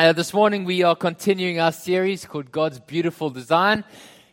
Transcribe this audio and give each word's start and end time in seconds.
Uh, 0.00 0.14
this 0.14 0.32
morning 0.32 0.64
we 0.64 0.82
are 0.82 0.96
continuing 0.96 1.60
our 1.60 1.72
series 1.72 2.24
called 2.24 2.50
God's 2.50 2.80
Beautiful 2.80 3.28
Design, 3.28 3.84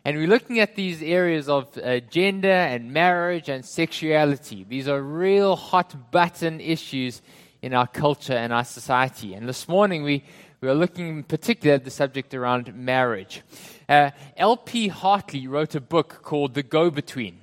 and 0.06 0.16
we're 0.16 0.26
looking 0.26 0.62
at 0.62 0.78
these 0.78 1.02
areas 1.02 1.50
of 1.50 1.78
uh, 1.78 2.00
gender 2.00 2.48
and 2.48 2.94
marriage 2.94 3.50
and 3.50 3.66
sexuality. 3.66 4.64
These 4.64 4.88
are 4.88 5.02
real 5.02 5.58
hot 5.58 6.10
button 6.10 6.62
issues 6.62 7.22
in 7.62 7.74
our 7.74 7.86
culture 7.86 8.32
and 8.32 8.54
our 8.54 8.64
society. 8.64 9.34
And 9.34 9.46
this 9.46 9.68
morning 9.68 10.04
we, 10.04 10.24
we 10.62 10.70
are 10.70 10.74
looking 10.74 11.10
in 11.10 11.24
particular 11.24 11.76
at 11.76 11.84
the 11.84 11.92
subject 11.92 12.34
around 12.34 12.74
marriage. 12.74 13.42
Uh, 13.90 14.12
L.P. 14.38 14.88
Hartley 14.88 15.50
wrote 15.50 15.76
a 15.76 15.82
book 15.82 16.22
called 16.24 16.54
The 16.54 16.64
Go 16.64 16.90
Between. 16.90 17.42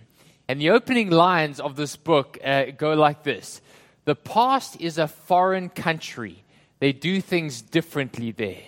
And 0.48 0.58
the 0.58 0.70
opening 0.70 1.10
lines 1.10 1.60
of 1.60 1.76
this 1.76 1.94
book 1.94 2.38
uh, 2.42 2.70
go 2.70 2.94
like 2.94 3.22
this 3.22 3.60
The 4.06 4.16
past 4.16 4.80
is 4.80 4.96
a 4.96 5.08
foreign 5.08 5.68
country 5.68 6.43
they 6.84 6.92
do 6.92 7.18
things 7.22 7.62
differently 7.62 8.30
there. 8.30 8.60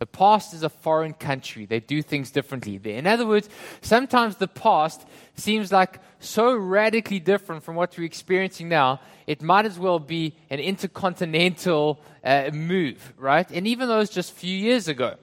The 0.00 0.04
past 0.04 0.52
is 0.52 0.62
a 0.64 0.68
foreign 0.68 1.14
country. 1.14 1.64
They 1.64 1.80
do 1.80 2.02
things 2.02 2.30
differently 2.30 2.76
there. 2.76 2.98
In 2.98 3.06
other 3.06 3.26
words, 3.26 3.48
sometimes 3.80 4.36
the 4.36 4.48
past 4.48 5.06
seems 5.34 5.72
like 5.72 5.98
so 6.20 6.54
radically 6.54 7.20
different 7.20 7.62
from 7.62 7.74
what 7.74 7.96
we're 7.96 8.04
experiencing 8.04 8.68
now, 8.68 9.00
it 9.26 9.40
might 9.40 9.64
as 9.64 9.78
well 9.78 9.98
be 9.98 10.36
an 10.50 10.60
intercontinental 10.60 12.02
uh, 12.22 12.50
move, 12.52 13.14
right? 13.16 13.50
And 13.50 13.66
even 13.66 13.88
though 13.88 14.00
it's 14.00 14.12
just 14.12 14.32
a 14.32 14.34
few 14.34 14.54
years 14.54 14.88
ago, 14.88 15.14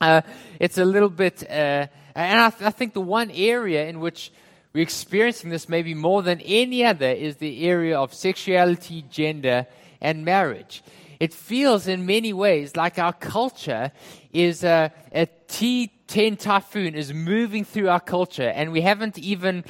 uh, 0.00 0.22
it's 0.58 0.78
a 0.78 0.84
little 0.86 1.10
bit. 1.10 1.42
Uh, 1.42 1.88
and 2.14 2.40
I, 2.40 2.48
th- 2.48 2.62
I 2.62 2.70
think 2.70 2.94
the 2.94 3.02
one 3.02 3.30
area 3.30 3.86
in 3.86 4.00
which 4.00 4.32
we're 4.72 4.80
experiencing 4.80 5.50
this 5.50 5.68
maybe 5.68 5.92
more 5.92 6.22
than 6.22 6.40
any 6.40 6.86
other 6.86 7.10
is 7.10 7.36
the 7.36 7.66
area 7.68 7.98
of 8.00 8.14
sexuality, 8.14 9.04
gender, 9.10 9.66
and 10.00 10.24
marriage 10.24 10.82
it 11.24 11.32
feels 11.32 11.86
in 11.86 12.04
many 12.04 12.34
ways 12.34 12.76
like 12.76 12.98
our 12.98 13.14
culture 13.14 13.90
is 14.30 14.62
a, 14.62 14.92
a 15.10 15.26
T10 15.48 16.38
typhoon 16.38 16.94
is 16.94 17.14
moving 17.14 17.64
through 17.64 17.88
our 17.88 18.00
culture, 18.00 18.50
and 18.58 18.72
we 18.72 18.82
haven't 18.82 19.18
even 19.18 19.64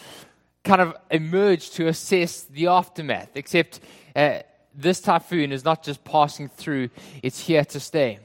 kind 0.64 0.80
of 0.80 0.96
emerged 1.12 1.74
to 1.74 1.86
assess 1.86 2.42
the 2.42 2.66
aftermath, 2.66 3.36
except 3.36 3.78
uh, 4.16 4.40
this 4.74 5.00
typhoon 5.00 5.52
is 5.52 5.64
not 5.64 5.84
just 5.84 6.02
passing 6.02 6.48
through, 6.48 6.88
it's 7.22 7.38
here 7.38 7.64
to 7.66 7.78
stay 7.78 8.18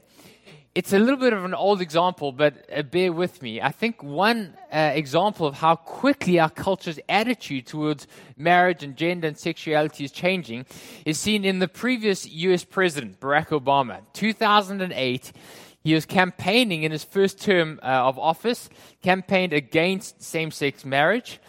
it's 0.80 0.94
a 0.94 0.98
little 0.98 1.20
bit 1.20 1.34
of 1.34 1.44
an 1.44 1.54
old 1.54 1.82
example, 1.82 2.32
but 2.32 2.66
uh, 2.74 2.82
bear 2.84 3.12
with 3.12 3.42
me. 3.42 3.60
I 3.62 3.70
think 3.70 4.02
one 4.02 4.56
uh, 4.72 4.92
example 4.94 5.46
of 5.46 5.56
how 5.56 5.76
quickly 5.76 6.40
our 6.40 6.50
culture's 6.50 6.98
attitude 7.10 7.68
towards 7.68 8.08
marriage 8.38 8.82
and 8.82 8.96
gender 8.96 9.28
and 9.28 9.38
sexuality 9.38 10.06
is 10.06 10.12
changing 10.14 10.66
is 11.04 11.20
seen 11.20 11.44
in 11.44 11.60
the 11.60 11.68
previous 11.68 12.26
US 12.30 12.64
president, 12.64 13.20
Barack 13.20 13.48
Obama. 13.50 14.00
2008, 14.14 15.34
he 15.84 15.94
was 15.94 16.06
campaigning 16.06 16.84
in 16.84 16.94
his 16.94 17.04
first 17.04 17.42
term 17.42 17.82
uh, 17.84 17.88
of 18.08 18.18
office, 18.18 18.70
campaigned 19.02 19.52
against 19.52 20.24
same 20.24 20.50
sex 20.50 20.86
marriage. 20.86 21.42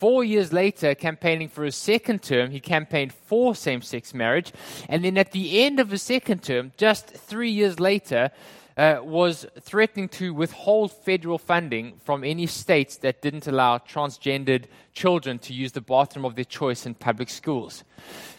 Four 0.00 0.24
years 0.24 0.52
later, 0.52 0.96
campaigning 0.96 1.48
for 1.48 1.62
his 1.62 1.76
second 1.76 2.24
term, 2.24 2.50
he 2.50 2.58
campaigned 2.58 3.14
for 3.14 3.54
same 3.54 3.80
sex 3.80 4.12
marriage. 4.12 4.52
And 4.88 5.04
then 5.04 5.16
at 5.16 5.30
the 5.30 5.62
end 5.62 5.78
of 5.78 5.90
his 5.90 6.02
second 6.02 6.42
term, 6.42 6.72
just 6.76 7.06
three 7.06 7.52
years 7.52 7.78
later, 7.78 8.32
uh, 8.76 9.00
was 9.02 9.46
threatening 9.60 10.08
to 10.08 10.32
withhold 10.32 10.92
federal 10.92 11.38
funding 11.38 11.94
from 12.04 12.24
any 12.24 12.46
states 12.46 12.96
that 12.98 13.22
didn't 13.22 13.46
allow 13.46 13.78
transgendered 13.78 14.64
children 14.92 15.38
to 15.38 15.52
use 15.52 15.72
the 15.72 15.80
bathroom 15.80 16.24
of 16.24 16.34
their 16.34 16.44
choice 16.44 16.86
in 16.86 16.94
public 16.94 17.28
schools. 17.28 17.84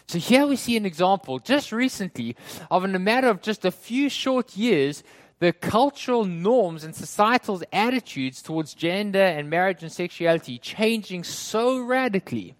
So 0.06 0.18
here 0.18 0.46
we 0.46 0.56
see 0.56 0.76
an 0.76 0.86
example 0.86 1.38
just 1.38 1.72
recently 1.72 2.36
of, 2.70 2.84
in 2.84 2.94
a 2.94 2.98
matter 2.98 3.28
of 3.28 3.42
just 3.42 3.64
a 3.64 3.70
few 3.70 4.08
short 4.08 4.56
years, 4.56 5.02
the 5.40 5.52
cultural 5.52 6.24
norms 6.24 6.84
and 6.84 6.94
societal 6.94 7.62
attitudes 7.72 8.42
towards 8.42 8.74
gender 8.74 9.22
and 9.22 9.50
marriage 9.50 9.82
and 9.82 9.90
sexuality 9.90 10.58
changing 10.58 11.24
so 11.24 11.78
radically. 11.78 12.54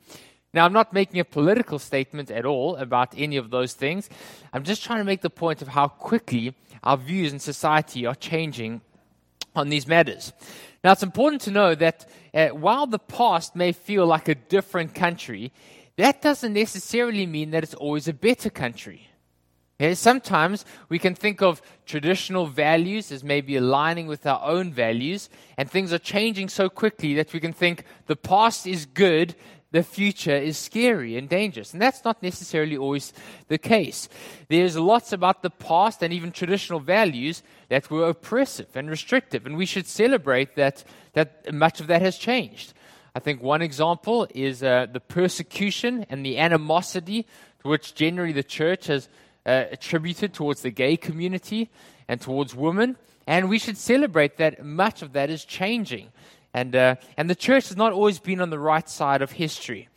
Now, 0.53 0.65
I'm 0.65 0.73
not 0.73 0.93
making 0.93 1.19
a 1.19 1.25
political 1.25 1.81
statement 1.81 2.31
at 2.31 2.47
all 2.47 2.77
about 2.77 3.13
any 3.17 3.37
of 3.37 3.51
those 3.51 3.73
things. 3.73 4.09
I'm 4.53 4.63
just 4.63 4.85
trying 4.85 5.01
to 5.01 5.05
make 5.05 5.21
the 5.21 5.31
point 5.31 5.63
of 5.63 5.69
how 5.69 5.89
quickly 5.89 6.55
our 6.85 6.97
views 6.97 7.33
in 7.33 7.41
society 7.41 8.07
are 8.07 8.15
changing 8.15 8.81
on 9.57 9.69
these 9.71 9.89
matters. 9.89 10.33
Now, 10.85 10.93
it's 10.93 11.03
important 11.03 11.43
to 11.43 11.51
know 11.51 11.75
that 11.75 12.07
uh, 12.33 12.49
while 12.49 12.87
the 12.87 12.99
past 12.99 13.57
may 13.57 13.73
feel 13.73 14.07
like 14.07 14.29
a 14.29 14.35
different 14.35 14.95
country, 14.95 15.51
that 15.97 16.23
doesn't 16.23 16.53
necessarily 16.53 17.27
mean 17.27 17.51
that 17.51 17.65
it's 17.65 17.75
always 17.75 18.07
a 18.07 18.13
better 18.13 18.51
country. 18.51 19.09
Yeah, 19.81 19.95
sometimes 19.95 20.65
we 20.89 21.01
can 21.01 21.17
think 21.17 21.43
of 21.43 21.61
traditional 21.85 22.47
values 22.47 23.11
as 23.11 23.25
maybe 23.25 23.57
aligning 23.57 24.07
with 24.07 24.25
our 24.25 24.41
own 24.45 24.73
values, 24.73 25.29
and 25.57 25.69
things 25.69 25.93
are 25.93 25.99
changing 25.99 26.49
so 26.49 26.69
quickly 26.69 27.15
that 27.15 27.33
we 27.33 27.41
can 27.41 27.53
think 27.53 27.85
the 28.07 28.15
past 28.15 28.69
is 28.69 28.87
good, 28.87 29.35
the 29.75 29.83
future 29.83 30.37
is 30.37 30.57
scary 30.57 31.17
and 31.17 31.29
dangerous. 31.29 31.73
And 31.73 31.83
that's 31.83 32.05
not 32.05 32.23
necessarily 32.23 32.77
always 32.77 33.13
the 33.49 33.59
case. 33.59 34.09
There's 34.47 34.77
lots 34.77 35.13
about 35.13 35.43
the 35.43 35.51
past 35.51 36.01
and 36.01 36.13
even 36.13 36.31
traditional 36.31 36.79
values 36.79 37.43
that 37.71 37.91
were 37.91 38.09
oppressive 38.09 38.69
and 38.77 38.89
restrictive, 38.89 39.47
and 39.47 39.57
we 39.57 39.67
should 39.67 39.89
celebrate 39.89 40.55
that, 40.55 40.85
that 41.15 41.53
much 41.53 41.81
of 41.81 41.89
that 41.89 42.03
has 42.03 42.17
changed. 42.17 42.73
I 43.17 43.19
think 43.19 43.43
one 43.43 43.63
example 43.63 44.29
is 44.33 44.63
uh, 44.63 44.87
the 44.93 45.01
persecution 45.01 46.07
and 46.09 46.25
the 46.25 46.39
animosity 46.39 47.27
to 47.63 47.69
which 47.69 47.97
generally 47.97 48.33
the 48.33 48.45
church 48.45 48.87
has 48.87 49.09
uh, 49.45 49.65
attributed 49.73 50.33
towards 50.35 50.63
the 50.63 50.71
gay 50.71 50.97
community 50.97 51.69
and 52.07 52.21
towards 52.21 52.55
women. 52.55 52.97
And 53.27 53.49
we 53.49 53.59
should 53.59 53.79
celebrate 53.79 54.37
that 54.37 54.65
much 54.65 55.03
of 55.03 55.15
that 55.15 55.31
is 55.31 55.45
changing. 55.45 56.13
And, 56.55 56.77
uh, 56.77 56.95
and 57.17 57.29
the 57.29 57.35
church 57.35 57.69
has 57.69 57.77
not 57.77 57.93
always 57.93 58.21
been 58.21 58.41
on 58.41 58.51
the 58.51 58.59
right 58.59 58.89
side 58.89 59.21
of 59.21 59.33
history. 59.33 59.89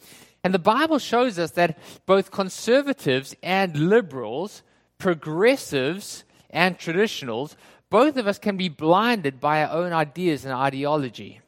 And 0.43 0.53
the 0.53 0.59
Bible 0.59 0.97
shows 0.97 1.37
us 1.37 1.51
that 1.51 1.77
both 2.05 2.31
conservatives 2.31 3.35
and 3.43 3.89
liberals, 3.89 4.63
progressives 4.97 6.23
and 6.49 6.77
traditionals, 6.77 7.55
both 7.89 8.17
of 8.17 8.27
us 8.27 8.39
can 8.39 8.57
be 8.57 8.69
blinded 8.69 9.39
by 9.39 9.63
our 9.63 9.71
own 9.71 9.93
ideas 9.93 10.45
and 10.45 10.53
ideology. 10.53 11.41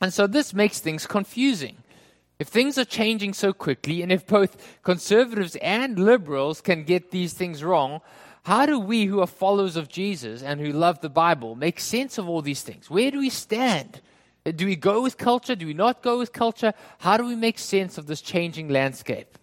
And 0.00 0.12
so 0.12 0.26
this 0.26 0.52
makes 0.52 0.78
things 0.78 1.06
confusing. 1.06 1.76
If 2.38 2.48
things 2.48 2.76
are 2.76 2.84
changing 2.84 3.32
so 3.32 3.52
quickly, 3.52 4.02
and 4.02 4.12
if 4.12 4.26
both 4.26 4.80
conservatives 4.82 5.56
and 5.56 5.98
liberals 5.98 6.60
can 6.60 6.84
get 6.84 7.10
these 7.10 7.32
things 7.32 7.64
wrong, 7.64 8.00
how 8.44 8.66
do 8.66 8.78
we 8.78 9.06
who 9.06 9.20
are 9.20 9.26
followers 9.26 9.76
of 9.76 9.88
Jesus 9.88 10.42
and 10.42 10.60
who 10.60 10.72
love 10.72 11.00
the 11.00 11.08
Bible 11.08 11.54
make 11.54 11.80
sense 11.80 12.18
of 12.18 12.28
all 12.28 12.42
these 12.42 12.62
things? 12.62 12.90
Where 12.90 13.10
do 13.10 13.20
we 13.20 13.30
stand? 13.30 14.02
Do 14.44 14.66
we 14.66 14.76
go 14.76 15.00
with 15.00 15.16
culture? 15.16 15.54
Do 15.54 15.66
we 15.66 15.74
not 15.74 16.02
go 16.02 16.18
with 16.18 16.32
culture? 16.32 16.74
How 16.98 17.16
do 17.16 17.24
we 17.24 17.34
make 17.34 17.58
sense 17.58 17.96
of 17.96 18.06
this 18.06 18.20
changing 18.20 18.68
landscape? 18.68 19.38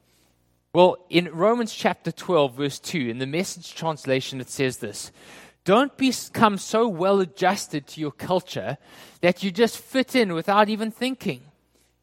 Well, 0.73 1.05
in 1.09 1.29
Romans 1.33 1.73
chapter 1.73 2.11
12, 2.11 2.55
verse 2.55 2.79
2, 2.79 3.09
in 3.09 3.17
the 3.17 3.25
message 3.25 3.73
translation, 3.73 4.39
it 4.39 4.49
says 4.49 4.77
this 4.77 5.11
Don't 5.65 5.95
become 5.97 6.57
so 6.57 6.87
well 6.87 7.19
adjusted 7.19 7.87
to 7.87 7.99
your 7.99 8.11
culture 8.11 8.77
that 9.21 9.41
you 9.41 9.51
just 9.51 9.79
fit 9.79 10.15
in 10.15 10.33
without 10.33 10.69
even 10.69 10.91
thinking. 10.91 11.41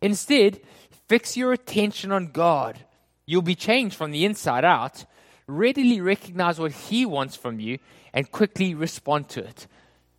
Instead, 0.03 0.61
fix 1.09 1.37
your 1.37 1.53
attention 1.53 2.11
on 2.11 2.27
God. 2.27 2.81
You'll 3.27 3.43
be 3.43 3.55
changed 3.55 3.97
from 3.97 4.11
the 4.11 4.25
inside 4.25 4.65
out. 4.65 5.05
Readily 5.47 6.01
recognize 6.01 6.59
what 6.59 6.73
He 6.73 7.07
wants 7.07 7.37
from 7.37 7.61
you 7.61 7.79
and 8.13 8.31
quickly 8.31 8.75
respond 8.75 9.29
to 9.31 9.41
it. 9.45 9.67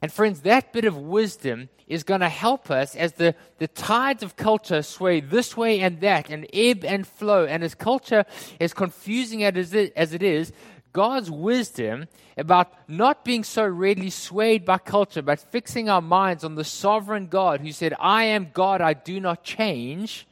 And 0.02 0.12
friends, 0.12 0.42
that 0.42 0.72
bit 0.72 0.86
of 0.86 0.98
wisdom 0.98 1.70
is 1.88 2.04
going 2.04 2.22
to 2.22 2.30
help 2.30 2.72
us 2.72 2.96
as 2.96 3.14
the, 3.14 3.36
the 3.58 3.68
tides 3.68 4.24
of 4.24 4.38
culture 4.38 4.82
sway 4.82 5.20
this 5.20 5.58
way 5.58 5.82
and 5.82 6.00
that 6.02 6.30
and 6.30 6.48
ebb 6.54 6.86
and 6.86 7.06
flow. 7.06 7.46
And 7.46 7.64
as 7.64 7.76
culture 7.76 8.24
is 8.60 8.74
confusing 8.74 9.44
as 9.44 9.74
it, 9.74 9.92
as 9.96 10.14
it 10.14 10.24
is, 10.24 10.54
God's 10.94 11.30
wisdom 11.30 12.08
about 12.38 12.72
not 12.90 13.26
being 13.26 13.44
so 13.44 13.66
readily 13.66 14.10
swayed 14.10 14.66
by 14.66 14.78
culture, 14.78 15.22
but 15.22 15.40
fixing 15.40 15.90
our 15.90 16.02
minds 16.02 16.44
on 16.44 16.56
the 16.56 16.64
sovereign 16.64 17.28
God 17.28 17.62
who 17.62 17.72
said, 17.72 17.94
I 18.00 18.26
am 18.26 18.50
God, 18.54 18.82
I 18.82 18.94
do 18.94 19.20
not 19.20 19.44
change, 19.44 20.26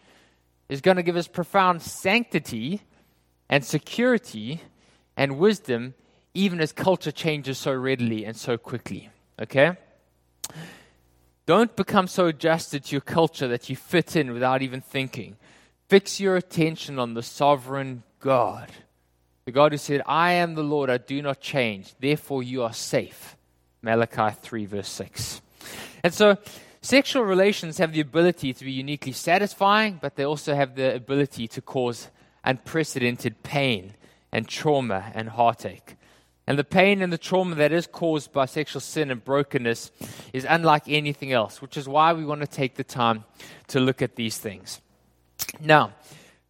is 0.70 0.82
going 0.82 0.98
to 0.98 1.04
give 1.04 1.18
us 1.18 1.28
profound 1.28 1.82
sanctity 1.82 2.82
and 3.50 3.64
security 3.64 4.62
and 5.16 5.38
wisdom, 5.38 5.94
even 6.34 6.60
as 6.60 6.72
culture 6.72 7.12
changes 7.12 7.58
so 7.58 7.74
readily 7.74 8.26
and 8.26 8.36
so 8.36 8.58
quickly. 8.58 9.10
Okay? 9.42 9.74
Don't 11.46 11.76
become 11.76 12.08
so 12.08 12.28
adjusted 12.28 12.86
to 12.86 12.92
your 12.92 13.02
culture 13.02 13.48
that 13.48 13.70
you 13.70 13.76
fit 13.76 14.16
in 14.16 14.34
without 14.34 14.62
even 14.62 14.82
thinking. 14.82 15.38
Fix 15.88 16.20
your 16.20 16.36
attention 16.36 17.00
on 17.00 17.14
the 17.14 17.24
sovereign 17.24 18.04
God. 18.20 18.70
The 19.46 19.54
God 19.54 19.72
who 19.72 19.78
said, 19.78 20.02
I 20.06 20.34
am 20.34 20.56
the 20.56 20.64
Lord, 20.64 20.90
I 20.90 20.98
do 20.98 21.22
not 21.22 21.40
change, 21.40 21.94
therefore 22.02 22.44
you 22.44 22.64
are 22.64 22.74
safe. 22.74 23.38
Malachi 23.82 24.36
3, 24.42 24.66
verse 24.66 24.90
6. 24.90 25.42
And 26.04 26.14
so, 26.14 26.38
sexual 26.82 27.24
relations 27.24 27.78
have 27.78 27.94
the 27.94 28.02
ability 28.02 28.52
to 28.52 28.66
be 28.66 28.74
uniquely 28.74 29.14
satisfying, 29.14 30.00
but 30.02 30.18
they 30.18 30.26
also 30.26 30.54
have 30.54 30.76
the 30.76 30.94
ability 30.94 31.48
to 31.48 31.62
cause 31.62 32.10
unprecedented 32.44 33.44
pain 33.44 33.94
and 34.34 34.50
trauma 34.50 35.12
and 35.14 35.30
heartache. 35.30 35.96
And 36.48 36.58
the 36.58 36.64
pain 36.64 37.02
and 37.02 37.12
the 37.12 37.18
trauma 37.18 37.56
that 37.56 37.74
is 37.74 37.88
caused 37.88 38.32
by 38.32 38.46
sexual 38.46 38.80
sin 38.80 39.12
and 39.12 39.24
brokenness 39.24 39.92
is 40.32 40.46
unlike 40.48 40.84
anything 40.88 41.34
else, 41.34 41.62
which 41.62 41.76
is 41.76 41.90
why 41.90 42.14
we 42.14 42.26
want 42.26 42.40
to 42.40 42.48
take 42.48 42.76
the 42.76 42.86
time 42.86 43.26
to 43.68 43.82
look 43.82 44.02
at 44.02 44.16
these 44.16 44.38
things. 44.38 44.80
Now, 45.60 45.92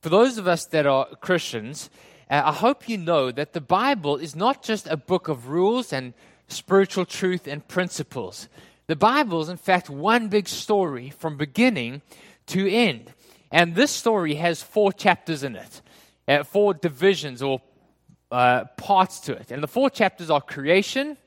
for 0.01 0.09
those 0.09 0.38
of 0.38 0.47
us 0.47 0.65
that 0.67 0.85
are 0.85 1.07
Christians, 1.19 1.89
uh, 2.29 2.44
I 2.45 2.51
hope 2.53 2.88
you 2.88 2.97
know 2.97 3.31
that 3.31 3.53
the 3.53 3.61
Bible 3.61 4.17
is 4.17 4.35
not 4.35 4.61
just 4.61 4.88
a 4.88 4.97
book 4.97 5.27
of 5.27 5.49
rules 5.49 5.91
and 5.91 6.13
spiritual 6.47 7.05
truth 7.05 7.47
and 7.47 7.67
principles. 7.67 8.47
The 8.85 8.95
Bible 8.95 9.41
is, 9.41 9.49
in 9.49 9.57
fact, 9.57 9.89
one 9.89 10.27
big 10.27 10.47
story 10.47 11.09
from 11.09 11.38
beginning 11.38 12.03
to 12.47 12.69
end. 12.69 13.13
And 13.51 13.75
this 13.75 13.91
story 13.91 14.35
has 14.35 14.61
four 14.61 14.94
chapters 14.94 15.44
in 15.44 15.55
it, 15.55 15.81
uh, 16.27 16.44
four 16.44 16.73
divisions 16.73 17.41
or 17.41 17.61
uh, 18.31 18.65
parts 18.77 19.19
to 19.21 19.33
it. 19.33 19.51
And 19.51 19.63
the 19.63 19.68
four 19.68 19.89
chapters 19.89 20.29
are 20.29 20.41
creation, 20.41 21.18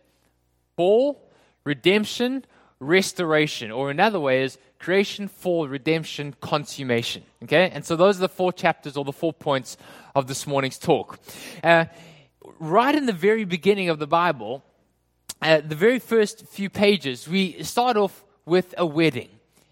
fall, 0.77 1.29
redemption, 1.65 2.45
restoration, 2.79 3.71
or 3.71 3.91
another 3.91 4.21
way 4.21 4.43
is 4.43 4.59
creation, 4.79 5.29
fall, 5.29 5.69
redemption, 5.69 6.35
consummation. 6.41 7.23
Okay? 7.43 7.71
And 7.71 7.85
so 7.85 7.97
those 7.97 8.19
are 8.19 8.23
the 8.23 8.29
four 8.29 8.53
chapters 8.53 8.97
or 8.97 9.05
the 9.05 9.13
four 9.13 9.33
points 9.33 9.77
of 10.15 10.27
this 10.27 10.47
morning's 10.47 10.79
talk. 10.79 11.19
Uh, 11.63 11.87
right 12.59 12.95
in 12.95 13.07
the 13.07 13.13
very 13.13 13.45
beginning 13.45 13.89
of 13.89 13.99
the 13.99 14.07
Bible, 14.07 14.63
uh, 15.43 15.61
the 15.61 15.75
very 15.75 15.99
first 15.99 16.47
few 16.47 16.71
pages, 16.71 17.29
we 17.29 17.63
start 17.63 17.97
off 17.97 18.25
with 18.45 18.75
a 18.77 18.87
wedding. 18.87 19.29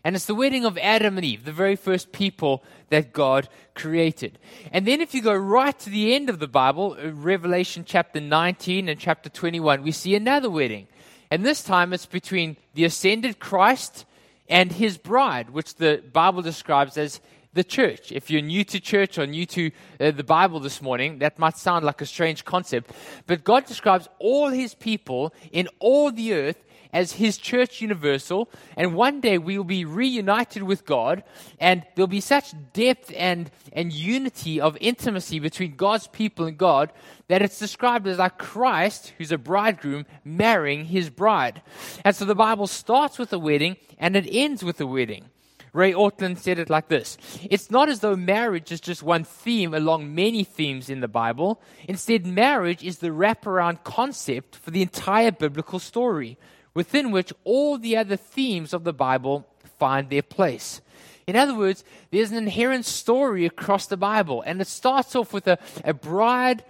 And 0.08 0.16
it's 0.16 0.24
the 0.24 0.34
wedding 0.34 0.64
of 0.64 0.78
Adam 0.78 1.18
and 1.18 1.24
Eve, 1.26 1.44
the 1.44 1.52
very 1.52 1.76
first 1.76 2.12
people 2.12 2.64
that 2.88 3.12
God 3.12 3.46
created. 3.74 4.38
And 4.72 4.86
then 4.86 5.02
if 5.02 5.14
you 5.14 5.20
go 5.20 5.34
right 5.34 5.78
to 5.80 5.90
the 5.90 6.14
end 6.14 6.30
of 6.30 6.38
the 6.38 6.48
Bible, 6.48 6.96
uh, 6.98 7.10
Revelation 7.12 7.84
chapter 7.86 8.18
19 8.18 8.88
and 8.88 8.98
chapter 8.98 9.28
21, 9.28 9.82
we 9.82 9.92
see 9.92 10.14
another 10.14 10.48
wedding. 10.48 10.86
And 11.30 11.44
this 11.44 11.62
time 11.62 11.92
it's 11.92 12.06
between 12.06 12.56
the 12.72 12.86
ascended 12.86 13.38
Christ 13.38 14.06
and 14.48 14.72
his 14.72 14.96
bride, 14.96 15.50
which 15.50 15.74
the 15.74 16.02
Bible 16.10 16.40
describes 16.40 16.96
as 16.96 17.20
the 17.52 17.62
church. 17.62 18.10
If 18.10 18.30
you're 18.30 18.40
new 18.40 18.64
to 18.64 18.80
church 18.80 19.18
or 19.18 19.26
new 19.26 19.44
to 19.44 19.70
uh, 20.00 20.10
the 20.12 20.24
Bible 20.24 20.58
this 20.58 20.80
morning, 20.80 21.18
that 21.18 21.38
might 21.38 21.58
sound 21.58 21.84
like 21.84 22.00
a 22.00 22.06
strange 22.06 22.46
concept. 22.46 22.92
But 23.26 23.44
God 23.44 23.66
describes 23.66 24.08
all 24.18 24.48
his 24.48 24.74
people 24.74 25.34
in 25.52 25.68
all 25.80 26.10
the 26.10 26.32
earth 26.32 26.64
as 26.92 27.12
his 27.12 27.36
church 27.36 27.80
universal. 27.80 28.48
And 28.76 28.94
one 28.94 29.20
day 29.20 29.38
we 29.38 29.56
will 29.56 29.64
be 29.64 29.84
reunited 29.84 30.62
with 30.62 30.84
God, 30.84 31.24
and 31.58 31.84
there'll 31.94 32.06
be 32.06 32.20
such 32.20 32.54
depth 32.72 33.12
and, 33.16 33.50
and 33.72 33.92
unity 33.92 34.60
of 34.60 34.76
intimacy 34.80 35.38
between 35.38 35.76
God's 35.76 36.06
people 36.08 36.46
and 36.46 36.58
God 36.58 36.92
that 37.28 37.42
it's 37.42 37.58
described 37.58 38.06
as 38.06 38.18
like 38.18 38.38
Christ, 38.38 39.12
who's 39.18 39.32
a 39.32 39.38
bridegroom, 39.38 40.06
marrying 40.24 40.86
his 40.86 41.10
bride. 41.10 41.62
And 42.04 42.16
so 42.16 42.24
the 42.24 42.34
Bible 42.34 42.66
starts 42.66 43.18
with 43.18 43.32
a 43.32 43.38
wedding 43.38 43.76
and 43.98 44.16
it 44.16 44.28
ends 44.30 44.64
with 44.64 44.80
a 44.80 44.86
wedding. 44.86 45.26
Ray 45.72 45.92
Ortlund 45.92 46.38
said 46.38 46.58
it 46.58 46.70
like 46.70 46.88
this 46.88 47.18
It's 47.48 47.70
not 47.70 47.88
as 47.88 48.00
though 48.00 48.16
marriage 48.16 48.72
is 48.72 48.80
just 48.80 49.02
one 49.02 49.24
theme 49.24 49.74
along 49.74 50.14
many 50.14 50.44
themes 50.44 50.88
in 50.90 51.00
the 51.00 51.08
Bible. 51.08 51.60
Instead, 51.86 52.26
marriage 52.26 52.82
is 52.82 52.98
the 52.98 53.08
wraparound 53.08 53.84
concept 53.84 54.56
for 54.56 54.70
the 54.70 54.82
entire 54.82 55.30
biblical 55.30 55.78
story 55.78 56.38
within 56.78 57.10
which 57.10 57.32
all 57.42 57.76
the 57.76 57.96
other 57.96 58.14
themes 58.14 58.72
of 58.72 58.84
the 58.84 58.92
Bible 58.92 59.44
find 59.80 60.08
their 60.08 60.22
place. 60.22 60.80
In 61.26 61.34
other 61.34 61.56
words, 61.56 61.82
there's 62.12 62.30
an 62.30 62.38
inherent 62.38 62.86
story 62.86 63.44
across 63.44 63.88
the 63.88 63.96
Bible, 63.96 64.44
and 64.46 64.60
it 64.60 64.68
starts 64.68 65.16
off 65.16 65.32
with 65.32 65.48
a, 65.48 65.58
a 65.82 65.92
bride 65.92 66.62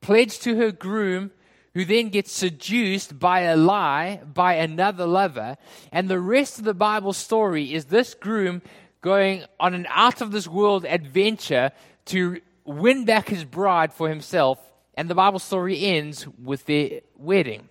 pledged 0.00 0.42
to 0.42 0.54
her 0.54 0.70
groom 0.70 1.32
who 1.74 1.84
then 1.84 2.10
gets 2.10 2.30
seduced 2.30 3.18
by 3.18 3.40
a 3.40 3.56
lie 3.56 4.20
by 4.32 4.52
another 4.54 5.04
lover. 5.04 5.56
And 5.90 6.08
the 6.08 6.20
rest 6.20 6.60
of 6.60 6.64
the 6.64 6.72
Bible 6.72 7.12
story 7.12 7.74
is 7.74 7.86
this 7.86 8.14
groom 8.14 8.62
going 9.00 9.46
on 9.58 9.74
an 9.74 9.88
out 9.90 10.20
of 10.20 10.30
this 10.30 10.46
world 10.46 10.84
adventure 10.84 11.72
to 12.04 12.40
win 12.64 13.04
back 13.04 13.30
his 13.30 13.44
bride 13.44 13.92
for 13.92 14.08
himself. 14.08 14.60
And 14.94 15.10
the 15.10 15.16
Bible 15.16 15.40
story 15.40 15.86
ends 15.86 16.24
with 16.40 16.66
their 16.66 17.00
wedding. 17.16 17.68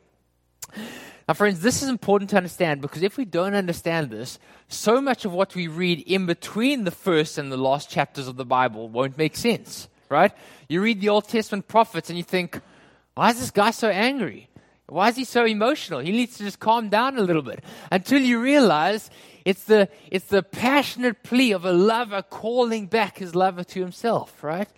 Now, 1.27 1.33
friends, 1.33 1.61
this 1.61 1.81
is 1.81 1.89
important 1.89 2.29
to 2.31 2.37
understand 2.37 2.81
because 2.81 3.01
if 3.01 3.17
we 3.17 3.25
don't 3.25 3.55
understand 3.55 4.11
this, 4.11 4.37
so 4.67 5.01
much 5.01 5.25
of 5.25 5.33
what 5.33 5.55
we 5.55 5.67
read 5.67 6.01
in 6.01 6.27
between 6.27 6.83
the 6.83 6.91
first 6.91 7.39
and 7.39 7.51
the 7.51 7.57
last 7.57 7.89
chapters 7.89 8.27
of 8.27 8.35
the 8.35 8.45
Bible 8.45 8.89
won't 8.89 9.17
make 9.17 9.35
sense, 9.35 9.87
right? 10.09 10.31
You 10.69 10.81
read 10.81 11.01
the 11.01 11.09
Old 11.09 11.27
Testament 11.27 11.67
prophets 11.67 12.09
and 12.09 12.17
you 12.17 12.23
think, 12.23 12.61
why 13.15 13.31
is 13.31 13.39
this 13.39 13.49
guy 13.49 13.71
so 13.71 13.89
angry? 13.89 14.49
Why 14.87 15.09
is 15.09 15.15
he 15.15 15.23
so 15.23 15.45
emotional? 15.45 15.99
He 15.99 16.11
needs 16.11 16.37
to 16.37 16.43
just 16.43 16.59
calm 16.59 16.89
down 16.89 17.17
a 17.17 17.21
little 17.21 17.41
bit 17.41 17.63
until 17.91 18.21
you 18.21 18.39
realize 18.39 19.09
it's 19.45 19.63
the, 19.63 19.89
it's 20.11 20.25
the 20.25 20.43
passionate 20.43 21.23
plea 21.23 21.53
of 21.53 21.65
a 21.65 21.71
lover 21.71 22.21
calling 22.21 22.85
back 22.85 23.17
his 23.17 23.33
lover 23.33 23.63
to 23.63 23.79
himself, 23.79 24.43
right? 24.43 24.69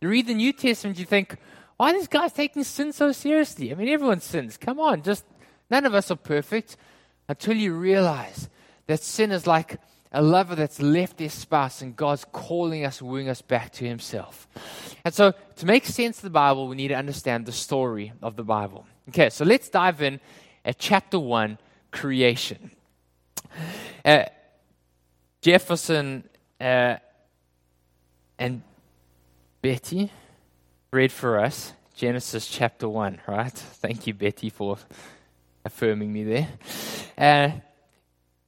You 0.00 0.08
read 0.08 0.28
the 0.28 0.34
New 0.34 0.52
Testament, 0.52 1.00
you 1.00 1.04
think, 1.04 1.36
why 1.78 1.90
are 1.90 1.94
these 1.94 2.06
guys 2.06 2.32
taking 2.32 2.62
sin 2.62 2.92
so 2.92 3.10
seriously? 3.10 3.72
I 3.72 3.74
mean, 3.74 3.88
everyone 3.88 4.20
sins. 4.20 4.56
Come 4.56 4.78
on, 4.78 5.02
just 5.02 5.24
None 5.70 5.84
of 5.84 5.94
us 5.94 6.10
are 6.10 6.16
perfect 6.16 6.76
until 7.28 7.56
you 7.56 7.74
realize 7.74 8.48
that 8.86 9.02
sin 9.02 9.32
is 9.32 9.46
like 9.46 9.78
a 10.12 10.22
lover 10.22 10.54
that's 10.54 10.80
left 10.80 11.18
their 11.18 11.28
spouse 11.28 11.82
and 11.82 11.96
God's 11.96 12.24
calling 12.32 12.84
us, 12.84 13.02
wooing 13.02 13.28
us 13.28 13.42
back 13.42 13.72
to 13.72 13.84
Himself. 13.84 14.48
And 15.04 15.12
so, 15.12 15.34
to 15.56 15.66
make 15.66 15.84
sense 15.84 16.18
of 16.18 16.22
the 16.22 16.30
Bible, 16.30 16.68
we 16.68 16.76
need 16.76 16.88
to 16.88 16.94
understand 16.94 17.46
the 17.46 17.52
story 17.52 18.12
of 18.22 18.36
the 18.36 18.44
Bible. 18.44 18.86
Okay, 19.08 19.30
so 19.30 19.44
let's 19.44 19.68
dive 19.68 20.02
in 20.02 20.20
at 20.64 20.78
chapter 20.78 21.18
1 21.18 21.58
creation. 21.90 22.70
Uh, 24.04 24.24
Jefferson 25.42 26.28
uh, 26.60 26.96
and 28.38 28.62
Betty 29.62 30.10
read 30.92 31.12
for 31.12 31.38
us 31.38 31.72
Genesis 31.94 32.46
chapter 32.46 32.88
1, 32.88 33.20
right? 33.26 33.52
Thank 33.52 34.06
you, 34.06 34.14
Betty, 34.14 34.50
for 34.50 34.78
affirming 35.66 36.12
me 36.12 36.24
there. 36.24 36.48
Uh, 37.18 37.50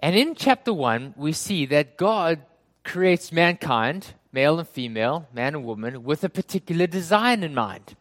and 0.01 0.17
in 0.17 0.35
chapter 0.35 0.73
1, 0.73 1.15
we 1.17 1.33
see 1.33 1.67
that 1.67 1.97
God 1.97 2.41
creates 2.85 3.33
mankind, 3.33 4.15
male 4.33 4.59
and 4.59 4.69
female, 4.69 5.29
man 5.33 5.55
and 5.55 5.65
woman, 5.65 6.05
with 6.05 6.25
a 6.25 6.29
particular 6.29 6.87
design 6.87 7.43
in 7.43 7.55
mind. 7.55 7.97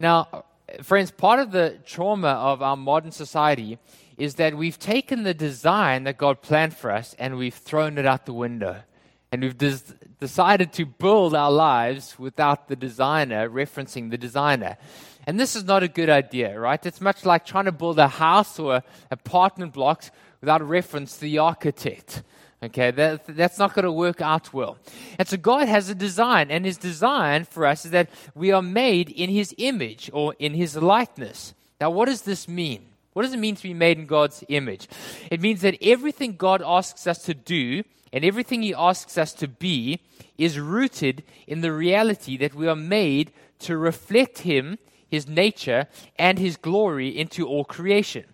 Now, 0.00 0.44
friends, 0.82 1.10
part 1.10 1.38
of 1.38 1.52
the 1.52 1.78
trauma 1.84 2.28
of 2.28 2.62
our 2.62 2.76
modern 2.76 3.12
society 3.12 3.78
is 4.16 4.36
that 4.36 4.56
we've 4.56 4.78
taken 4.78 5.22
the 5.22 5.34
design 5.34 6.04
that 6.04 6.16
God 6.16 6.40
planned 6.40 6.74
for 6.74 6.90
us 6.90 7.14
and 7.18 7.36
we've 7.36 7.54
thrown 7.54 7.98
it 7.98 8.06
out 8.06 8.26
the 8.26 8.32
window. 8.32 8.82
And 9.30 9.42
we've 9.42 9.58
des- 9.58 9.94
decided 10.18 10.72
to 10.74 10.86
build 10.86 11.34
our 11.34 11.50
lives 11.50 12.18
without 12.18 12.68
the 12.68 12.76
designer, 12.76 13.50
referencing 13.50 14.10
the 14.10 14.16
designer. 14.16 14.78
And 15.26 15.40
this 15.40 15.56
is 15.56 15.64
not 15.64 15.82
a 15.82 15.88
good 15.88 16.08
idea, 16.08 16.58
right? 16.58 16.84
It's 16.86 17.00
much 17.00 17.24
like 17.24 17.44
trying 17.44 17.64
to 17.64 17.72
build 17.72 17.98
a 17.98 18.06
house 18.06 18.58
or 18.58 18.82
apartment 19.10 19.72
blocks 19.72 20.10
without 20.40 20.66
reference 20.66 21.14
to 21.14 21.22
the 21.22 21.38
architect. 21.38 22.22
Okay, 22.62 22.90
that, 22.92 23.26
that's 23.26 23.58
not 23.58 23.74
going 23.74 23.84
to 23.84 23.92
work 23.92 24.22
out 24.22 24.54
well. 24.54 24.78
And 25.18 25.28
so 25.28 25.36
God 25.36 25.68
has 25.68 25.90
a 25.90 25.94
design, 25.94 26.50
and 26.50 26.64
His 26.64 26.78
design 26.78 27.44
for 27.44 27.66
us 27.66 27.84
is 27.84 27.90
that 27.90 28.08
we 28.34 28.50
are 28.50 28.62
made 28.62 29.10
in 29.10 29.28
His 29.28 29.54
image 29.58 30.10
or 30.12 30.34
in 30.38 30.54
His 30.54 30.76
likeness. 30.76 31.54
Now, 31.80 31.90
what 31.90 32.06
does 32.06 32.22
this 32.22 32.48
mean? 32.48 32.86
What 33.12 33.22
does 33.22 33.34
it 33.34 33.38
mean 33.38 33.56
to 33.56 33.62
be 33.62 33.74
made 33.74 33.98
in 33.98 34.06
God's 34.06 34.44
image? 34.48 34.88
It 35.30 35.40
means 35.40 35.60
that 35.62 35.76
everything 35.82 36.36
God 36.36 36.62
asks 36.64 37.06
us 37.06 37.22
to 37.24 37.34
do 37.34 37.82
and 38.12 38.24
everything 38.24 38.62
He 38.62 38.74
asks 38.74 39.18
us 39.18 39.32
to 39.34 39.48
be 39.48 40.00
is 40.38 40.58
rooted 40.58 41.24
in 41.46 41.60
the 41.60 41.72
reality 41.72 42.36
that 42.38 42.54
we 42.54 42.68
are 42.68 42.76
made 42.76 43.32
to 43.60 43.76
reflect 43.76 44.40
Him 44.40 44.78
his 45.08 45.28
nature, 45.28 45.86
and 46.18 46.38
his 46.38 46.56
glory 46.56 47.08
into 47.08 47.46
all 47.46 47.64
creation. 47.64 48.24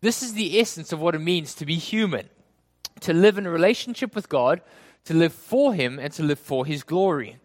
This 0.00 0.22
is 0.22 0.34
the 0.34 0.60
essence 0.60 0.92
of 0.92 1.00
what 1.00 1.14
it 1.14 1.20
means 1.20 1.54
to 1.54 1.66
be 1.66 1.76
human 1.76 2.28
to 3.00 3.12
live 3.12 3.38
in 3.38 3.46
a 3.46 3.50
relationship 3.50 4.14
with 4.14 4.28
God, 4.28 4.60
to 5.04 5.14
live 5.14 5.32
for 5.32 5.74
him, 5.74 5.98
and 5.98 6.12
to 6.12 6.22
live 6.22 6.38
for 6.38 6.64
his 6.64 6.82
glory. 6.82 7.36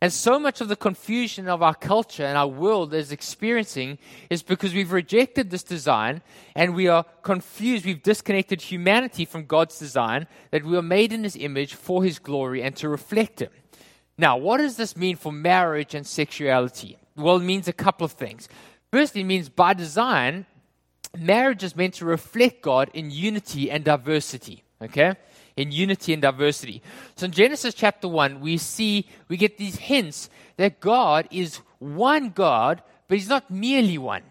And 0.00 0.12
so 0.12 0.38
much 0.38 0.60
of 0.60 0.68
the 0.68 0.76
confusion 0.76 1.48
of 1.48 1.60
our 1.60 1.74
culture 1.74 2.24
and 2.24 2.38
our 2.38 2.46
world 2.46 2.94
is 2.94 3.10
experiencing 3.10 3.98
is 4.30 4.44
because 4.44 4.72
we've 4.72 4.92
rejected 4.92 5.50
this 5.50 5.64
design 5.64 6.22
and 6.54 6.74
we 6.74 6.86
are 6.86 7.04
confused. 7.22 7.84
We've 7.84 8.02
disconnected 8.02 8.62
humanity 8.62 9.24
from 9.24 9.46
God's 9.46 9.76
design, 9.78 10.28
that 10.52 10.64
we 10.64 10.76
are 10.76 10.82
made 10.82 11.12
in 11.12 11.24
His 11.24 11.36
image 11.36 11.74
for 11.74 12.04
His 12.04 12.20
glory 12.20 12.62
and 12.62 12.76
to 12.76 12.88
reflect 12.88 13.42
Him. 13.42 13.50
Now, 14.16 14.36
what 14.36 14.58
does 14.58 14.76
this 14.76 14.96
mean 14.96 15.16
for 15.16 15.32
marriage 15.32 15.94
and 15.94 16.06
sexuality? 16.06 16.96
Well, 17.18 17.38
means 17.40 17.68
a 17.68 17.72
couple 17.72 18.04
of 18.04 18.12
things. 18.12 18.48
Firstly, 18.92 19.22
it 19.22 19.24
means 19.24 19.48
by 19.48 19.74
design, 19.74 20.46
marriage 21.16 21.64
is 21.64 21.76
meant 21.76 21.94
to 21.94 22.04
reflect 22.04 22.62
God 22.62 22.90
in 22.94 23.10
unity 23.10 23.70
and 23.70 23.84
diversity. 23.84 24.62
Okay? 24.80 25.14
In 25.56 25.72
unity 25.72 26.12
and 26.12 26.22
diversity. 26.22 26.82
So 27.16 27.26
in 27.26 27.32
Genesis 27.32 27.74
chapter 27.74 28.06
1, 28.06 28.40
we 28.40 28.56
see, 28.56 29.06
we 29.28 29.36
get 29.36 29.58
these 29.58 29.76
hints 29.76 30.30
that 30.56 30.80
God 30.80 31.26
is 31.30 31.60
one 31.80 32.30
God, 32.30 32.82
but 33.08 33.18
He's 33.18 33.28
not 33.28 33.50
merely 33.50 33.98
one. 33.98 34.22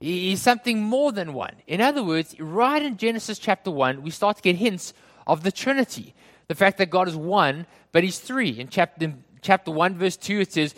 He's 0.00 0.42
something 0.42 0.82
more 0.82 1.12
than 1.12 1.32
one. 1.34 1.54
In 1.66 1.80
other 1.80 2.02
words, 2.02 2.34
right 2.40 2.82
in 2.82 2.96
Genesis 2.96 3.38
chapter 3.38 3.70
1, 3.70 4.02
we 4.02 4.10
start 4.10 4.38
to 4.38 4.42
get 4.42 4.56
hints 4.56 4.94
of 5.26 5.42
the 5.42 5.52
Trinity. 5.52 6.14
The 6.48 6.54
fact 6.54 6.78
that 6.78 6.90
God 6.90 7.06
is 7.06 7.14
one, 7.14 7.66
but 7.92 8.02
He's 8.02 8.18
three. 8.18 8.58
In 8.58 8.68
chapter, 8.68 9.12
chapter 9.42 9.70
1, 9.70 9.98
verse 9.98 10.16
2, 10.16 10.40
it 10.40 10.52
says, 10.52 10.74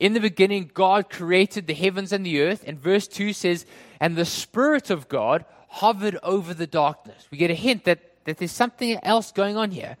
In 0.00 0.12
the 0.12 0.20
beginning, 0.20 0.70
God 0.74 1.08
created 1.08 1.66
the 1.66 1.74
heavens 1.74 2.12
and 2.12 2.26
the 2.26 2.40
earth. 2.40 2.64
And 2.66 2.78
verse 2.78 3.06
2 3.06 3.32
says, 3.32 3.64
And 4.00 4.16
the 4.16 4.24
Spirit 4.24 4.90
of 4.90 5.08
God 5.08 5.44
hovered 5.68 6.18
over 6.22 6.54
the 6.54 6.66
darkness. 6.66 7.26
We 7.30 7.38
get 7.38 7.50
a 7.50 7.54
hint 7.54 7.84
that, 7.84 8.24
that 8.24 8.38
there's 8.38 8.52
something 8.52 8.98
else 9.02 9.32
going 9.32 9.56
on 9.56 9.70
here. 9.70 9.96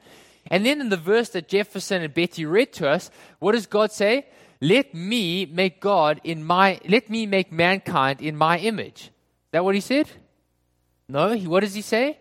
And 0.48 0.64
then 0.64 0.80
in 0.80 0.88
the 0.88 0.96
verse 0.96 1.30
that 1.30 1.48
Jefferson 1.48 2.02
and 2.02 2.12
Betty 2.12 2.44
read 2.44 2.72
to 2.74 2.88
us, 2.88 3.10
what 3.38 3.52
does 3.52 3.66
God 3.66 3.92
say? 3.92 4.26
Let 4.60 4.94
me 4.94 5.46
make 5.46 5.80
God 5.80 6.20
in 6.24 6.44
my, 6.44 6.80
let 6.88 7.10
me 7.10 7.26
make 7.26 7.52
mankind 7.52 8.20
in 8.20 8.36
my 8.36 8.58
image. 8.58 9.02
Is 9.04 9.10
that 9.52 9.64
what 9.64 9.74
he 9.74 9.80
said? 9.80 10.08
No, 11.08 11.32
he, 11.32 11.46
what 11.46 11.60
does 11.60 11.74
he 11.74 11.82
say? 11.82 12.18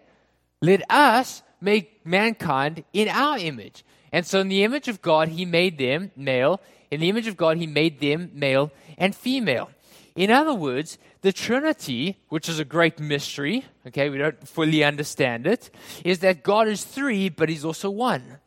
Let 0.62 0.90
us 0.90 1.42
make 1.62 2.06
mankind 2.06 2.84
in 2.94 3.08
our 3.08 3.38
image. 3.38 3.84
And 4.12 4.26
so 4.26 4.40
in 4.40 4.48
the 4.48 4.64
image 4.64 4.88
of 4.88 5.02
God, 5.02 5.30
he 5.30 5.46
made 5.46 5.78
them 5.78 6.12
male. 6.16 6.62
In 6.94 7.00
the 7.00 7.10
image 7.10 7.28
of 7.28 7.38
God, 7.38 7.58
he 7.58 7.68
made 7.68 8.00
them 8.00 8.30
male 8.34 8.72
and 8.98 9.16
female. 9.16 9.72
In 10.16 10.30
other 10.30 10.54
words, 10.54 11.00
the 11.22 11.34
Trinity, 11.34 12.18
which 12.30 12.48
is 12.48 12.60
a 12.60 12.66
great 12.66 13.00
mystery, 13.00 13.66
okay, 13.88 14.10
we 14.10 14.20
don't 14.20 14.48
fully 14.48 14.84
understand 14.84 15.48
it, 15.48 15.72
is 16.06 16.20
that 16.20 16.44
God 16.44 16.68
is 16.68 16.84
three, 16.84 17.30
but 17.30 17.50
he's 17.50 17.66
also 17.66 17.90
one. 17.90 18.38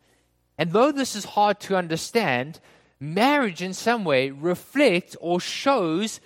And 0.56 0.72
though 0.72 0.92
this 0.92 1.16
is 1.16 1.24
hard 1.24 1.58
to 1.60 1.76
understand, 1.76 2.60
marriage 3.00 3.62
in 3.62 3.74
some 3.74 4.04
way 4.04 4.30
reflects 4.30 5.16
or 5.20 5.40
shows, 5.40 6.20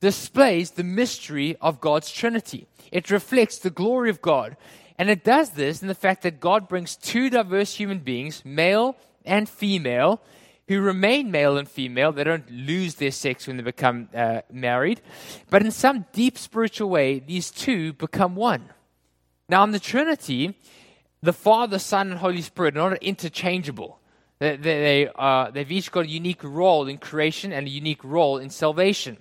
displays 0.00 0.72
the 0.72 0.84
mystery 0.84 1.56
of 1.62 1.80
God's 1.80 2.12
Trinity. 2.12 2.66
It 2.92 3.10
reflects 3.10 3.58
the 3.58 3.70
glory 3.70 4.10
of 4.10 4.20
God. 4.20 4.56
And 4.98 5.08
it 5.08 5.24
does 5.24 5.50
this 5.50 5.80
in 5.80 5.88
the 5.88 5.94
fact 5.94 6.22
that 6.22 6.40
God 6.40 6.68
brings 6.68 6.94
two 6.94 7.30
diverse 7.30 7.74
human 7.74 8.00
beings, 8.00 8.44
male 8.44 8.96
and 9.24 9.48
female, 9.48 10.20
who 10.68 10.80
remain 10.80 11.30
male 11.30 11.58
and 11.58 11.68
female. 11.68 12.12
They 12.12 12.24
don't 12.24 12.50
lose 12.50 12.94
their 12.94 13.10
sex 13.10 13.46
when 13.46 13.56
they 13.56 13.62
become 13.62 14.08
uh, 14.14 14.40
married. 14.50 15.00
But 15.50 15.62
in 15.62 15.70
some 15.70 16.06
deep 16.12 16.38
spiritual 16.38 16.90
way, 16.90 17.18
these 17.18 17.50
two 17.50 17.92
become 17.92 18.34
one. 18.34 18.70
Now, 19.48 19.62
in 19.64 19.72
the 19.72 19.80
Trinity, 19.80 20.56
the 21.22 21.32
Father, 21.32 21.78
Son, 21.78 22.10
and 22.10 22.18
Holy 22.18 22.40
Spirit 22.40 22.76
are 22.76 22.90
not 22.90 23.02
interchangeable. 23.02 24.00
They, 24.38 24.56
they, 24.56 25.08
uh, 25.14 25.50
they've 25.50 25.70
each 25.70 25.92
got 25.92 26.06
a 26.06 26.08
unique 26.08 26.42
role 26.42 26.88
in 26.88 26.98
creation 26.98 27.52
and 27.52 27.66
a 27.66 27.70
unique 27.70 28.02
role 28.02 28.38
in 28.38 28.50
salvation. 28.50 29.18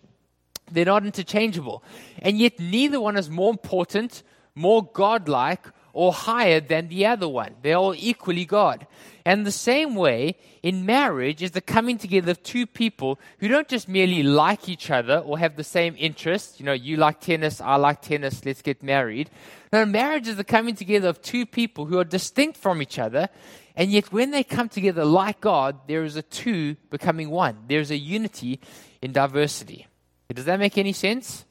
They're 0.72 0.86
not 0.86 1.06
interchangeable. 1.06 1.84
And 2.20 2.38
yet, 2.38 2.60
neither 2.60 3.00
one 3.02 3.18
is 3.18 3.30
more 3.30 3.52
important, 3.52 4.24
more 4.56 4.84
godlike, 4.84 5.68
or 5.94 6.12
higher 6.12 6.60
than 6.60 6.90
the 6.90 7.06
other 7.06 7.30
one. 7.30 7.56
They're 7.62 7.78
all 7.78 7.96
equally 7.96 8.46
God. 8.46 8.86
And 9.26 9.46
the 9.46 9.52
same 9.52 9.96
way, 9.96 10.36
in 10.62 10.86
marriage, 10.86 11.42
is 11.42 11.52
the 11.52 11.62
coming 11.62 11.98
together 11.98 12.32
of 12.32 12.44
two 12.44 12.66
people 12.66 13.20
who 13.38 13.48
don't 13.48 13.70
just 13.70 13.88
merely 13.88 14.22
like 14.22 14.68
each 14.68 14.92
other 14.92 15.20
or 15.20 15.40
have 15.40 15.56
the 15.56 15.64
same 15.64 15.96
interests. 15.98 16.60
You 16.60 16.66
know, 16.66 16.74
you 16.74 16.98
like 16.98 17.22
tennis, 17.22 17.62
I 17.62 17.76
like 17.76 18.02
tennis, 18.02 18.44
let's 18.44 18.62
get 18.62 18.84
married. 18.84 19.30
No, 19.72 19.86
marriage 19.86 20.28
is 20.28 20.36
the 20.36 20.44
coming 20.44 20.76
together 20.76 21.08
of 21.08 21.22
two 21.22 21.46
people 21.46 21.86
who 21.86 22.00
are 22.00 22.04
distinct 22.04 22.58
from 22.58 22.82
each 22.82 23.00
other 23.00 23.30
and 23.76 23.92
yet, 23.92 24.12
when 24.12 24.32
they 24.32 24.44
come 24.44 24.70
together 24.70 25.04
like 25.04 25.42
God, 25.42 25.88
there 25.88 26.04
is 26.04 26.16
a 26.16 26.22
two 26.22 26.76
becoming 26.92 27.30
one. 27.30 27.58
There's 27.68 27.90
a 27.90 27.98
unity 27.98 28.60
in 29.02 29.12
diversity. 29.12 29.88
Does 30.32 30.46
that 30.46 30.60
make 30.60 30.78
any 30.78 30.94
sense? 30.94 31.46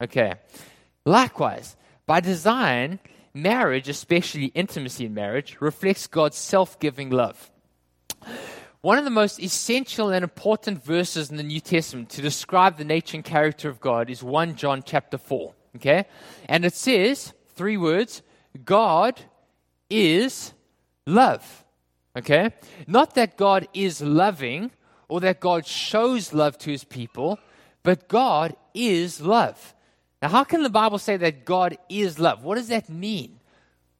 Okay. 0.00 0.34
Likewise, 1.04 1.76
by 2.06 2.20
design, 2.20 2.98
marriage, 3.34 3.88
especially 3.88 4.46
intimacy 4.46 5.06
in 5.06 5.14
marriage, 5.14 5.56
reflects 5.60 6.06
God's 6.06 6.36
self 6.36 6.78
giving 6.78 7.10
love. 7.10 7.50
One 8.82 8.96
of 8.96 9.04
the 9.04 9.10
most 9.10 9.40
essential 9.40 10.08
and 10.08 10.22
important 10.22 10.82
verses 10.82 11.30
in 11.30 11.36
the 11.36 11.42
New 11.42 11.60
Testament 11.60 12.08
to 12.10 12.22
describe 12.22 12.78
the 12.78 12.84
nature 12.84 13.16
and 13.16 13.24
character 13.24 13.68
of 13.68 13.78
God 13.80 14.08
is 14.08 14.22
1 14.22 14.56
John 14.56 14.82
chapter 14.84 15.18
4. 15.18 15.54
Okay? 15.76 16.06
And 16.48 16.64
it 16.64 16.74
says, 16.74 17.34
three 17.54 17.76
words 17.76 18.22
God 18.64 19.20
is 19.90 20.54
love. 21.06 21.64
Okay? 22.16 22.50
Not 22.86 23.14
that 23.14 23.36
God 23.36 23.68
is 23.74 24.00
loving 24.00 24.70
or 25.08 25.20
that 25.20 25.40
God 25.40 25.66
shows 25.66 26.32
love 26.32 26.56
to 26.58 26.70
his 26.70 26.84
people, 26.84 27.38
but 27.82 28.08
God 28.08 28.56
is 28.72 29.20
love. 29.20 29.74
Now, 30.22 30.28
how 30.28 30.44
can 30.44 30.62
the 30.62 30.70
Bible 30.70 30.98
say 30.98 31.16
that 31.16 31.44
God 31.44 31.78
is 31.88 32.18
love? 32.18 32.44
What 32.44 32.56
does 32.56 32.68
that 32.68 32.88
mean? 32.88 33.40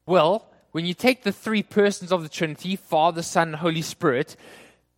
Well, 0.07 0.47
when 0.73 0.85
you 0.85 0.95
take 0.95 1.23
the 1.23 1.33
three 1.33 1.62
persons 1.62 2.12
of 2.12 2.23
the 2.23 2.29
Trinity, 2.29 2.77
Father, 2.77 3.23
Son, 3.23 3.49
and 3.49 3.57
Holy 3.57 3.83
Spirit, 3.83 4.37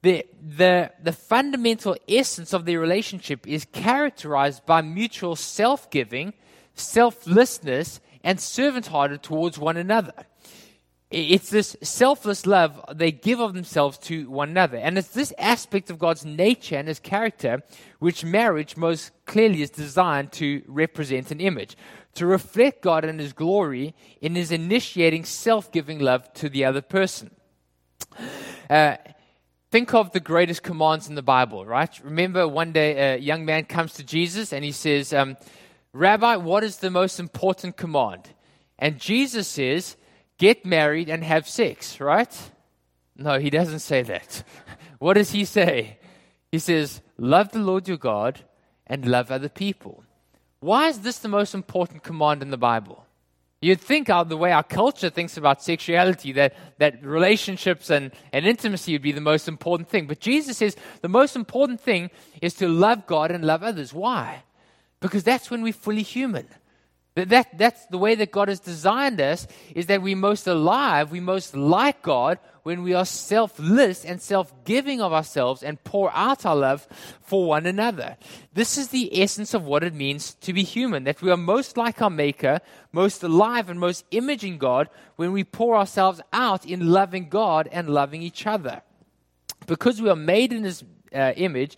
the, 0.02 0.26
the, 0.40 0.90
the 1.02 1.12
fundamental 1.12 1.96
essence 2.08 2.52
of 2.52 2.64
their 2.64 2.80
relationship 2.80 3.46
is 3.46 3.64
characterized 3.64 4.66
by 4.66 4.82
mutual 4.82 5.36
self 5.36 5.90
giving, 5.90 6.34
selflessness, 6.74 8.00
and 8.24 8.40
servant 8.40 8.88
hearted 8.88 9.22
towards 9.22 9.58
one 9.58 9.76
another. 9.76 10.26
It's 11.12 11.50
this 11.50 11.76
selfless 11.82 12.46
love 12.46 12.82
they 12.94 13.12
give 13.12 13.38
of 13.38 13.52
themselves 13.52 13.98
to 13.98 14.30
one 14.30 14.48
another. 14.48 14.78
And 14.78 14.96
it's 14.96 15.08
this 15.08 15.32
aspect 15.36 15.90
of 15.90 15.98
God's 15.98 16.24
nature 16.24 16.76
and 16.76 16.88
his 16.88 16.98
character 16.98 17.62
which 17.98 18.24
marriage 18.24 18.78
most 18.78 19.10
clearly 19.26 19.60
is 19.60 19.68
designed 19.68 20.32
to 20.32 20.62
represent 20.66 21.30
an 21.30 21.40
image, 21.40 21.76
to 22.14 22.24
reflect 22.24 22.82
God 22.82 23.04
and 23.04 23.20
his 23.20 23.34
glory 23.34 23.94
in 24.22 24.34
his 24.34 24.50
initiating 24.50 25.24
self 25.26 25.70
giving 25.70 25.98
love 25.98 26.32
to 26.34 26.48
the 26.48 26.64
other 26.64 26.80
person. 26.80 27.30
Uh, 28.70 28.96
think 29.70 29.92
of 29.92 30.12
the 30.12 30.20
greatest 30.20 30.62
commands 30.62 31.08
in 31.08 31.14
the 31.14 31.22
Bible, 31.22 31.66
right? 31.66 32.00
Remember 32.02 32.48
one 32.48 32.72
day 32.72 33.14
a 33.14 33.18
young 33.18 33.44
man 33.44 33.64
comes 33.64 33.92
to 33.94 34.02
Jesus 34.02 34.50
and 34.52 34.64
he 34.64 34.72
says, 34.72 35.12
um, 35.12 35.36
Rabbi, 35.92 36.36
what 36.36 36.64
is 36.64 36.78
the 36.78 36.90
most 36.90 37.20
important 37.20 37.76
command? 37.76 38.30
And 38.78 38.98
Jesus 38.98 39.46
says, 39.46 39.96
get 40.38 40.64
married 40.64 41.08
and 41.08 41.22
have 41.24 41.48
sex, 41.48 42.00
right? 42.00 42.50
No, 43.16 43.38
he 43.38 43.50
doesn't 43.50 43.80
say 43.80 44.02
that. 44.02 44.42
what 44.98 45.14
does 45.14 45.30
he 45.30 45.44
say? 45.44 45.98
He 46.50 46.58
says, 46.58 47.00
Love 47.18 47.52
the 47.52 47.58
Lord 47.60 47.88
your 47.88 47.96
God 47.96 48.40
and 48.86 49.06
love 49.06 49.30
other 49.30 49.48
people. 49.48 50.04
Why 50.60 50.88
is 50.88 51.00
this 51.00 51.18
the 51.18 51.28
most 51.28 51.54
important 51.54 52.02
command 52.02 52.42
in 52.42 52.50
the 52.50 52.56
Bible? 52.56 53.06
You'd 53.60 53.80
think 53.80 54.10
out 54.10 54.28
the 54.28 54.36
way 54.36 54.50
our 54.50 54.64
culture 54.64 55.08
thinks 55.08 55.36
about 55.36 55.62
sexuality, 55.62 56.32
that, 56.32 56.54
that 56.78 57.04
relationships 57.04 57.90
and, 57.90 58.10
and 58.32 58.44
intimacy 58.44 58.92
would 58.92 59.02
be 59.02 59.12
the 59.12 59.20
most 59.20 59.46
important 59.46 59.88
thing. 59.88 60.08
But 60.08 60.18
Jesus 60.18 60.58
says 60.58 60.76
the 61.00 61.08
most 61.08 61.36
important 61.36 61.80
thing 61.80 62.10
is 62.40 62.54
to 62.54 62.68
love 62.68 63.06
God 63.06 63.30
and 63.30 63.44
love 63.44 63.62
others. 63.62 63.94
Why? 63.94 64.42
Because 64.98 65.22
that's 65.22 65.48
when 65.48 65.62
we're 65.62 65.72
fully 65.72 66.02
human. 66.02 66.48
That, 67.14 67.58
that's 67.58 67.84
the 67.86 67.98
way 67.98 68.14
that 68.14 68.30
God 68.30 68.48
has 68.48 68.60
designed 68.60 69.20
us, 69.20 69.46
is 69.74 69.86
that 69.86 70.00
we 70.00 70.14
most 70.14 70.46
alive, 70.46 71.10
we 71.10 71.20
most 71.20 71.54
like 71.54 72.00
God 72.00 72.38
when 72.62 72.82
we 72.82 72.94
are 72.94 73.04
selfless 73.04 74.04
and 74.04 74.20
self 74.22 74.52
giving 74.64 75.02
of 75.02 75.12
ourselves 75.12 75.62
and 75.62 75.82
pour 75.84 76.10
out 76.14 76.46
our 76.46 76.56
love 76.56 76.88
for 77.20 77.46
one 77.46 77.66
another. 77.66 78.16
This 78.54 78.78
is 78.78 78.88
the 78.88 79.20
essence 79.20 79.52
of 79.52 79.66
what 79.66 79.84
it 79.84 79.92
means 79.92 80.34
to 80.34 80.54
be 80.54 80.62
human, 80.62 81.04
that 81.04 81.20
we 81.20 81.30
are 81.30 81.36
most 81.36 81.76
like 81.76 82.00
our 82.00 82.08
Maker, 82.08 82.60
most 82.92 83.22
alive 83.22 83.68
and 83.68 83.78
most 83.78 84.06
imaging 84.10 84.56
God 84.56 84.88
when 85.16 85.32
we 85.32 85.44
pour 85.44 85.76
ourselves 85.76 86.22
out 86.32 86.64
in 86.64 86.90
loving 86.90 87.28
God 87.28 87.68
and 87.72 87.90
loving 87.90 88.22
each 88.22 88.46
other. 88.46 88.80
Because 89.66 90.00
we 90.00 90.08
are 90.08 90.16
made 90.16 90.52
in 90.52 90.64
His 90.64 90.82
uh, 91.14 91.32
image, 91.36 91.76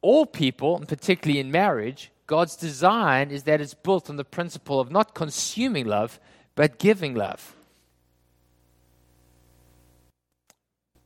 all 0.00 0.26
people, 0.26 0.76
and 0.76 0.86
particularly 0.86 1.40
in 1.40 1.50
marriage, 1.50 2.12
God's 2.28 2.56
design 2.56 3.30
is 3.30 3.44
that 3.44 3.60
it's 3.60 3.74
built 3.74 4.08
on 4.10 4.16
the 4.16 4.24
principle 4.24 4.78
of 4.78 4.92
not 4.92 5.14
consuming 5.14 5.86
love, 5.86 6.20
but 6.54 6.78
giving 6.78 7.14
love. 7.14 7.56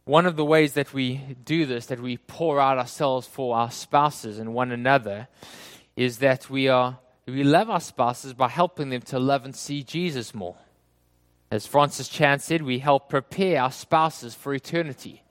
One 0.05 0.27
of 0.27 0.35
the 0.35 0.45
ways 0.45 0.73
that 0.73 0.93
we 0.93 1.21
do 1.45 1.65
this, 1.65 1.87
that 1.87 2.01
we 2.01 2.17
pour 2.17 2.61
out 2.61 2.77
ourselves 2.77 3.29
for 3.29 3.57
our 3.57 3.71
spouses 3.71 4.41
and 4.41 4.53
one 4.53 4.73
another, 4.73 5.29
is 5.95 6.19
that 6.19 6.51
we 6.51 6.69
are 6.69 6.99
we 7.27 7.45
love 7.45 7.71
our 7.71 7.81
spouses 7.81 8.35
by 8.35 8.49
helping 8.49 8.91
them 8.91 9.03
to 9.03 9.21
love 9.21 9.45
and 9.45 9.55
see 9.55 9.85
Jesus 9.85 10.35
more. 10.35 10.57
As 11.53 11.69
Francis 11.69 12.09
Chan 12.09 12.41
said, 12.41 12.63
we 12.63 12.81
help 12.81 13.09
prepare 13.09 13.63
our 13.63 13.71
spouses 13.71 14.35
for 14.35 14.53
eternity. 14.53 15.23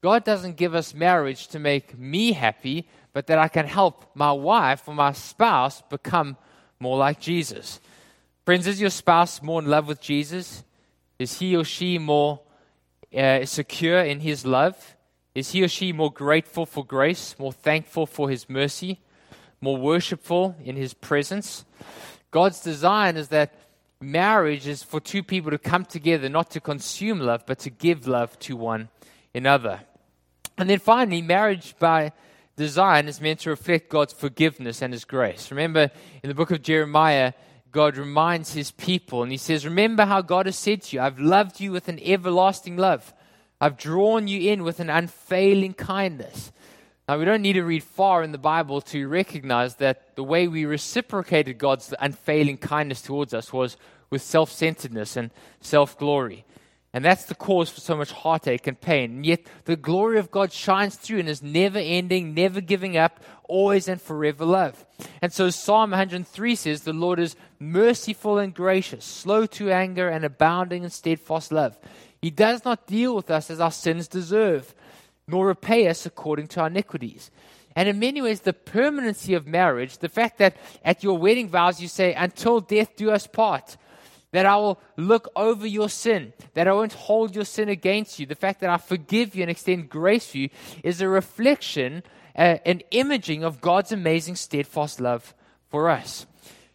God 0.00 0.24
doesn't 0.24 0.56
give 0.56 0.74
us 0.74 0.94
marriage 0.94 1.48
to 1.48 1.58
make 1.58 1.98
me 1.98 2.32
happy, 2.32 2.88
but 3.12 3.26
that 3.26 3.38
I 3.38 3.48
can 3.48 3.66
help 3.66 4.10
my 4.14 4.32
wife 4.32 4.86
or 4.86 4.94
my 4.94 5.12
spouse 5.12 5.82
become 5.90 6.36
more 6.78 6.96
like 6.96 7.20
Jesus. 7.20 7.80
Friends, 8.44 8.66
is 8.66 8.80
your 8.80 8.90
spouse 8.90 9.42
more 9.42 9.60
in 9.60 9.68
love 9.68 9.88
with 9.88 10.00
Jesus? 10.00 10.62
Is 11.18 11.38
he 11.38 11.56
or 11.56 11.64
she 11.64 11.98
more 11.98 12.40
uh, 13.16 13.44
secure 13.44 13.98
in 13.98 14.20
his 14.20 14.46
love? 14.46 14.96
Is 15.34 15.50
he 15.50 15.62
or 15.62 15.68
she 15.68 15.92
more 15.92 16.12
grateful 16.12 16.64
for 16.64 16.84
grace, 16.84 17.34
more 17.38 17.52
thankful 17.52 18.06
for 18.06 18.30
his 18.30 18.48
mercy? 18.48 19.00
more 19.60 19.76
worshipful 19.76 20.56
in 20.64 20.76
His 20.76 20.94
presence. 20.94 21.64
God's 22.30 22.60
design 22.60 23.16
is 23.16 23.28
that 23.28 23.54
marriage 24.00 24.66
is 24.66 24.82
for 24.82 25.00
two 25.00 25.22
people 25.22 25.50
to 25.50 25.58
come 25.58 25.84
together, 25.84 26.28
not 26.28 26.50
to 26.52 26.60
consume 26.60 27.20
love, 27.20 27.44
but 27.46 27.58
to 27.60 27.70
give 27.70 28.06
love 28.06 28.38
to 28.40 28.56
one 28.56 28.88
another. 29.38 29.80
And 30.58 30.68
then 30.68 30.78
finally, 30.78 31.22
marriage 31.22 31.74
by 31.78 32.12
design 32.56 33.08
is 33.08 33.20
meant 33.20 33.40
to 33.40 33.50
reflect 33.50 33.88
God's 33.88 34.12
forgiveness 34.12 34.82
and 34.82 34.92
His 34.92 35.06
grace. 35.06 35.50
Remember, 35.50 35.90
in 36.22 36.28
the 36.28 36.34
book 36.34 36.50
of 36.50 36.60
Jeremiah, 36.60 37.32
God 37.72 37.96
reminds 37.96 38.52
His 38.52 38.70
people, 38.72 39.22
and 39.22 39.32
He 39.32 39.38
says, 39.38 39.64
Remember 39.64 40.04
how 40.04 40.20
God 40.20 40.46
has 40.46 40.56
said 40.56 40.82
to 40.82 40.96
you, 40.96 41.02
I've 41.02 41.20
loved 41.20 41.60
you 41.60 41.72
with 41.72 41.88
an 41.88 42.00
everlasting 42.02 42.76
love. 42.76 43.14
I've 43.60 43.78
drawn 43.78 44.28
you 44.28 44.52
in 44.52 44.62
with 44.62 44.80
an 44.80 44.90
unfailing 44.90 45.74
kindness. 45.74 46.52
Now, 47.08 47.18
we 47.18 47.24
don't 47.24 47.42
need 47.42 47.54
to 47.54 47.62
read 47.62 47.82
far 47.82 48.22
in 48.22 48.32
the 48.32 48.38
Bible 48.38 48.82
to 48.82 49.08
recognize 49.08 49.76
that 49.76 50.14
the 50.14 50.22
way 50.22 50.46
we 50.46 50.66
reciprocated 50.66 51.56
God's 51.56 51.94
unfailing 51.98 52.58
kindness 52.58 53.00
towards 53.00 53.32
us 53.32 53.52
was 53.52 53.78
with 54.10 54.22
self 54.22 54.50
centeredness 54.50 55.16
and 55.16 55.30
self 55.60 55.98
glory. 55.98 56.44
And 56.92 57.04
that's 57.04 57.24
the 57.24 57.34
cause 57.34 57.68
for 57.68 57.80
so 57.80 57.96
much 57.96 58.12
heartache 58.12 58.66
and 58.66 58.80
pain. 58.80 59.16
And 59.16 59.26
yet, 59.26 59.46
the 59.66 59.76
glory 59.76 60.18
of 60.18 60.30
God 60.30 60.52
shines 60.52 60.96
through 60.96 61.18
and 61.18 61.28
is 61.28 61.42
never 61.42 61.78
ending, 61.78 62.32
never 62.32 62.60
giving 62.60 62.96
up, 62.96 63.22
always 63.44 63.88
and 63.88 64.00
forever 64.00 64.44
love. 64.44 64.86
And 65.20 65.32
so, 65.32 65.50
Psalm 65.50 65.90
103 65.90 66.54
says, 66.54 66.82
The 66.82 66.92
Lord 66.94 67.20
is 67.20 67.36
merciful 67.60 68.38
and 68.38 68.54
gracious, 68.54 69.04
slow 69.04 69.44
to 69.46 69.70
anger, 69.70 70.08
and 70.08 70.24
abounding 70.24 70.82
in 70.82 70.90
steadfast 70.90 71.52
love. 71.52 71.78
He 72.22 72.30
does 72.30 72.64
not 72.64 72.86
deal 72.86 73.14
with 73.14 73.30
us 73.30 73.50
as 73.50 73.60
our 73.60 73.70
sins 73.70 74.08
deserve 74.08 74.74
nor 75.28 75.46
repay 75.46 75.86
us 75.86 76.06
according 76.06 76.48
to 76.48 76.60
our 76.60 76.66
iniquities. 76.66 77.30
And 77.76 77.88
in 77.88 78.00
many 78.00 78.20
ways, 78.20 78.40
the 78.40 78.54
permanency 78.54 79.34
of 79.34 79.46
marriage, 79.46 79.98
the 79.98 80.08
fact 80.08 80.38
that 80.38 80.56
at 80.84 81.04
your 81.04 81.16
wedding 81.16 81.48
vows 81.48 81.80
you 81.80 81.86
say, 81.86 82.14
until 82.14 82.60
death 82.60 82.96
do 82.96 83.10
us 83.10 83.26
part, 83.26 83.76
that 84.32 84.46
I 84.46 84.56
will 84.56 84.80
look 84.96 85.30
over 85.34 85.66
your 85.66 85.88
sin, 85.88 86.32
that 86.54 86.68
I 86.68 86.72
won't 86.72 86.92
hold 86.92 87.34
your 87.34 87.44
sin 87.44 87.68
against 87.68 88.18
you, 88.18 88.26
the 88.26 88.34
fact 88.34 88.60
that 88.60 88.70
I 88.70 88.76
forgive 88.76 89.34
you 89.34 89.42
and 89.42 89.50
extend 89.50 89.88
grace 89.88 90.30
for 90.30 90.38
you, 90.38 90.50
is 90.84 91.00
a 91.00 91.08
reflection, 91.08 92.02
uh, 92.36 92.58
an 92.66 92.82
imaging 92.90 93.42
of 93.42 93.60
God's 93.60 93.92
amazing, 93.92 94.36
steadfast 94.36 95.00
love 95.00 95.34
for 95.68 95.88
us. 95.88 96.26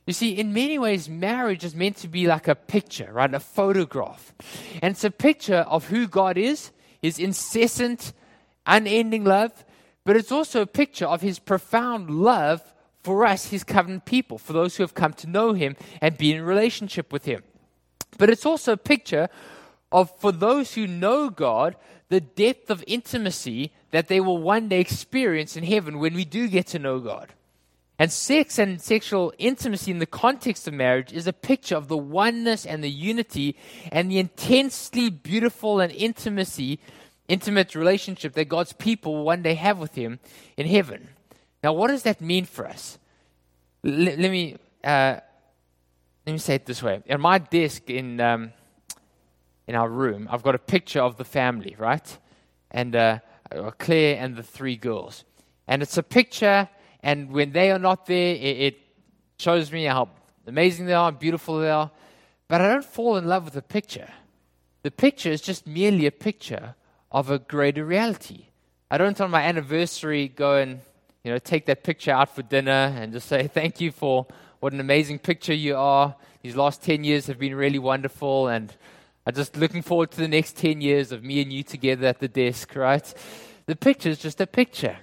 You 0.05 0.13
see, 0.13 0.31
in 0.31 0.53
many 0.53 0.77
ways, 0.77 1.07
marriage 1.07 1.63
is 1.63 1.75
meant 1.75 1.97
to 1.97 2.07
be 2.07 2.27
like 2.27 2.47
a 2.47 2.55
picture, 2.55 3.09
right? 3.13 3.33
A 3.33 3.39
photograph. 3.39 4.33
And 4.81 4.91
it's 4.91 5.03
a 5.03 5.11
picture 5.11 5.65
of 5.67 5.87
who 5.87 6.07
God 6.07 6.37
is, 6.37 6.71
his 7.01 7.19
incessant 7.19 8.11
unending 8.65 9.23
love, 9.23 9.63
but 10.05 10.17
it's 10.17 10.31
also 10.31 10.61
a 10.61 10.65
picture 10.65 11.05
of 11.05 11.21
his 11.21 11.39
profound 11.39 12.09
love 12.09 12.72
for 13.03 13.25
us, 13.25 13.47
his 13.47 13.63
covenant 13.63 14.05
people, 14.05 14.37
for 14.37 14.53
those 14.53 14.75
who 14.75 14.83
have 14.83 14.93
come 14.93 15.13
to 15.13 15.27
know 15.27 15.53
him 15.53 15.75
and 16.01 16.17
be 16.17 16.33
in 16.33 16.41
relationship 16.41 17.11
with 17.11 17.25
him. 17.25 17.43
But 18.17 18.29
it's 18.29 18.45
also 18.45 18.73
a 18.73 18.77
picture 18.77 19.29
of, 19.91 20.15
for 20.19 20.31
those 20.31 20.73
who 20.73 20.87
know 20.87 21.29
God, 21.29 21.75
the 22.09 22.21
depth 22.21 22.69
of 22.69 22.83
intimacy 22.87 23.73
that 23.91 24.07
they 24.07 24.19
will 24.19 24.37
one 24.37 24.69
day 24.69 24.79
experience 24.79 25.57
in 25.57 25.63
heaven 25.63 25.99
when 25.99 26.13
we 26.13 26.25
do 26.25 26.47
get 26.47 26.67
to 26.67 26.79
know 26.79 26.99
God. 26.99 27.33
And 27.99 28.11
sex 28.11 28.57
and 28.57 28.81
sexual 28.81 29.33
intimacy 29.37 29.91
in 29.91 29.99
the 29.99 30.05
context 30.05 30.67
of 30.67 30.73
marriage 30.73 31.13
is 31.13 31.27
a 31.27 31.33
picture 31.33 31.75
of 31.75 31.87
the 31.87 31.97
oneness 31.97 32.65
and 32.65 32.83
the 32.83 32.89
unity 32.89 33.55
and 33.91 34.09
the 34.09 34.17
intensely 34.17 35.09
beautiful 35.09 35.79
and 35.79 35.91
intimacy 35.91 36.79
intimate 37.27 37.75
relationship 37.75 38.33
that 38.33 38.49
God's 38.49 38.73
people 38.73 39.15
will 39.15 39.23
one 39.23 39.41
day 39.41 39.53
have 39.53 39.77
with 39.77 39.95
Him 39.95 40.19
in 40.57 40.67
heaven. 40.67 41.09
Now, 41.63 41.71
what 41.73 41.87
does 41.87 42.03
that 42.03 42.19
mean 42.19 42.45
for 42.45 42.67
us? 42.67 42.99
L- 43.85 43.91
let 43.91 44.19
me 44.19 44.57
uh, 44.83 45.15
let 46.25 46.33
me 46.33 46.37
say 46.37 46.55
it 46.55 46.65
this 46.65 46.83
way. 46.83 47.01
On 47.09 47.21
my 47.21 47.37
desk 47.37 47.89
in 47.89 48.19
um, 48.19 48.51
in 49.67 49.75
our 49.75 49.89
room, 49.89 50.27
I've 50.29 50.43
got 50.43 50.55
a 50.55 50.59
picture 50.59 51.01
of 51.01 51.15
the 51.15 51.23
family, 51.23 51.75
right? 51.79 52.17
And 52.71 52.95
uh, 52.95 53.19
Claire 53.77 54.17
and 54.19 54.35
the 54.35 54.43
three 54.43 54.75
girls, 54.75 55.23
and 55.67 55.81
it's 55.81 55.97
a 55.97 56.03
picture. 56.03 56.67
And 57.01 57.31
when 57.31 57.51
they 57.51 57.71
are 57.71 57.79
not 57.79 58.05
there, 58.05 58.35
it, 58.35 58.57
it 58.59 58.79
shows 59.37 59.71
me 59.71 59.85
how 59.85 60.09
amazing 60.47 60.85
they 60.85 60.93
are, 60.93 61.11
how 61.11 61.17
beautiful 61.17 61.59
they 61.59 61.69
are. 61.69 61.91
But 62.47 62.61
I 62.61 62.67
don't 62.67 62.85
fall 62.85 63.17
in 63.17 63.25
love 63.25 63.45
with 63.45 63.53
the 63.53 63.61
picture. 63.61 64.09
The 64.83 64.91
picture 64.91 65.29
is 65.29 65.41
just 65.41 65.65
merely 65.65 66.05
a 66.05 66.11
picture 66.11 66.75
of 67.11 67.29
a 67.29 67.39
greater 67.39 67.85
reality. 67.85 68.47
I 68.91 68.97
don't 68.97 69.19
on 69.19 69.31
my 69.31 69.41
anniversary 69.41 70.27
go 70.27 70.55
and 70.55 70.81
you 71.23 71.31
know 71.31 71.37
take 71.37 71.65
that 71.67 71.83
picture 71.83 72.11
out 72.11 72.35
for 72.35 72.41
dinner 72.41 72.93
and 72.97 73.13
just 73.13 73.27
say 73.27 73.47
thank 73.47 73.79
you 73.79 73.91
for 73.91 74.27
what 74.59 74.73
an 74.73 74.79
amazing 74.79 75.19
picture 75.19 75.53
you 75.53 75.75
are. 75.75 76.15
These 76.41 76.55
last 76.55 76.83
10 76.83 77.03
years 77.03 77.27
have 77.27 77.39
been 77.39 77.55
really 77.55 77.79
wonderful 77.79 78.47
and 78.47 78.73
I'm 79.25 79.33
just 79.33 79.55
looking 79.55 79.81
forward 79.81 80.11
to 80.11 80.17
the 80.17 80.27
next 80.27 80.57
10 80.57 80.81
years 80.81 81.11
of 81.11 81.23
me 81.23 81.41
and 81.41 81.51
you 81.51 81.63
together 81.63 82.07
at 82.07 82.19
the 82.19 82.27
desk, 82.27 82.75
right? 82.75 83.13
The 83.65 83.75
picture 83.75 84.09
is 84.09 84.19
just 84.19 84.41
a 84.41 84.47
picture. 84.47 84.97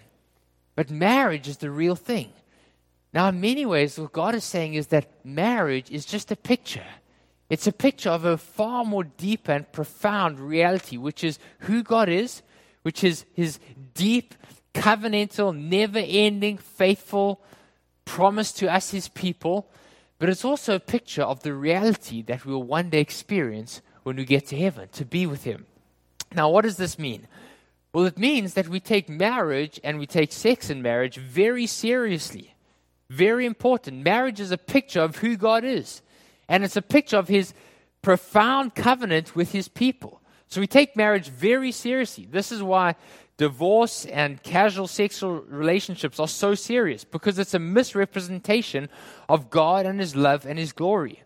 But 0.76 0.90
marriage 0.90 1.48
is 1.48 1.56
the 1.56 1.70
real 1.70 1.96
thing. 1.96 2.32
Now, 3.12 3.28
in 3.28 3.40
many 3.40 3.66
ways, 3.66 3.98
what 3.98 4.12
God 4.12 4.34
is 4.34 4.44
saying 4.44 4.74
is 4.74 4.88
that 4.88 5.24
marriage 5.24 5.90
is 5.90 6.04
just 6.04 6.30
a 6.30 6.36
picture. 6.36 6.84
It's 7.48 7.66
a 7.66 7.72
picture 7.72 8.10
of 8.10 8.24
a 8.24 8.38
far 8.38 8.84
more 8.84 9.04
deep 9.04 9.48
and 9.48 9.70
profound 9.72 10.38
reality, 10.38 10.96
which 10.96 11.24
is 11.24 11.38
who 11.60 11.82
God 11.82 12.08
is, 12.08 12.42
which 12.82 13.02
is 13.02 13.24
his 13.32 13.58
deep, 13.94 14.34
covenantal, 14.74 15.56
never 15.56 15.98
ending, 15.98 16.58
faithful 16.58 17.40
promise 18.04 18.52
to 18.52 18.72
us, 18.72 18.90
his 18.90 19.08
people. 19.08 19.68
But 20.18 20.28
it's 20.28 20.44
also 20.44 20.74
a 20.74 20.80
picture 20.80 21.22
of 21.22 21.42
the 21.42 21.54
reality 21.54 22.22
that 22.22 22.44
we'll 22.44 22.62
one 22.62 22.90
day 22.90 23.00
experience 23.00 23.80
when 24.02 24.16
we 24.16 24.24
get 24.24 24.46
to 24.48 24.58
heaven, 24.58 24.88
to 24.92 25.04
be 25.04 25.26
with 25.26 25.44
him. 25.44 25.66
Now, 26.34 26.50
what 26.50 26.62
does 26.62 26.76
this 26.76 26.98
mean? 26.98 27.26
Well, 27.92 28.06
it 28.06 28.18
means 28.18 28.54
that 28.54 28.68
we 28.68 28.80
take 28.80 29.08
marriage 29.08 29.80
and 29.82 29.98
we 29.98 30.06
take 30.06 30.32
sex 30.32 30.70
in 30.70 30.82
marriage 30.82 31.16
very 31.16 31.66
seriously. 31.66 32.54
Very 33.08 33.46
important. 33.46 34.04
Marriage 34.04 34.38
is 34.38 34.52
a 34.52 34.58
picture 34.58 35.00
of 35.00 35.16
who 35.16 35.36
God 35.36 35.64
is. 35.64 36.02
And 36.48 36.62
it's 36.62 36.76
a 36.76 36.82
picture 36.82 37.16
of 37.16 37.28
his 37.28 37.52
profound 38.02 38.74
covenant 38.74 39.34
with 39.34 39.52
his 39.52 39.68
people. 39.68 40.19
So 40.50 40.60
we 40.60 40.66
take 40.66 40.96
marriage 40.96 41.28
very 41.28 41.70
seriously. 41.70 42.26
This 42.28 42.50
is 42.50 42.60
why 42.62 42.96
divorce 43.36 44.04
and 44.04 44.42
casual 44.42 44.88
sexual 44.88 45.40
relationships 45.42 46.18
are 46.18 46.28
so 46.28 46.54
serious 46.54 47.04
because 47.04 47.38
it's 47.38 47.54
a 47.54 47.58
misrepresentation 47.58 48.88
of 49.28 49.48
God 49.48 49.86
and 49.86 50.00
his 50.00 50.16
love 50.16 50.44
and 50.44 50.58
his 50.58 50.72
glory. 50.72 51.22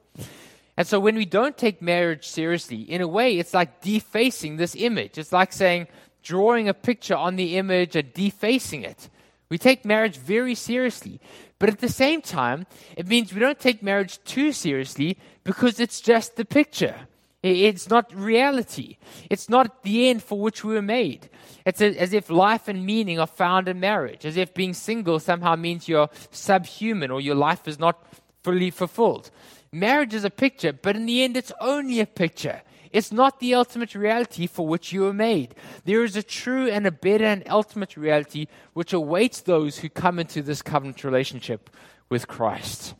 And 0.77 0.87
so 0.87 1.01
when 1.01 1.17
we 1.17 1.25
don't 1.25 1.57
take 1.57 1.81
marriage 1.81 2.29
seriously, 2.29 2.83
in 2.83 3.01
a 3.01 3.09
way, 3.09 3.39
it's 3.39 3.55
like 3.55 3.81
defacing 3.81 4.57
this 4.57 4.77
image. 4.77 5.17
It's 5.17 5.33
like 5.33 5.53
saying, 5.53 5.89
drawing 6.23 6.69
a 6.69 6.75
picture 6.75 7.17
on 7.17 7.37
the 7.37 7.57
image 7.57 7.97
and 7.97 8.13
defacing 8.13 8.83
it. 8.83 9.09
We 9.49 9.57
take 9.57 9.85
marriage 9.85 10.19
very 10.19 10.55
seriously. 10.55 11.21
But 11.59 11.71
at 11.71 11.79
the 11.79 11.89
same 11.89 12.21
time, 12.21 12.67
it 12.97 13.07
means 13.07 13.33
we 13.33 13.41
don't 13.41 13.59
take 13.59 13.83
marriage 13.83 14.23
too 14.25 14.53
seriously 14.53 15.17
because 15.45 15.81
it's 15.81 16.01
just 16.01 16.37
the 16.37 16.45
picture. 16.45 17.09
It's 17.45 17.91
not 17.91 18.11
reality. 18.15 18.97
It's 19.29 19.51
not 19.51 19.83
the 19.83 20.09
end 20.09 20.23
for 20.23 20.41
which 20.41 20.65
we 20.65 20.73
were 20.73 20.81
made. 20.81 21.29
It's 21.67 21.83
as 21.83 22.15
if 22.15 22.31
life 22.31 22.69
and 22.69 22.87
meaning 22.87 23.21
are 23.21 23.27
found 23.27 23.69
in 23.69 23.79
marriage, 23.81 24.25
as 24.25 24.39
if 24.39 24.55
being 24.55 24.73
single 24.73 25.21
somehow 25.21 25.55
means 25.55 25.87
you're 25.87 26.09
subhuman 26.31 27.11
or 27.11 27.21
your 27.21 27.35
life 27.35 27.69
is 27.69 27.79
not 27.79 28.03
fully 28.43 28.71
fulfilled. 28.71 29.31
Marriage 29.71 30.15
is 30.15 30.25
a 30.25 30.31
picture, 30.31 30.73
but 30.73 30.97
in 30.97 31.05
the 31.05 31.23
end, 31.23 31.37
it's 31.37 31.53
only 31.61 32.01
a 32.01 32.07
picture. 32.07 32.63
It's 32.93 33.13
not 33.13 33.41
the 33.41 33.55
ultimate 33.55 33.95
reality 33.95 34.47
for 34.47 34.67
which 34.67 34.95
you 34.95 35.03
were 35.03 35.13
made. 35.13 35.55
There 35.85 36.03
is 36.03 36.17
a 36.17 36.23
true 36.23 36.71
and 36.71 36.87
a 36.87 36.93
better 36.93 37.27
and 37.27 37.43
ultimate 37.51 37.95
reality 37.95 38.47
which 38.73 38.95
awaits 38.95 39.43
those 39.43 39.79
who 39.79 39.91
come 39.91 40.19
into 40.19 40.41
this 40.41 40.63
covenant 40.63 41.05
relationship 41.05 41.69
with 42.09 42.27
Christ. 42.27 42.95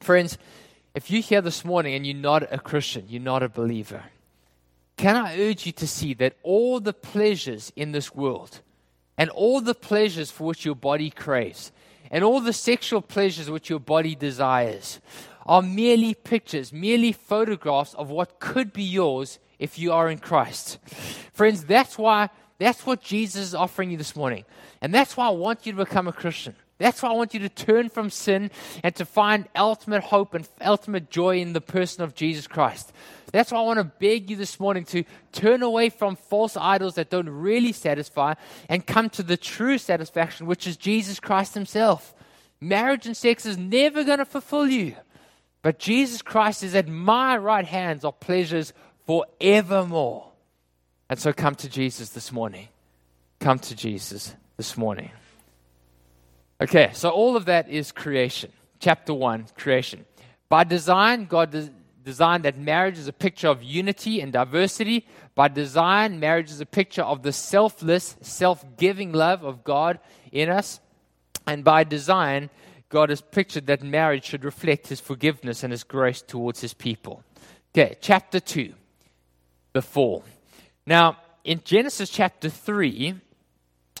Friends, 0.00 0.36
if 0.94 1.10
you're 1.10 1.22
here 1.22 1.40
this 1.40 1.64
morning 1.64 1.94
and 1.94 2.06
you're 2.06 2.16
not 2.16 2.52
a 2.52 2.58
Christian, 2.58 3.06
you're 3.08 3.22
not 3.22 3.42
a 3.42 3.48
believer, 3.48 4.04
can 4.96 5.16
I 5.16 5.38
urge 5.38 5.66
you 5.66 5.72
to 5.72 5.86
see 5.86 6.14
that 6.14 6.36
all 6.42 6.80
the 6.80 6.92
pleasures 6.92 7.72
in 7.76 7.92
this 7.92 8.14
world 8.14 8.60
and 9.16 9.30
all 9.30 9.60
the 9.60 9.74
pleasures 9.74 10.30
for 10.30 10.44
which 10.44 10.64
your 10.64 10.74
body 10.74 11.10
craves 11.10 11.72
and 12.10 12.24
all 12.24 12.40
the 12.40 12.52
sexual 12.52 13.00
pleasures 13.00 13.50
which 13.50 13.70
your 13.70 13.80
body 13.80 14.14
desires 14.14 15.00
are 15.46 15.62
merely 15.62 16.14
pictures, 16.14 16.72
merely 16.72 17.12
photographs 17.12 17.94
of 17.94 18.10
what 18.10 18.40
could 18.40 18.72
be 18.72 18.82
yours 18.82 19.38
if 19.58 19.78
you 19.78 19.92
are 19.92 20.10
in 20.10 20.18
Christ. 20.18 20.78
Friends, 21.32 21.64
that's 21.64 21.96
why 21.96 22.28
that's 22.58 22.84
what 22.84 23.00
Jesus 23.00 23.42
is 23.46 23.54
offering 23.54 23.90
you 23.90 23.96
this 23.96 24.14
morning. 24.14 24.44
And 24.82 24.94
that's 24.94 25.16
why 25.16 25.26
I 25.26 25.30
want 25.30 25.64
you 25.64 25.72
to 25.72 25.78
become 25.78 26.08
a 26.08 26.12
Christian. 26.12 26.54
That's 26.80 27.02
why 27.02 27.10
I 27.10 27.12
want 27.12 27.34
you 27.34 27.40
to 27.40 27.50
turn 27.50 27.90
from 27.90 28.08
sin 28.08 28.50
and 28.82 28.96
to 28.96 29.04
find 29.04 29.46
ultimate 29.54 30.02
hope 30.02 30.32
and 30.32 30.48
ultimate 30.62 31.10
joy 31.10 31.38
in 31.38 31.52
the 31.52 31.60
person 31.60 32.02
of 32.02 32.14
Jesus 32.14 32.46
Christ. 32.46 32.90
That's 33.32 33.52
why 33.52 33.58
I 33.58 33.64
want 33.64 33.80
to 33.80 33.84
beg 33.84 34.30
you 34.30 34.36
this 34.36 34.58
morning 34.58 34.86
to 34.86 35.04
turn 35.30 35.62
away 35.62 35.90
from 35.90 36.16
false 36.16 36.56
idols 36.56 36.94
that 36.94 37.10
don't 37.10 37.28
really 37.28 37.72
satisfy 37.72 38.32
and 38.66 38.86
come 38.86 39.10
to 39.10 39.22
the 39.22 39.36
true 39.36 39.76
satisfaction, 39.76 40.46
which 40.46 40.66
is 40.66 40.78
Jesus 40.78 41.20
Christ 41.20 41.52
Himself. 41.52 42.14
Marriage 42.62 43.04
and 43.04 43.16
sex 43.16 43.44
is 43.44 43.58
never 43.58 44.02
going 44.02 44.18
to 44.18 44.24
fulfill 44.24 44.66
you. 44.66 44.96
But 45.60 45.78
Jesus 45.78 46.22
Christ 46.22 46.62
is 46.62 46.74
at 46.74 46.88
my 46.88 47.36
right 47.36 47.66
hands 47.66 48.06
are 48.06 48.12
pleasures 48.12 48.72
forevermore. 49.06 50.28
And 51.10 51.18
so 51.18 51.34
come 51.34 51.56
to 51.56 51.68
Jesus 51.68 52.08
this 52.08 52.32
morning. 52.32 52.68
Come 53.38 53.58
to 53.58 53.76
Jesus 53.76 54.34
this 54.56 54.78
morning. 54.78 55.10
Okay, 56.60 56.90
so 56.92 57.08
all 57.08 57.36
of 57.36 57.46
that 57.46 57.70
is 57.70 57.90
creation. 57.90 58.52
Chapter 58.80 59.14
1, 59.14 59.46
creation. 59.56 60.04
By 60.50 60.64
design, 60.64 61.24
God 61.24 61.52
des- 61.52 61.70
designed 62.04 62.44
that 62.44 62.58
marriage 62.58 62.98
is 62.98 63.08
a 63.08 63.12
picture 63.12 63.48
of 63.48 63.62
unity 63.62 64.20
and 64.20 64.32
diversity. 64.32 65.06
By 65.34 65.48
design, 65.48 66.20
marriage 66.20 66.50
is 66.50 66.60
a 66.60 66.66
picture 66.66 67.02
of 67.02 67.22
the 67.22 67.32
selfless, 67.32 68.16
self 68.20 68.64
giving 68.76 69.12
love 69.12 69.42
of 69.42 69.64
God 69.64 70.00
in 70.32 70.50
us. 70.50 70.80
And 71.46 71.64
by 71.64 71.84
design, 71.84 72.50
God 72.90 73.08
has 73.08 73.22
pictured 73.22 73.66
that 73.66 73.82
marriage 73.82 74.24
should 74.24 74.44
reflect 74.44 74.88
his 74.88 75.00
forgiveness 75.00 75.62
and 75.62 75.70
his 75.72 75.84
grace 75.84 76.20
towards 76.20 76.60
his 76.60 76.74
people. 76.74 77.22
Okay, 77.72 77.96
chapter 78.00 78.40
2, 78.40 78.74
the 79.72 79.80
fall. 79.80 80.24
Now, 80.84 81.16
in 81.44 81.62
Genesis 81.64 82.10
chapter 82.10 82.50
3, 82.50 83.14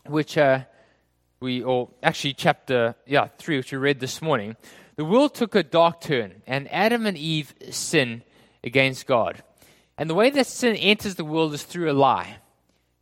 which 0.06 0.36
uh, 0.36 0.64
we, 1.40 1.62
or 1.62 1.88
actually 2.02 2.34
chapter, 2.34 2.94
yeah, 3.06 3.28
3, 3.38 3.56
which 3.56 3.72
we 3.72 3.78
read 3.78 3.98
this 3.98 4.20
morning, 4.20 4.56
the 4.96 5.06
world 5.06 5.34
took 5.34 5.54
a 5.54 5.62
dark 5.62 6.02
turn, 6.02 6.42
and 6.46 6.70
Adam 6.70 7.06
and 7.06 7.16
Eve 7.16 7.54
sinned 7.70 8.22
against 8.62 9.06
God. 9.06 9.42
And 9.96 10.10
the 10.10 10.14
way 10.14 10.28
that 10.28 10.46
sin 10.46 10.76
enters 10.76 11.14
the 11.14 11.24
world 11.24 11.54
is 11.54 11.62
through 11.62 11.90
a 11.90 11.94
lie. 11.94 12.36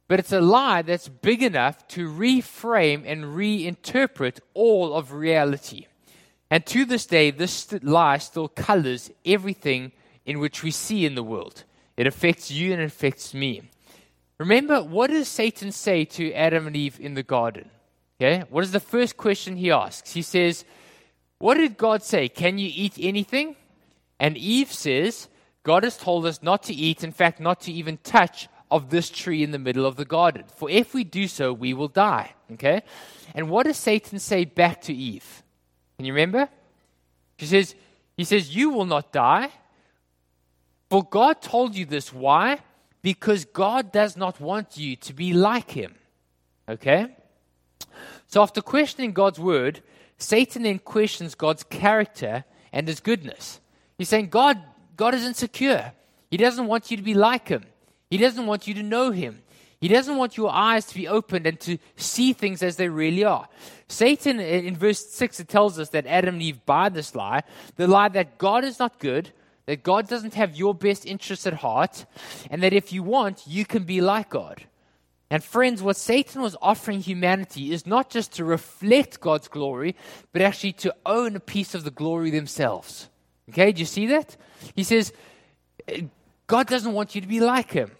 But 0.06 0.20
it's 0.20 0.32
a 0.32 0.40
lie 0.40 0.82
that's 0.82 1.08
big 1.08 1.42
enough 1.42 1.88
to 1.88 2.08
reframe 2.08 3.02
and 3.04 3.24
reinterpret 3.24 4.38
all 4.54 4.94
of 4.94 5.12
reality. 5.12 5.86
And 6.48 6.64
to 6.66 6.84
this 6.84 7.06
day, 7.06 7.32
this 7.32 7.72
lie 7.82 8.18
still 8.18 8.46
colors 8.46 9.10
everything 9.26 9.90
in 10.24 10.38
which 10.38 10.62
we 10.62 10.70
see 10.70 11.04
in 11.04 11.16
the 11.16 11.24
world. 11.24 11.64
It 11.96 12.06
affects 12.06 12.52
you 12.52 12.72
and 12.72 12.80
it 12.80 12.84
affects 12.84 13.34
me. 13.34 13.62
Remember, 14.38 14.80
what 14.80 15.10
does 15.10 15.26
Satan 15.26 15.72
say 15.72 16.04
to 16.04 16.32
Adam 16.32 16.68
and 16.68 16.76
Eve 16.76 17.00
in 17.00 17.14
the 17.14 17.24
garden? 17.24 17.70
Okay, 18.20 18.44
what 18.50 18.64
is 18.64 18.72
the 18.72 18.80
first 18.80 19.16
question 19.16 19.56
he 19.56 19.70
asks? 19.70 20.12
He 20.12 20.22
says, 20.22 20.64
What 21.38 21.54
did 21.54 21.76
God 21.76 22.02
say? 22.02 22.28
Can 22.28 22.58
you 22.58 22.70
eat 22.72 22.94
anything? 22.98 23.54
And 24.18 24.36
Eve 24.36 24.72
says, 24.72 25.28
God 25.62 25.84
has 25.84 25.96
told 25.96 26.26
us 26.26 26.42
not 26.42 26.64
to 26.64 26.74
eat, 26.74 27.04
in 27.04 27.12
fact, 27.12 27.38
not 27.38 27.60
to 27.62 27.72
even 27.72 27.98
touch 27.98 28.48
of 28.70 28.90
this 28.90 29.08
tree 29.08 29.42
in 29.42 29.52
the 29.52 29.58
middle 29.58 29.86
of 29.86 29.96
the 29.96 30.04
garden. 30.04 30.44
For 30.56 30.68
if 30.68 30.94
we 30.94 31.04
do 31.04 31.28
so, 31.28 31.52
we 31.52 31.74
will 31.74 31.88
die. 31.88 32.34
Okay? 32.52 32.82
And 33.34 33.48
what 33.48 33.66
does 33.66 33.76
Satan 33.76 34.18
say 34.18 34.44
back 34.44 34.80
to 34.82 34.94
Eve? 34.94 35.44
Can 35.96 36.06
you 36.06 36.12
remember? 36.12 36.48
She 37.38 37.46
says, 37.46 37.76
He 38.16 38.24
says, 38.24 38.54
You 38.54 38.70
will 38.70 38.86
not 38.86 39.12
die. 39.12 39.50
For 40.90 41.04
God 41.04 41.40
told 41.40 41.76
you 41.76 41.84
this. 41.84 42.12
Why? 42.12 42.58
Because 43.02 43.44
God 43.44 43.92
does 43.92 44.16
not 44.16 44.40
want 44.40 44.76
you 44.76 44.96
to 44.96 45.12
be 45.12 45.32
like 45.32 45.70
Him. 45.70 45.94
Okay? 46.68 47.14
So 48.28 48.42
after 48.42 48.60
questioning 48.60 49.12
God's 49.12 49.40
word, 49.40 49.82
Satan 50.16 50.62
then 50.62 50.78
questions 50.78 51.34
God's 51.34 51.64
character 51.64 52.44
and 52.72 52.86
his 52.86 53.00
goodness. 53.00 53.60
He's 53.98 54.08
saying, 54.08 54.28
God, 54.28 54.62
God 54.96 55.14
is 55.14 55.24
insecure. 55.24 55.92
He 56.30 56.36
doesn't 56.36 56.66
want 56.66 56.90
you 56.90 56.96
to 56.96 57.02
be 57.02 57.14
like 57.14 57.48
him. 57.48 57.64
He 58.10 58.16
doesn't 58.16 58.46
want 58.46 58.66
you 58.66 58.74
to 58.74 58.82
know 58.82 59.10
Him. 59.10 59.42
He 59.80 59.88
doesn't 59.88 60.16
want 60.16 60.36
your 60.36 60.50
eyes 60.50 60.86
to 60.86 60.94
be 60.94 61.06
opened 61.06 61.46
and 61.46 61.60
to 61.60 61.78
see 61.96 62.32
things 62.32 62.64
as 62.64 62.76
they 62.76 62.88
really 62.88 63.22
are. 63.22 63.48
Satan, 63.86 64.40
in 64.40 64.76
verse 64.76 65.06
6, 65.06 65.38
it 65.38 65.48
tells 65.48 65.78
us 65.78 65.90
that 65.90 66.06
Adam 66.06 66.34
and 66.34 66.42
Eve 66.42 66.66
buy 66.66 66.88
this 66.88 67.14
lie 67.14 67.42
the 67.76 67.86
lie 67.86 68.08
that 68.08 68.38
God 68.38 68.64
is 68.64 68.80
not 68.80 68.98
good, 68.98 69.30
that 69.66 69.84
God 69.84 70.08
doesn't 70.08 70.34
have 70.34 70.56
your 70.56 70.74
best 70.74 71.06
interests 71.06 71.46
at 71.46 71.54
heart, 71.54 72.06
and 72.50 72.60
that 72.62 72.72
if 72.72 72.92
you 72.92 73.04
want, 73.04 73.44
you 73.46 73.64
can 73.64 73.84
be 73.84 74.00
like 74.00 74.30
God. 74.30 74.64
And 75.30 75.44
friends, 75.44 75.82
what 75.82 75.96
Satan 75.96 76.40
was 76.40 76.56
offering 76.62 77.00
humanity 77.00 77.72
is 77.72 77.86
not 77.86 78.08
just 78.08 78.32
to 78.34 78.44
reflect 78.44 79.20
God's 79.20 79.48
glory, 79.48 79.94
but 80.32 80.40
actually 80.40 80.72
to 80.74 80.94
own 81.04 81.36
a 81.36 81.40
piece 81.40 81.74
of 81.74 81.84
the 81.84 81.90
glory 81.90 82.30
themselves. 82.30 83.10
Okay, 83.50 83.72
do 83.72 83.80
you 83.80 83.86
see 83.86 84.06
that? 84.06 84.36
He 84.74 84.82
says, 84.82 85.12
God 86.46 86.66
doesn't 86.66 86.92
want 86.92 87.14
you 87.14 87.20
to 87.20 87.26
be 87.26 87.40
like 87.40 87.70
him. 87.70 87.90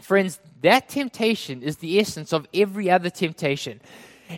Friends, 0.00 0.38
that 0.62 0.88
temptation 0.88 1.62
is 1.62 1.78
the 1.78 1.98
essence 1.98 2.32
of 2.32 2.46
every 2.54 2.90
other 2.90 3.10
temptation. 3.10 3.80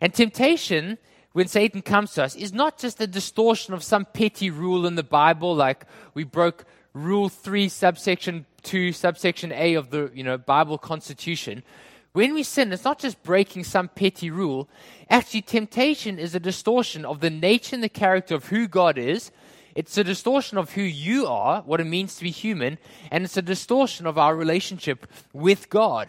And 0.01 0.15
temptation, 0.15 0.99
when 1.33 1.49
Satan 1.49 1.83
comes 1.83 2.15
to 2.15 2.25
us, 2.25 2.37
is 2.37 2.53
not 2.53 2.79
just 2.79 3.01
a 3.01 3.07
distortion 3.07 3.75
of 3.75 3.83
some 3.83 4.07
petty 4.07 4.51
rule 4.51 4.87
in 4.87 4.95
the 4.95 5.03
Bible, 5.03 5.55
like 5.55 5.85
we 6.15 6.25
broke 6.25 6.65
rule 6.95 7.29
3, 7.29 7.69
subsection 7.69 8.47
2, 8.63 8.93
subsection 8.93 9.53
A 9.53 9.75
of 9.75 9.91
the 9.91 10.11
you 10.15 10.25
know, 10.25 10.39
Bible 10.39 10.79
constitution. 10.79 11.63
When 12.13 12.35
we 12.35 12.43
sin, 12.43 12.73
it's 12.73 12.85
not 12.85 12.99
just 12.99 13.23
breaking 13.23 13.65
some 13.65 13.89
petty 13.89 14.31
rule. 14.31 14.69
Actually, 15.11 15.43
temptation 15.43 16.19
is 16.19 16.35
a 16.35 16.41
distortion 16.41 17.05
of 17.05 17.21
the 17.21 17.31
nature 17.31 17.77
and 17.77 17.85
the 17.85 17.89
character 17.89 18.35
of 18.35 18.47
who 18.47 18.67
God 18.67 18.99
is 18.99 19.31
it's 19.79 19.97
a 19.97 20.03
distortion 20.03 20.59
of 20.59 20.73
who 20.73 20.83
you 20.83 21.29
are, 21.29 21.63
what 21.63 21.81
it 21.81 21.85
means 21.85 22.17
to 22.17 22.25
be 22.25 22.33
human, 22.33 22.79
and 23.13 23.25
it's 23.25 23.37
a 23.37 23.43
distortion 23.43 24.09
of 24.09 24.19
our 24.19 24.35
relationship 24.35 25.07
with 25.33 25.71
God. 25.71 26.09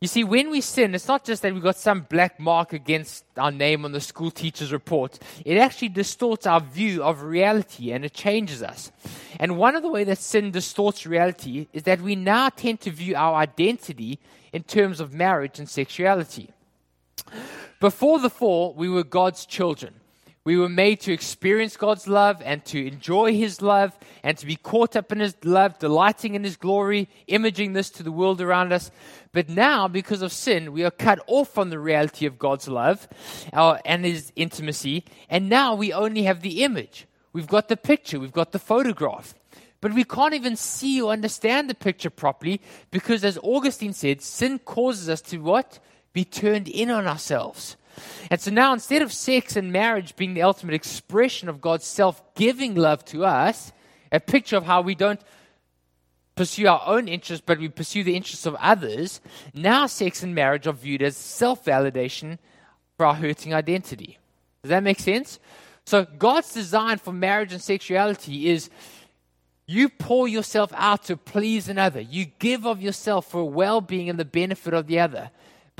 You 0.00 0.08
see, 0.08 0.24
when 0.24 0.50
we 0.50 0.62
sin, 0.62 0.94
it's 0.94 1.08
not 1.08 1.26
just 1.26 1.42
that 1.42 1.52
we've 1.52 1.62
got 1.62 1.76
some 1.76 2.06
black 2.08 2.40
mark 2.40 2.72
against 2.72 3.22
our 3.36 3.50
name 3.50 3.84
on 3.84 3.92
the 3.92 4.00
school 4.00 4.30
teacher's 4.30 4.72
report. 4.72 5.18
It 5.44 5.58
actually 5.58 5.90
distorts 5.90 6.46
our 6.46 6.62
view 6.62 7.02
of 7.02 7.22
reality 7.22 7.92
and 7.92 8.02
it 8.02 8.14
changes 8.14 8.62
us. 8.62 8.90
And 9.38 9.58
one 9.58 9.76
of 9.76 9.82
the 9.82 9.90
ways 9.90 10.06
that 10.06 10.16
sin 10.16 10.52
distorts 10.52 11.04
reality 11.04 11.66
is 11.74 11.82
that 11.82 12.00
we 12.00 12.16
now 12.16 12.48
tend 12.48 12.80
to 12.80 12.90
view 12.90 13.14
our 13.14 13.34
identity 13.34 14.18
in 14.54 14.62
terms 14.62 15.00
of 15.00 15.12
marriage 15.12 15.58
and 15.58 15.68
sexuality. 15.68 16.48
Before 17.78 18.20
the 18.20 18.30
fall, 18.30 18.72
we 18.72 18.88
were 18.88 19.04
God's 19.04 19.44
children. 19.44 19.99
We 20.50 20.56
were 20.56 20.68
made 20.68 20.98
to 21.02 21.12
experience 21.12 21.76
God's 21.76 22.08
love 22.08 22.42
and 22.44 22.64
to 22.64 22.84
enjoy 22.84 23.36
His 23.36 23.62
love 23.62 23.96
and 24.24 24.36
to 24.36 24.44
be 24.44 24.56
caught 24.56 24.96
up 24.96 25.12
in 25.12 25.20
His 25.20 25.36
love, 25.44 25.78
delighting 25.78 26.34
in 26.34 26.42
His 26.42 26.56
glory, 26.56 27.08
imaging 27.28 27.72
this 27.72 27.88
to 27.90 28.02
the 28.02 28.10
world 28.10 28.40
around 28.40 28.72
us. 28.72 28.90
But 29.30 29.48
now, 29.48 29.86
because 29.86 30.22
of 30.22 30.32
sin, 30.32 30.72
we 30.72 30.82
are 30.82 30.90
cut 30.90 31.20
off 31.28 31.50
from 31.50 31.70
the 31.70 31.78
reality 31.78 32.26
of 32.26 32.36
God's 32.36 32.66
love 32.66 33.06
uh, 33.52 33.78
and 33.84 34.04
His 34.04 34.32
intimacy. 34.34 35.04
And 35.28 35.48
now 35.48 35.76
we 35.76 35.92
only 35.92 36.24
have 36.24 36.40
the 36.40 36.64
image. 36.64 37.06
We've 37.32 37.46
got 37.46 37.68
the 37.68 37.76
picture, 37.76 38.18
we've 38.18 38.32
got 38.32 38.50
the 38.50 38.58
photograph. 38.58 39.36
But 39.80 39.94
we 39.94 40.02
can't 40.02 40.34
even 40.34 40.56
see 40.56 41.00
or 41.00 41.12
understand 41.12 41.70
the 41.70 41.76
picture 41.76 42.10
properly 42.10 42.60
because, 42.90 43.22
as 43.22 43.38
Augustine 43.44 43.92
said, 43.92 44.20
sin 44.20 44.58
causes 44.58 45.08
us 45.08 45.20
to 45.30 45.38
what? 45.38 45.78
Be 46.12 46.24
turned 46.24 46.66
in 46.66 46.90
on 46.90 47.06
ourselves. 47.06 47.76
And 48.30 48.40
so 48.40 48.50
now, 48.50 48.72
instead 48.72 49.02
of 49.02 49.12
sex 49.12 49.56
and 49.56 49.72
marriage 49.72 50.16
being 50.16 50.34
the 50.34 50.42
ultimate 50.42 50.74
expression 50.74 51.48
of 51.48 51.60
God's 51.60 51.84
self 51.84 52.22
giving 52.34 52.74
love 52.74 53.04
to 53.06 53.24
us, 53.24 53.72
a 54.12 54.20
picture 54.20 54.56
of 54.56 54.64
how 54.64 54.82
we 54.82 54.94
don't 54.94 55.20
pursue 56.34 56.66
our 56.66 56.82
own 56.86 57.06
interests, 57.08 57.44
but 57.44 57.58
we 57.58 57.68
pursue 57.68 58.02
the 58.02 58.16
interests 58.16 58.46
of 58.46 58.54
others, 58.56 59.20
now 59.54 59.86
sex 59.86 60.22
and 60.22 60.34
marriage 60.34 60.66
are 60.66 60.72
viewed 60.72 61.02
as 61.02 61.16
self 61.16 61.64
validation 61.64 62.38
for 62.96 63.06
our 63.06 63.14
hurting 63.14 63.54
identity. 63.54 64.18
Does 64.62 64.70
that 64.70 64.82
make 64.82 65.00
sense? 65.00 65.38
So, 65.86 66.04
God's 66.04 66.52
design 66.52 66.98
for 66.98 67.12
marriage 67.12 67.52
and 67.52 67.62
sexuality 67.62 68.48
is 68.48 68.70
you 69.66 69.88
pour 69.88 70.26
yourself 70.26 70.72
out 70.74 71.04
to 71.04 71.16
please 71.16 71.68
another, 71.68 72.00
you 72.00 72.24
give 72.24 72.66
of 72.66 72.82
yourself 72.82 73.26
for 73.30 73.48
well 73.48 73.80
being 73.80 74.08
and 74.08 74.18
the 74.18 74.24
benefit 74.24 74.74
of 74.74 74.86
the 74.86 74.98
other. 74.98 75.30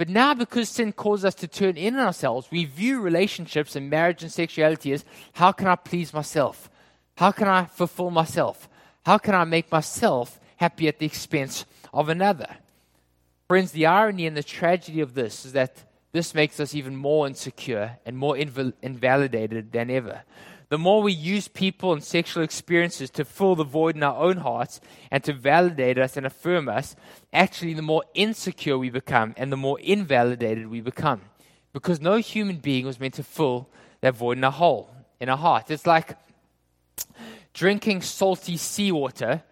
But 0.01 0.09
now, 0.09 0.33
because 0.33 0.71
sin 0.71 0.93
causes 0.93 1.27
us 1.27 1.35
to 1.35 1.47
turn 1.47 1.77
in 1.77 1.95
on 1.95 2.07
ourselves, 2.07 2.49
we 2.51 2.65
view 2.65 3.03
relationships 3.03 3.77
and 3.77 3.91
marriage 3.91 4.23
and 4.23 4.33
sexuality 4.33 4.95
as 4.95 5.05
how 5.35 5.53
can 5.53 5.67
I 5.67 5.77
please 5.77 6.15
myself? 6.15 6.71
How 7.19 7.33
can 7.33 7.47
I 7.47 7.67
fulfill 7.67 8.11
myself? 8.11 8.67
How 9.05 9.19
can 9.19 9.35
I 9.35 9.45
make 9.45 9.71
myself 9.71 10.41
happy 10.57 10.89
at 10.89 11.01
the 11.01 11.05
expense 11.05 11.67
of 11.93 12.09
another? 12.09 12.47
Friends, 13.47 13.73
the 13.73 13.85
irony 13.85 14.27
and 14.27 14.35
the 14.35 14.43
tragedy 14.43 15.03
of 15.03 15.13
this 15.13 15.45
is 15.45 15.53
that 15.53 15.85
this 16.13 16.35
makes 16.35 16.59
us 16.61 16.75
even 16.75 16.97
more 16.97 17.27
insecure 17.27 17.99
and 18.07 18.17
more 18.17 18.37
inval- 18.37 18.73
invalidated 18.81 19.71
than 19.71 19.91
ever 19.91 20.23
the 20.71 20.79
more 20.79 21.03
we 21.03 21.13
use 21.13 21.49
people 21.49 21.93
and 21.93 22.03
sexual 22.03 22.45
experiences 22.45 23.11
to 23.11 23.25
fill 23.25 23.57
the 23.57 23.65
void 23.65 23.97
in 23.97 24.05
our 24.05 24.17
own 24.17 24.39
hearts 24.39 24.81
and 25.11 25.23
to 25.25 25.33
validate 25.33 25.99
us 25.99 26.17
and 26.17 26.25
affirm 26.25 26.69
us, 26.69 26.95
actually, 27.33 27.75
the 27.75 27.83
more 27.83 28.05
insecure 28.15 28.79
we 28.79 28.89
become 28.89 29.35
and 29.37 29.53
the 29.53 29.57
more 29.57 29.81
invalidated 29.81 30.69
we 30.69 30.81
become. 30.81 31.23
Because 31.73 32.01
no 32.01 32.17
human 32.19 32.57
being 32.57 32.87
was 32.87 33.01
meant 33.01 33.15
to 33.15 33.25
fill 33.25 33.69
that 34.01 34.15
void 34.15 34.39
in 34.39 34.45
our 34.45 34.53
hole, 34.53 34.95
in 35.19 35.29
our 35.29 35.37
heart. 35.37 35.73
It's 35.73 35.89
like 35.89 36.17
drinking 37.53 38.03
salty 38.03 38.57
seawater 38.57 39.43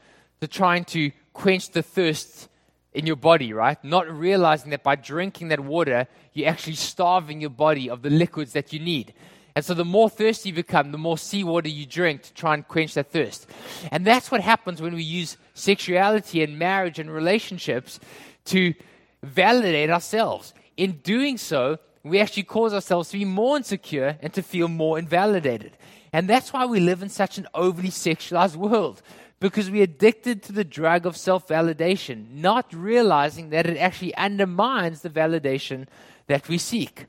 to 0.41 0.47
trying 0.47 0.85
to 0.85 1.11
quench 1.33 1.71
the 1.73 1.83
thirst 1.83 2.49
in 2.93 3.07
your 3.07 3.17
body, 3.17 3.53
right? 3.53 3.83
Not 3.83 4.09
realizing 4.09 4.71
that 4.71 4.85
by 4.85 4.95
drinking 4.95 5.49
that 5.49 5.61
water, 5.61 6.07
you're 6.33 6.49
actually 6.49 6.77
starving 6.77 7.41
your 7.41 7.51
body 7.51 7.91
of 7.91 8.03
the 8.03 8.11
liquids 8.11 8.53
that 8.53 8.73
you 8.73 8.79
need. 8.79 9.15
And 9.59 9.65
so 9.65 9.75
the 9.75 9.85
more 9.85 10.09
thirsty 10.09 10.51
you 10.51 10.55
become, 10.55 10.93
the 10.93 10.99
more 10.99 11.19
seawater 11.19 11.69
you 11.69 11.85
drink 11.85 12.23
to 12.23 12.33
try 12.33 12.55
and 12.55 12.69
quench 12.69 12.95
that 12.95 13.11
thirst. 13.11 13.49
And 13.91 14.07
that's 14.07 14.31
what 14.31 14.41
happens 14.41 14.81
when 14.81 14.95
we 14.95 15.03
use 15.03 15.37
sexuality 15.53 16.45
and 16.45 16.61
marriage 16.61 17.01
and 17.01 17.11
relationships 17.11 17.99
to 18.45 18.73
validate 19.21 19.91
ourselves. 19.91 20.55
In 20.77 20.99
doing 20.99 21.39
so, 21.39 21.79
we 22.05 22.21
actually 22.21 22.45
cause 22.45 22.73
ourselves 22.73 23.09
to 23.09 23.19
be 23.19 23.25
more 23.25 23.57
insecure 23.57 24.17
and 24.23 24.33
to 24.35 24.45
feel 24.45 24.69
more 24.69 24.97
invalidated. 24.97 25.77
And 26.13 26.29
that's 26.29 26.53
why 26.53 26.65
we 26.65 26.79
live 26.79 27.03
in 27.03 27.09
such 27.09 27.37
an 27.37 27.49
overly 27.53 27.89
sexualized 27.89 28.55
world 28.55 29.03
because 29.41 29.73
we're 29.73 29.83
addicted 29.83 30.41
to 30.45 30.53
the 30.53 30.63
drug 30.63 31.05
of 31.05 31.17
self 31.17 31.49
validation, 31.49 32.31
not 32.31 32.73
realizing 32.73 33.51
that 33.51 33.67
it 33.67 33.77
actually 33.77 34.15
undermines 34.15 35.03
the 35.03 35.11
validation 35.11 35.89
that 36.29 36.47
we 36.47 36.59
seek. 36.59 37.07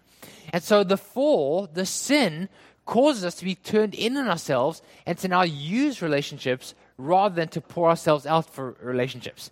And 0.52 0.64
so 0.64 0.84
the 0.84 0.98
fall, 0.98 1.68
the 1.72 1.86
sin, 1.86 2.50
causes 2.86 3.24
us 3.24 3.36
to 3.36 3.46
be 3.46 3.54
turned 3.54 3.94
in 3.94 4.18
on 4.18 4.28
ourselves 4.28 4.82
and 5.06 5.18
to 5.20 5.28
now 5.28 5.44
use 5.44 6.02
relationships 6.02 6.74
rather 6.98 7.36
than 7.36 7.48
to 7.50 7.62
pour 7.62 7.90
ourselves 7.90 8.26
out 8.26 8.50
for 8.50 8.76
relationships. 8.82 9.52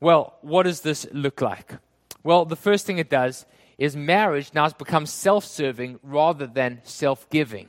Well, 0.00 0.34
what 0.40 0.62
does 0.62 0.80
this 0.80 1.06
look 1.12 1.40
like? 1.40 1.74
Well, 2.24 2.44
the 2.44 2.56
first 2.56 2.86
thing 2.86 2.98
it 2.98 3.10
does 3.10 3.44
is 3.78 3.94
marriage 3.94 4.52
now 4.54 4.62
has 4.62 4.72
become 4.72 5.06
self 5.06 5.44
serving 5.44 6.00
rather 6.02 6.46
than 6.46 6.80
self 6.84 7.28
giving. 7.30 7.68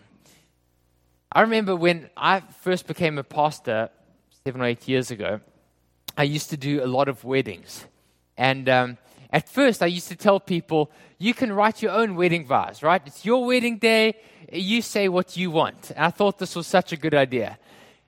I 1.31 1.41
remember 1.41 1.75
when 1.75 2.09
I 2.15 2.39
first 2.39 2.87
became 2.87 3.17
a 3.17 3.23
pastor 3.23 3.89
seven 4.45 4.61
or 4.61 4.65
eight 4.65 4.87
years 4.87 5.11
ago, 5.11 5.41
I 6.17 6.23
used 6.23 6.49
to 6.51 6.57
do 6.57 6.83
a 6.83 6.85
lot 6.85 7.07
of 7.07 7.23
weddings. 7.23 7.85
And 8.37 8.69
um, 8.69 8.97
at 9.33 9.49
first, 9.49 9.81
I 9.81 9.87
used 9.87 10.09
to 10.09 10.15
tell 10.15 10.39
people, 10.39 10.91
you 11.17 11.33
can 11.33 11.51
write 11.51 11.81
your 11.81 11.91
own 11.91 12.15
wedding 12.15 12.45
vows, 12.45 12.83
right? 12.83 13.01
It's 13.03 13.25
your 13.25 13.45
wedding 13.45 13.79
day. 13.79 14.13
You 14.51 14.83
say 14.83 15.09
what 15.09 15.35
you 15.35 15.49
want. 15.49 15.89
And 15.89 16.05
I 16.05 16.11
thought 16.11 16.37
this 16.37 16.55
was 16.55 16.67
such 16.67 16.91
a 16.93 16.97
good 16.97 17.15
idea 17.15 17.57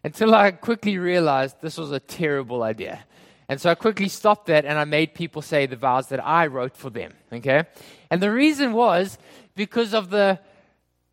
until 0.03 0.35
I 0.35 0.51
quickly 0.51 0.99
realized 0.99 1.55
this 1.61 1.79
was 1.79 1.91
a 1.91 1.99
terrible 1.99 2.61
idea. 2.61 3.03
And 3.49 3.59
so 3.59 3.71
I 3.71 3.75
quickly 3.75 4.07
stopped 4.07 4.45
that 4.47 4.65
and 4.65 4.77
I 4.77 4.85
made 4.85 5.15
people 5.15 5.41
say 5.41 5.65
the 5.65 5.75
vows 5.75 6.09
that 6.09 6.23
I 6.23 6.45
wrote 6.45 6.77
for 6.77 6.91
them. 6.91 7.13
Okay? 7.33 7.63
And 8.11 8.21
the 8.21 8.31
reason 8.31 8.73
was 8.73 9.17
because 9.55 9.95
of 9.95 10.11
the 10.11 10.39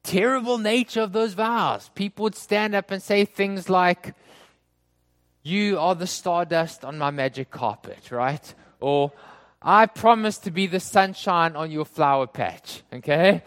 terrible 0.03 0.59
nature 0.59 1.01
of 1.01 1.13
those 1.13 1.33
vows. 1.33 1.91
People 1.95 2.25
would 2.25 2.35
stand 2.35 2.75
up 2.75 2.91
and 2.91 3.03
say 3.03 3.25
things 3.25 3.71
like, 3.71 4.15
you 5.43 5.79
are 5.79 5.95
the 5.95 6.07
stardust 6.07 6.85
on 6.85 6.99
my 6.99 7.11
magic 7.11 7.51
carpet, 7.51 8.11
right? 8.11 8.55
Or, 8.79 9.13
I 9.65 9.87
promise 9.87 10.39
to 10.39 10.51
be 10.51 10.67
the 10.67 10.81
sunshine 10.81 11.57
on 11.57 11.71
your 11.71 11.85
flower 11.85 12.27
patch, 12.27 12.83
okay? 12.93 13.43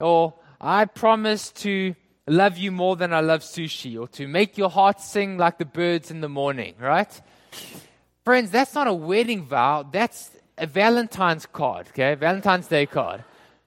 Or, 0.00 0.34
I 0.60 0.84
promise 0.86 1.50
to 1.52 1.94
love 2.26 2.58
you 2.58 2.70
more 2.72 2.96
than 2.96 3.12
I 3.12 3.20
love 3.20 3.40
sushi, 3.40 4.00
or 4.00 4.08
to 4.08 4.28
make 4.28 4.58
your 4.58 4.70
heart 4.70 5.00
sing 5.00 5.38
like 5.38 5.58
the 5.58 5.64
birds 5.64 6.10
in 6.10 6.20
the 6.20 6.28
morning, 6.28 6.74
right? 6.78 7.20
Friends, 8.24 8.50
that's 8.50 8.74
not 8.74 8.86
a 8.86 8.92
wedding 8.92 9.44
vow, 9.44 9.82
that's 9.90 10.30
a 10.56 10.66
Valentine's 10.66 11.46
card, 11.46 11.88
okay? 11.88 12.14
Valentine's 12.14 12.66
Day 12.68 12.86
card. 12.86 13.24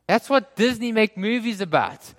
That's 0.07 0.29
what 0.29 0.55
Disney 0.55 0.91
make 0.91 1.17
movies 1.17 1.61
about. 1.61 2.13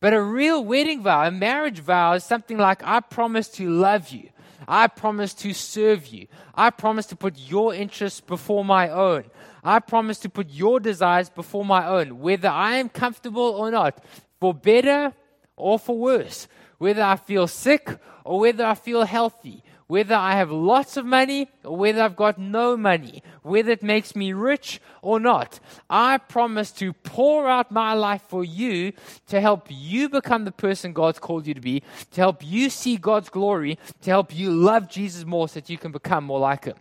But 0.00 0.12
a 0.12 0.22
real 0.22 0.64
wedding 0.64 1.02
vow, 1.02 1.24
a 1.24 1.30
marriage 1.30 1.78
vow, 1.78 2.14
is 2.14 2.24
something 2.24 2.58
like, 2.58 2.82
I 2.84 3.00
promise 3.00 3.48
to 3.50 3.68
love 3.68 4.10
you. 4.10 4.30
I 4.66 4.86
promise 4.86 5.34
to 5.34 5.52
serve 5.52 6.06
you. 6.06 6.26
I 6.54 6.70
promise 6.70 7.06
to 7.06 7.16
put 7.16 7.38
your 7.38 7.74
interests 7.74 8.20
before 8.20 8.64
my 8.64 8.88
own. 8.88 9.24
I 9.64 9.78
promise 9.78 10.18
to 10.20 10.28
put 10.28 10.50
your 10.50 10.80
desires 10.80 11.30
before 11.30 11.64
my 11.64 11.86
own, 11.86 12.18
whether 12.18 12.48
I 12.48 12.76
am 12.76 12.88
comfortable 12.88 13.42
or 13.42 13.70
not, 13.70 14.04
for 14.40 14.52
better 14.52 15.12
or 15.56 15.78
for 15.78 15.96
worse, 15.96 16.48
whether 16.78 17.02
I 17.02 17.16
feel 17.16 17.46
sick 17.46 17.88
or 18.24 18.40
whether 18.40 18.64
I 18.64 18.74
feel 18.74 19.04
healthy, 19.04 19.62
whether 19.92 20.14
I 20.14 20.36
have 20.36 20.50
lots 20.50 20.96
of 20.96 21.04
money 21.04 21.50
or 21.62 21.76
whether 21.76 22.00
I've 22.00 22.16
got 22.16 22.38
no 22.38 22.78
money, 22.78 23.22
whether 23.42 23.70
it 23.72 23.82
makes 23.82 24.16
me 24.16 24.32
rich 24.32 24.80
or 25.02 25.20
not. 25.20 25.60
I 25.90 26.16
promise 26.16 26.70
to 26.80 26.94
pour 26.94 27.46
out 27.46 27.70
my 27.70 27.92
life 27.92 28.22
for 28.26 28.42
you 28.42 28.94
to 29.26 29.38
help 29.38 29.66
you 29.68 30.08
become 30.08 30.46
the 30.46 30.50
person 30.50 30.94
God's 30.94 31.18
called 31.18 31.46
you 31.46 31.52
to 31.52 31.60
be, 31.60 31.82
to 32.12 32.20
help 32.22 32.42
you 32.42 32.70
see 32.70 32.96
God's 32.96 33.28
glory, 33.28 33.78
to 34.00 34.08
help 34.08 34.34
you 34.34 34.50
love 34.50 34.88
Jesus 34.88 35.26
more 35.26 35.46
so 35.46 35.60
that 35.60 35.68
you 35.68 35.76
can 35.76 35.92
become 35.92 36.24
more 36.24 36.40
like 36.40 36.64
Him. 36.64 36.76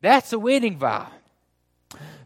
That's 0.00 0.32
a 0.32 0.38
wedding 0.38 0.78
vow. 0.78 1.08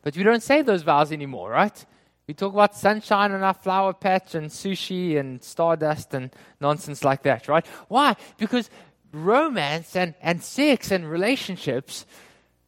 But 0.02 0.14
we 0.14 0.24
don't 0.24 0.42
say 0.42 0.60
those 0.60 0.82
vows 0.82 1.10
anymore, 1.10 1.48
right? 1.52 1.86
We 2.28 2.34
talk 2.34 2.52
about 2.52 2.76
sunshine 2.76 3.32
on 3.32 3.42
our 3.42 3.54
flower 3.54 3.94
patch 3.94 4.34
and 4.34 4.50
sushi 4.50 5.18
and 5.18 5.42
stardust 5.42 6.12
and 6.12 6.30
nonsense 6.60 7.02
like 7.02 7.22
that, 7.22 7.48
right? 7.48 7.66
Why? 7.88 8.16
Because 8.36 8.68
romance 9.12 9.96
and, 9.96 10.14
and 10.20 10.42
sex 10.42 10.90
and 10.90 11.10
relationships 11.10 12.06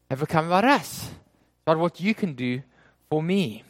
have 0.08 0.20
become 0.20 0.46
about 0.46 0.64
us, 0.64 1.10
about 1.66 1.78
what 1.78 2.00
you 2.00 2.14
can 2.14 2.34
do 2.34 2.62
for 3.08 3.22
me. 3.22 3.64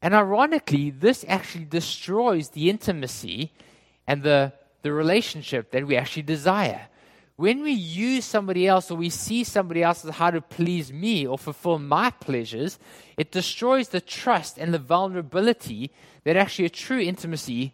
And 0.00 0.14
ironically, 0.14 0.90
this 0.90 1.24
actually 1.28 1.64
destroys 1.64 2.50
the 2.50 2.68
intimacy 2.68 3.52
and 4.06 4.22
the, 4.22 4.52
the 4.82 4.92
relationship 4.92 5.70
that 5.70 5.86
we 5.86 5.96
actually 5.96 6.22
desire. 6.22 6.88
When 7.36 7.62
we 7.62 7.72
use 7.72 8.24
somebody 8.24 8.68
else 8.68 8.90
or 8.90 8.96
we 8.96 9.10
see 9.10 9.42
somebody 9.42 9.82
else 9.82 10.04
as 10.04 10.14
how 10.14 10.30
to 10.30 10.40
please 10.40 10.92
me 10.92 11.26
or 11.26 11.36
fulfill 11.36 11.78
my 11.78 12.10
pleasures, 12.10 12.78
it 13.16 13.32
destroys 13.32 13.88
the 13.88 14.00
trust 14.00 14.56
and 14.56 14.72
the 14.72 14.78
vulnerability 14.78 15.90
that 16.24 16.36
actually 16.36 16.66
a 16.66 16.70
true 16.70 17.00
intimacy 17.00 17.72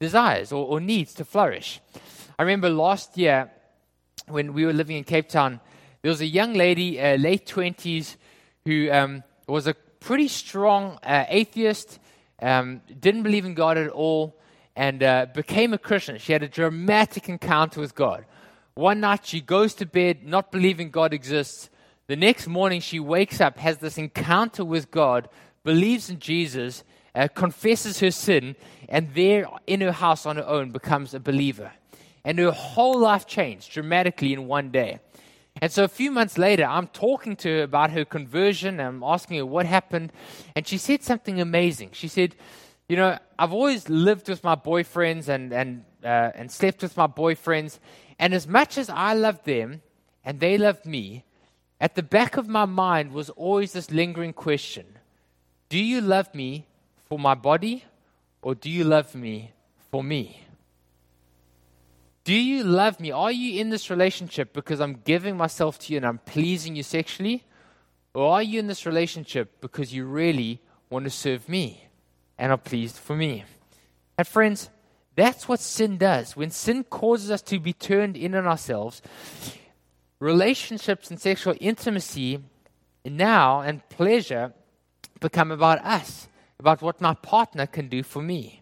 desires 0.00 0.52
or, 0.52 0.66
or 0.66 0.80
needs 0.80 1.14
to 1.14 1.24
flourish. 1.24 1.80
I 2.38 2.42
remember 2.42 2.70
last 2.70 3.16
year 3.16 3.50
when 4.26 4.52
we 4.52 4.64
were 4.64 4.72
living 4.72 4.96
in 4.96 5.04
Cape 5.04 5.28
Town, 5.28 5.60
there 6.02 6.10
was 6.10 6.20
a 6.20 6.26
young 6.26 6.54
lady, 6.54 7.00
uh, 7.00 7.16
late 7.16 7.46
20s, 7.46 8.16
who 8.64 8.90
um, 8.90 9.22
was 9.46 9.66
a 9.66 9.74
pretty 9.74 10.28
strong 10.28 10.98
uh, 11.02 11.24
atheist, 11.28 11.98
um, 12.40 12.80
didn't 13.00 13.22
believe 13.22 13.44
in 13.44 13.54
God 13.54 13.78
at 13.78 13.90
all, 13.90 14.38
and 14.76 15.02
uh, 15.02 15.26
became 15.34 15.72
a 15.72 15.78
Christian. 15.78 16.18
She 16.18 16.32
had 16.32 16.42
a 16.42 16.48
dramatic 16.48 17.28
encounter 17.28 17.80
with 17.80 17.94
God. 17.94 18.24
One 18.74 19.00
night 19.00 19.26
she 19.26 19.40
goes 19.40 19.74
to 19.74 19.86
bed 19.86 20.24
not 20.24 20.52
believing 20.52 20.90
God 20.90 21.12
exists. 21.12 21.68
The 22.06 22.16
next 22.16 22.46
morning 22.46 22.80
she 22.80 23.00
wakes 23.00 23.40
up, 23.40 23.58
has 23.58 23.78
this 23.78 23.98
encounter 23.98 24.64
with 24.64 24.90
God, 24.90 25.28
believes 25.64 26.08
in 26.08 26.20
Jesus, 26.20 26.84
uh, 27.14 27.26
confesses 27.34 28.00
her 28.00 28.12
sin, 28.12 28.54
and 28.88 29.12
there 29.14 29.46
in 29.66 29.80
her 29.80 29.92
house 29.92 30.26
on 30.26 30.36
her 30.36 30.46
own 30.46 30.70
becomes 30.70 31.12
a 31.12 31.20
believer 31.20 31.72
and 32.28 32.38
her 32.38 32.50
whole 32.50 32.98
life 32.98 33.26
changed 33.26 33.72
dramatically 33.72 34.34
in 34.34 34.46
one 34.46 34.70
day. 34.70 35.00
And 35.62 35.72
so 35.72 35.82
a 35.82 35.88
few 35.88 36.10
months 36.10 36.36
later, 36.36 36.64
I'm 36.66 36.88
talking 36.88 37.36
to 37.36 37.48
her 37.48 37.62
about 37.62 37.90
her 37.92 38.04
conversion. 38.04 38.80
I'm 38.80 39.02
asking 39.02 39.38
her 39.38 39.46
what 39.46 39.64
happened. 39.64 40.12
And 40.54 40.66
she 40.66 40.76
said 40.76 41.02
something 41.02 41.40
amazing. 41.40 41.92
She 41.92 42.06
said, 42.06 42.36
You 42.86 42.96
know, 42.96 43.18
I've 43.38 43.54
always 43.54 43.88
lived 43.88 44.28
with 44.28 44.44
my 44.44 44.56
boyfriends 44.56 45.28
and, 45.28 45.54
and, 45.54 45.86
uh, 46.04 46.32
and 46.34 46.52
slept 46.52 46.82
with 46.82 46.98
my 46.98 47.06
boyfriends. 47.06 47.78
And 48.18 48.34
as 48.34 48.46
much 48.46 48.76
as 48.76 48.90
I 48.90 49.14
loved 49.14 49.46
them 49.46 49.80
and 50.22 50.38
they 50.38 50.58
loved 50.58 50.84
me, 50.84 51.24
at 51.80 51.94
the 51.94 52.02
back 52.02 52.36
of 52.36 52.46
my 52.46 52.66
mind 52.66 53.12
was 53.12 53.30
always 53.30 53.72
this 53.72 53.90
lingering 53.90 54.34
question 54.34 54.84
Do 55.70 55.78
you 55.78 56.02
love 56.02 56.34
me 56.34 56.66
for 57.08 57.18
my 57.18 57.34
body 57.34 57.86
or 58.42 58.54
do 58.54 58.68
you 58.68 58.84
love 58.84 59.14
me 59.14 59.52
for 59.90 60.04
me? 60.04 60.42
Do 62.28 62.34
you 62.34 62.62
love 62.62 63.00
me? 63.00 63.10
Are 63.10 63.32
you 63.32 63.58
in 63.58 63.70
this 63.70 63.88
relationship 63.88 64.52
because 64.52 64.82
I'm 64.82 65.00
giving 65.02 65.34
myself 65.34 65.78
to 65.78 65.94
you 65.94 65.96
and 65.96 66.04
I'm 66.04 66.18
pleasing 66.18 66.76
you 66.76 66.82
sexually? 66.82 67.46
Or 68.12 68.34
are 68.34 68.42
you 68.42 68.58
in 68.58 68.66
this 68.66 68.84
relationship 68.84 69.62
because 69.62 69.94
you 69.94 70.04
really 70.04 70.60
want 70.90 71.06
to 71.06 71.10
serve 71.10 71.48
me 71.48 71.88
and 72.36 72.52
are 72.52 72.58
pleased 72.58 72.96
for 72.96 73.16
me? 73.16 73.46
And 74.18 74.26
friends, 74.26 74.68
that's 75.16 75.48
what 75.48 75.58
sin 75.58 75.96
does. 75.96 76.36
When 76.36 76.50
sin 76.50 76.84
causes 76.84 77.30
us 77.30 77.40
to 77.44 77.58
be 77.58 77.72
turned 77.72 78.14
in 78.14 78.34
on 78.34 78.46
ourselves, 78.46 79.00
relationships 80.20 81.10
and 81.10 81.18
sexual 81.18 81.54
intimacy 81.62 82.44
now 83.06 83.60
and 83.62 83.88
pleasure 83.88 84.52
become 85.18 85.50
about 85.50 85.82
us, 85.82 86.28
about 86.60 86.82
what 86.82 87.00
my 87.00 87.14
partner 87.14 87.66
can 87.66 87.88
do 87.88 88.02
for 88.02 88.20
me. 88.20 88.60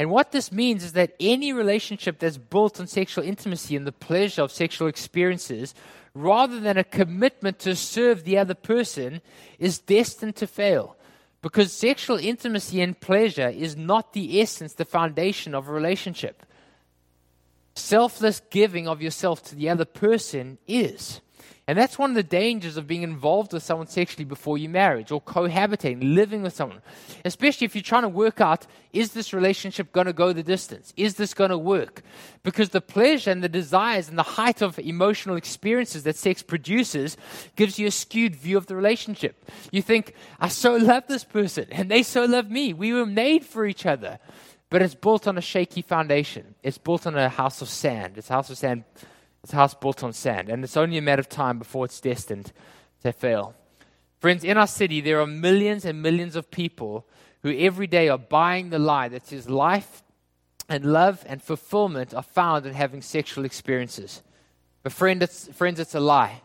And 0.00 0.10
what 0.10 0.32
this 0.32 0.50
means 0.50 0.82
is 0.82 0.94
that 0.94 1.14
any 1.20 1.52
relationship 1.52 2.20
that's 2.20 2.38
built 2.38 2.80
on 2.80 2.86
sexual 2.86 3.22
intimacy 3.22 3.76
and 3.76 3.86
the 3.86 3.92
pleasure 3.92 4.40
of 4.40 4.50
sexual 4.50 4.88
experiences, 4.88 5.74
rather 6.14 6.58
than 6.58 6.78
a 6.78 6.84
commitment 6.84 7.58
to 7.58 7.76
serve 7.76 8.24
the 8.24 8.38
other 8.38 8.54
person, 8.54 9.20
is 9.58 9.78
destined 9.78 10.36
to 10.36 10.46
fail. 10.46 10.96
Because 11.42 11.70
sexual 11.70 12.16
intimacy 12.16 12.80
and 12.80 12.98
pleasure 12.98 13.50
is 13.50 13.76
not 13.76 14.14
the 14.14 14.40
essence, 14.40 14.72
the 14.72 14.86
foundation 14.86 15.54
of 15.54 15.68
a 15.68 15.72
relationship. 15.72 16.46
Selfless 17.74 18.40
giving 18.48 18.88
of 18.88 19.02
yourself 19.02 19.44
to 19.44 19.54
the 19.54 19.68
other 19.68 19.84
person 19.84 20.56
is. 20.66 21.20
And 21.70 21.78
that's 21.78 22.00
one 22.00 22.10
of 22.10 22.16
the 22.16 22.24
dangers 22.24 22.76
of 22.76 22.88
being 22.88 23.02
involved 23.02 23.52
with 23.52 23.62
someone 23.62 23.86
sexually 23.86 24.24
before 24.24 24.58
you 24.58 24.68
marriage 24.68 25.12
or 25.12 25.22
cohabitating, 25.22 26.16
living 26.16 26.42
with 26.42 26.52
someone. 26.52 26.82
Especially 27.24 27.64
if 27.64 27.76
you're 27.76 27.82
trying 27.82 28.02
to 28.02 28.08
work 28.08 28.40
out 28.40 28.66
is 28.92 29.12
this 29.12 29.32
relationship 29.32 29.92
going 29.92 30.08
to 30.08 30.12
go 30.12 30.32
the 30.32 30.42
distance? 30.42 30.92
Is 30.96 31.14
this 31.14 31.32
going 31.32 31.50
to 31.50 31.56
work? 31.56 32.02
Because 32.42 32.70
the 32.70 32.80
pleasure 32.80 33.30
and 33.30 33.40
the 33.40 33.48
desires 33.48 34.08
and 34.08 34.18
the 34.18 34.24
height 34.24 34.62
of 34.62 34.80
emotional 34.80 35.36
experiences 35.36 36.02
that 36.02 36.16
sex 36.16 36.42
produces 36.42 37.16
gives 37.54 37.78
you 37.78 37.86
a 37.86 37.92
skewed 37.92 38.34
view 38.34 38.56
of 38.56 38.66
the 38.66 38.74
relationship. 38.74 39.48
You 39.70 39.80
think, 39.80 40.14
I 40.40 40.48
so 40.48 40.74
love 40.74 41.04
this 41.06 41.22
person 41.22 41.66
and 41.70 41.88
they 41.88 42.02
so 42.02 42.24
love 42.24 42.50
me. 42.50 42.72
We 42.72 42.92
were 42.92 43.06
made 43.06 43.44
for 43.44 43.64
each 43.64 43.86
other. 43.86 44.18
But 44.70 44.82
it's 44.82 44.96
built 44.96 45.28
on 45.28 45.38
a 45.38 45.40
shaky 45.40 45.82
foundation. 45.82 46.56
It's 46.64 46.78
built 46.78 47.06
on 47.06 47.16
a 47.16 47.28
house 47.28 47.62
of 47.62 47.68
sand. 47.68 48.18
It's 48.18 48.28
a 48.28 48.32
house 48.32 48.50
of 48.50 48.58
sand 48.58 48.82
it's 49.42 49.52
a 49.52 49.56
house 49.56 49.74
built 49.74 50.02
on 50.02 50.12
sand, 50.12 50.48
and 50.48 50.62
it's 50.62 50.76
only 50.76 50.98
a 50.98 51.02
matter 51.02 51.20
of 51.20 51.28
time 51.28 51.58
before 51.58 51.84
it's 51.84 52.00
destined 52.00 52.52
to 53.02 53.12
fail. 53.12 53.54
Friends, 54.20 54.44
in 54.44 54.58
our 54.58 54.66
city, 54.66 55.00
there 55.00 55.20
are 55.20 55.26
millions 55.26 55.84
and 55.84 56.02
millions 56.02 56.36
of 56.36 56.50
people 56.50 57.06
who 57.42 57.56
every 57.56 57.86
day 57.86 58.08
are 58.08 58.18
buying 58.18 58.68
the 58.68 58.78
lie 58.78 59.08
that 59.08 59.26
says 59.26 59.48
life 59.48 60.02
and 60.68 60.84
love 60.84 61.24
and 61.26 61.42
fulfillment 61.42 62.12
are 62.12 62.22
found 62.22 62.66
in 62.66 62.74
having 62.74 63.00
sexual 63.00 63.46
experiences. 63.46 64.22
But 64.82 64.92
friend, 64.92 65.22
it's, 65.22 65.48
friends, 65.48 65.80
it's 65.80 65.94
a 65.94 66.00
lie. 66.00 66.42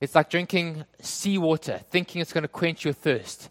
It's 0.00 0.16
like 0.16 0.30
drinking 0.30 0.84
seawater, 1.00 1.80
thinking 1.90 2.20
it's 2.20 2.32
going 2.32 2.42
to 2.42 2.48
quench 2.48 2.84
your 2.84 2.92
thirst. 2.92 3.48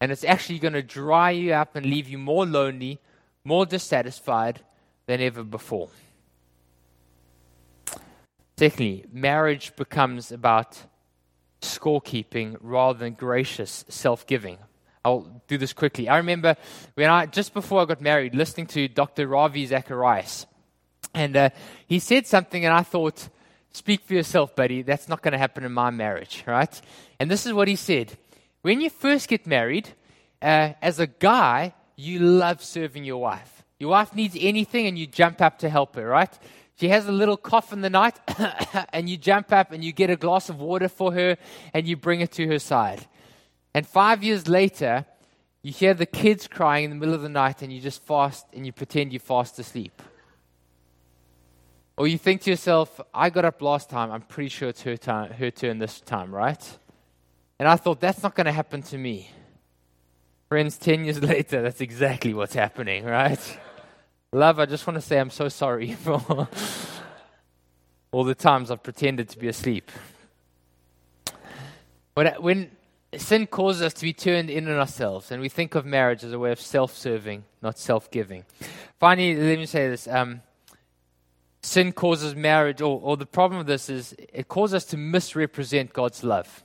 And 0.00 0.10
it's 0.10 0.24
actually 0.24 0.58
going 0.58 0.74
to 0.74 0.82
dry 0.82 1.30
you 1.30 1.52
up 1.52 1.76
and 1.76 1.86
leave 1.86 2.08
you 2.08 2.18
more 2.18 2.44
lonely, 2.44 2.98
more 3.44 3.64
dissatisfied 3.64 4.60
than 5.06 5.20
ever 5.20 5.44
before. 5.44 5.88
Secondly, 8.56 9.04
marriage 9.12 9.74
becomes 9.76 10.30
about 10.30 10.78
scorekeeping 11.60 12.56
rather 12.60 12.98
than 12.98 13.14
gracious 13.14 13.84
self 13.88 14.26
giving. 14.26 14.58
I'll 15.04 15.42
do 15.48 15.58
this 15.58 15.72
quickly. 15.72 16.08
I 16.08 16.18
remember 16.18 16.56
when 16.94 17.10
I, 17.10 17.26
just 17.26 17.52
before 17.52 17.82
I 17.82 17.84
got 17.84 18.00
married, 18.00 18.34
listening 18.34 18.66
to 18.68 18.88
Dr. 18.88 19.26
Ravi 19.26 19.66
Zacharias. 19.66 20.46
And 21.12 21.36
uh, 21.36 21.50
he 21.86 21.98
said 21.98 22.26
something, 22.26 22.64
and 22.64 22.72
I 22.72 22.82
thought, 22.82 23.28
speak 23.72 24.02
for 24.02 24.14
yourself, 24.14 24.56
buddy. 24.56 24.82
That's 24.82 25.08
not 25.08 25.20
going 25.20 25.32
to 25.32 25.38
happen 25.38 25.64
in 25.64 25.72
my 25.72 25.90
marriage, 25.90 26.42
right? 26.46 26.80
And 27.20 27.30
this 27.30 27.44
is 27.46 27.52
what 27.52 27.68
he 27.68 27.76
said 27.76 28.16
When 28.62 28.80
you 28.80 28.88
first 28.88 29.28
get 29.28 29.46
married, 29.46 29.90
uh, 30.40 30.72
as 30.80 31.00
a 31.00 31.06
guy, 31.06 31.74
you 31.96 32.20
love 32.20 32.62
serving 32.62 33.04
your 33.04 33.20
wife. 33.20 33.62
Your 33.78 33.90
wife 33.90 34.14
needs 34.14 34.36
anything, 34.40 34.86
and 34.86 34.98
you 34.98 35.06
jump 35.06 35.42
up 35.42 35.58
to 35.58 35.68
help 35.68 35.96
her, 35.96 36.06
right? 36.06 36.32
She 36.76 36.88
has 36.88 37.06
a 37.06 37.12
little 37.12 37.36
cough 37.36 37.72
in 37.72 37.82
the 37.82 37.90
night, 37.90 38.18
and 38.92 39.08
you 39.08 39.16
jump 39.16 39.52
up 39.52 39.70
and 39.72 39.84
you 39.84 39.92
get 39.92 40.10
a 40.10 40.16
glass 40.16 40.48
of 40.48 40.60
water 40.60 40.88
for 40.88 41.12
her 41.12 41.36
and 41.72 41.86
you 41.86 41.96
bring 41.96 42.20
it 42.20 42.32
to 42.32 42.46
her 42.48 42.58
side. 42.58 43.06
And 43.72 43.86
five 43.86 44.22
years 44.22 44.48
later, 44.48 45.06
you 45.62 45.72
hear 45.72 45.94
the 45.94 46.06
kids 46.06 46.46
crying 46.46 46.84
in 46.84 46.90
the 46.90 46.96
middle 46.96 47.14
of 47.14 47.22
the 47.22 47.28
night 47.28 47.62
and 47.62 47.72
you 47.72 47.80
just 47.80 48.02
fast 48.02 48.46
and 48.52 48.66
you 48.66 48.72
pretend 48.72 49.12
you're 49.12 49.20
fast 49.20 49.58
asleep. 49.58 50.02
Or 51.96 52.08
you 52.08 52.18
think 52.18 52.42
to 52.42 52.50
yourself, 52.50 53.00
I 53.14 53.30
got 53.30 53.44
up 53.44 53.62
last 53.62 53.88
time, 53.88 54.10
I'm 54.10 54.22
pretty 54.22 54.48
sure 54.48 54.68
it's 54.68 54.82
her, 54.82 54.96
time, 54.96 55.32
her 55.32 55.50
turn 55.50 55.78
this 55.78 56.00
time, 56.00 56.34
right? 56.34 56.78
And 57.58 57.68
I 57.68 57.76
thought, 57.76 58.00
that's 58.00 58.22
not 58.22 58.34
going 58.34 58.46
to 58.46 58.52
happen 58.52 58.82
to 58.82 58.98
me. 58.98 59.30
Friends, 60.48 60.76
10 60.76 61.04
years 61.04 61.22
later, 61.22 61.62
that's 61.62 61.80
exactly 61.80 62.34
what's 62.34 62.54
happening, 62.54 63.04
right? 63.04 63.58
Love, 64.34 64.58
I 64.58 64.66
just 64.66 64.84
want 64.84 64.96
to 64.96 65.00
say 65.00 65.20
I'm 65.20 65.30
so 65.30 65.48
sorry 65.48 65.92
for 66.04 66.48
all 68.10 68.24
the 68.24 68.34
times 68.34 68.68
I've 68.68 68.82
pretended 68.82 69.28
to 69.28 69.38
be 69.38 69.46
asleep. 69.46 69.92
When, 72.14 72.26
when 72.40 72.70
sin 73.16 73.46
causes 73.46 73.82
us 73.82 73.94
to 73.94 74.02
be 74.02 74.12
turned 74.12 74.50
in 74.50 74.68
on 74.68 74.76
ourselves, 74.76 75.30
and 75.30 75.40
we 75.40 75.48
think 75.48 75.76
of 75.76 75.86
marriage 75.86 76.24
as 76.24 76.32
a 76.32 76.38
way 76.40 76.50
of 76.50 76.60
self 76.60 76.96
serving, 76.96 77.44
not 77.62 77.78
self 77.78 78.10
giving. 78.10 78.44
Finally, 78.98 79.36
let 79.36 79.56
me 79.56 79.66
say 79.66 79.88
this. 79.88 80.08
Um, 80.08 80.42
sin 81.62 81.92
causes 81.92 82.34
marriage, 82.34 82.80
or, 82.80 82.98
or 83.00 83.16
the 83.16 83.26
problem 83.26 83.58
with 83.58 83.68
this 83.68 83.88
is 83.88 84.16
it 84.18 84.48
causes 84.48 84.74
us 84.74 84.84
to 84.86 84.96
misrepresent 84.96 85.92
God's 85.92 86.24
love. 86.24 86.64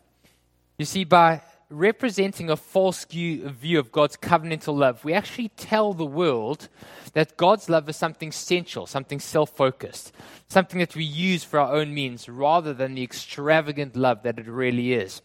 You 0.80 0.86
see, 0.86 1.04
by 1.04 1.44
representing 1.70 2.50
a 2.50 2.58
false 2.58 3.06
view 3.06 3.80
of 3.80 3.92
God's 3.92 4.18
covenantal 4.18 4.76
love, 4.76 5.06
we 5.06 5.14
actually 5.14 5.50
tell 5.50 5.94
the 5.94 6.06
world 6.06 6.68
that 7.14 7.38
God's 7.38 7.70
love 7.70 7.88
is 7.90 7.96
something 7.96 8.32
sensual, 8.32 8.88
something 8.88 9.20
self 9.20 9.52
focused, 9.52 10.12
something 10.48 10.80
that 10.80 10.96
we 10.96 11.04
use 11.04 11.44
for 11.44 11.60
our 11.60 11.76
own 11.76 11.94
means 11.94 12.28
rather 12.28 12.74
than 12.74 12.96
the 12.96 13.04
extravagant 13.04 13.96
love 13.96 14.24
that 14.24 14.40
it 14.40 14.48
really 14.48 14.94
is. 14.94 15.22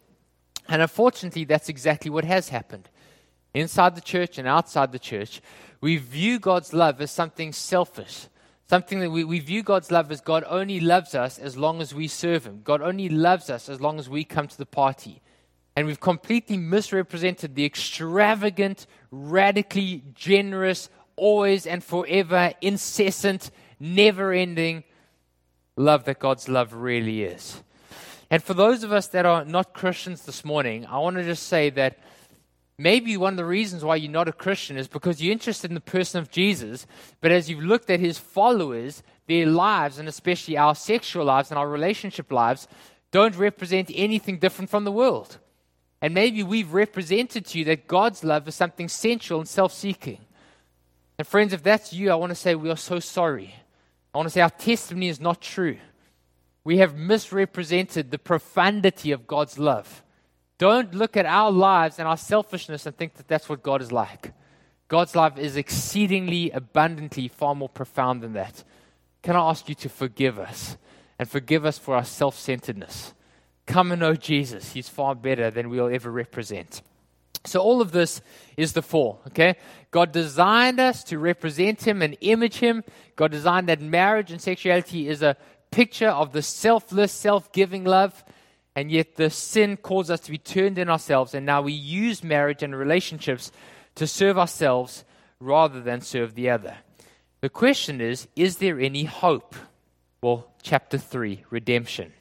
And 0.68 0.82
unfortunately, 0.82 1.44
that's 1.44 1.68
exactly 1.68 2.10
what 2.10 2.24
has 2.24 2.48
happened. 2.50 2.88
Inside 3.54 3.94
the 3.94 4.00
church 4.00 4.38
and 4.38 4.48
outside 4.48 4.92
the 4.92 4.98
church, 4.98 5.40
we 5.80 5.96
view 5.96 6.38
God's 6.38 6.72
love 6.72 7.00
as 7.00 7.10
something 7.10 7.52
selfish, 7.52 8.28
something 8.68 9.00
that 9.00 9.10
we, 9.10 9.24
we 9.24 9.38
view 9.38 9.62
God's 9.62 9.90
love 9.90 10.10
as 10.10 10.20
God 10.20 10.44
only 10.48 10.80
loves 10.80 11.14
us 11.14 11.38
as 11.38 11.56
long 11.56 11.80
as 11.80 11.94
we 11.94 12.08
serve 12.08 12.46
Him. 12.46 12.60
God 12.64 12.82
only 12.82 13.08
loves 13.08 13.48
us 13.48 13.68
as 13.68 13.80
long 13.80 13.98
as 13.98 14.08
we 14.08 14.24
come 14.24 14.48
to 14.48 14.58
the 14.58 14.66
party. 14.66 15.20
And 15.76 15.86
we've 15.86 16.00
completely 16.00 16.56
misrepresented 16.56 17.54
the 17.54 17.64
extravagant, 17.64 18.86
radically 19.10 20.04
generous, 20.14 20.88
always 21.16 21.66
and 21.66 21.82
forever, 21.82 22.52
incessant, 22.60 23.50
never 23.80 24.32
ending 24.32 24.84
love 25.76 26.04
that 26.04 26.20
God's 26.20 26.48
love 26.48 26.72
really 26.72 27.24
is. 27.24 27.62
And 28.30 28.42
for 28.42 28.54
those 28.54 28.84
of 28.84 28.92
us 28.92 29.08
that 29.08 29.26
are 29.26 29.44
not 29.44 29.74
Christians 29.74 30.22
this 30.22 30.44
morning, 30.44 30.86
I 30.86 30.98
want 30.98 31.16
to 31.16 31.24
just 31.24 31.44
say 31.44 31.70
that 31.70 31.98
maybe 32.78 33.16
one 33.16 33.34
of 33.34 33.36
the 33.36 33.44
reasons 33.44 33.84
why 33.84 33.96
you're 33.96 34.10
not 34.10 34.28
a 34.28 34.32
Christian 34.32 34.76
is 34.76 34.88
because 34.88 35.22
you're 35.22 35.32
interested 35.32 35.70
in 35.70 35.74
the 35.74 35.80
person 35.80 36.20
of 36.20 36.30
Jesus, 36.30 36.86
but 37.20 37.30
as 37.30 37.50
you've 37.50 37.62
looked 37.62 37.90
at 37.90 38.00
his 38.00 38.18
followers, 38.18 39.02
their 39.26 39.46
lives, 39.46 39.98
and 39.98 40.08
especially 40.08 40.56
our 40.56 40.74
sexual 40.74 41.24
lives 41.24 41.50
and 41.50 41.58
our 41.58 41.68
relationship 41.68 42.32
lives, 42.32 42.66
don't 43.10 43.36
represent 43.36 43.90
anything 43.94 44.38
different 44.38 44.70
from 44.70 44.84
the 44.84 44.92
world. 44.92 45.38
And 46.04 46.12
maybe 46.12 46.42
we've 46.42 46.74
represented 46.74 47.46
to 47.46 47.58
you 47.58 47.64
that 47.64 47.86
God's 47.88 48.22
love 48.22 48.46
is 48.46 48.54
something 48.54 48.90
sensual 48.90 49.38
and 49.38 49.48
self 49.48 49.72
seeking. 49.72 50.18
And 51.18 51.26
friends, 51.26 51.54
if 51.54 51.62
that's 51.62 51.94
you, 51.94 52.10
I 52.10 52.14
want 52.16 52.28
to 52.28 52.34
say 52.34 52.54
we 52.54 52.68
are 52.68 52.76
so 52.76 52.98
sorry. 52.98 53.54
I 54.12 54.18
want 54.18 54.26
to 54.26 54.30
say 54.30 54.42
our 54.42 54.50
testimony 54.50 55.08
is 55.08 55.18
not 55.18 55.40
true. 55.40 55.78
We 56.62 56.76
have 56.76 56.94
misrepresented 56.94 58.10
the 58.10 58.18
profundity 58.18 59.12
of 59.12 59.26
God's 59.26 59.58
love. 59.58 60.02
Don't 60.58 60.94
look 60.94 61.16
at 61.16 61.24
our 61.24 61.50
lives 61.50 61.98
and 61.98 62.06
our 62.06 62.18
selfishness 62.18 62.84
and 62.84 62.94
think 62.94 63.14
that 63.14 63.26
that's 63.26 63.48
what 63.48 63.62
God 63.62 63.80
is 63.80 63.90
like. 63.90 64.34
God's 64.88 65.16
love 65.16 65.38
is 65.38 65.56
exceedingly 65.56 66.50
abundantly 66.50 67.28
far 67.28 67.54
more 67.54 67.70
profound 67.70 68.22
than 68.22 68.34
that. 68.34 68.62
Can 69.22 69.36
I 69.36 69.48
ask 69.48 69.70
you 69.70 69.74
to 69.76 69.88
forgive 69.88 70.38
us 70.38 70.76
and 71.18 71.26
forgive 71.30 71.64
us 71.64 71.78
for 71.78 71.96
our 71.96 72.04
self 72.04 72.38
centeredness? 72.38 73.14
Come 73.66 73.92
and 73.92 74.00
know 74.00 74.14
Jesus. 74.14 74.72
He's 74.72 74.88
far 74.88 75.14
better 75.14 75.50
than 75.50 75.70
we'll 75.70 75.92
ever 75.92 76.10
represent. 76.10 76.82
So, 77.46 77.60
all 77.60 77.80
of 77.80 77.92
this 77.92 78.22
is 78.56 78.72
the 78.72 78.82
fall, 78.82 79.20
okay? 79.28 79.56
God 79.90 80.12
designed 80.12 80.80
us 80.80 81.04
to 81.04 81.18
represent 81.18 81.86
Him 81.86 82.00
and 82.00 82.16
image 82.20 82.56
Him. 82.56 82.84
God 83.16 83.32
designed 83.32 83.68
that 83.68 83.82
marriage 83.82 84.30
and 84.30 84.40
sexuality 84.40 85.08
is 85.08 85.22
a 85.22 85.36
picture 85.70 86.08
of 86.08 86.32
the 86.32 86.40
selfless, 86.40 87.12
self 87.12 87.52
giving 87.52 87.84
love. 87.84 88.24
And 88.74 88.90
yet, 88.90 89.16
the 89.16 89.30
sin 89.30 89.76
caused 89.76 90.10
us 90.10 90.20
to 90.20 90.30
be 90.30 90.38
turned 90.38 90.78
in 90.78 90.88
ourselves. 90.88 91.34
And 91.34 91.44
now 91.44 91.62
we 91.62 91.72
use 91.72 92.24
marriage 92.24 92.62
and 92.62 92.74
relationships 92.74 93.52
to 93.94 94.06
serve 94.06 94.38
ourselves 94.38 95.04
rather 95.38 95.80
than 95.80 96.00
serve 96.00 96.34
the 96.34 96.50
other. 96.50 96.78
The 97.40 97.50
question 97.50 98.00
is 98.00 98.26
is 98.34 98.56
there 98.56 98.80
any 98.80 99.04
hope? 99.04 99.54
Well, 100.22 100.48
chapter 100.62 100.96
3, 100.96 101.44
redemption. 101.50 102.14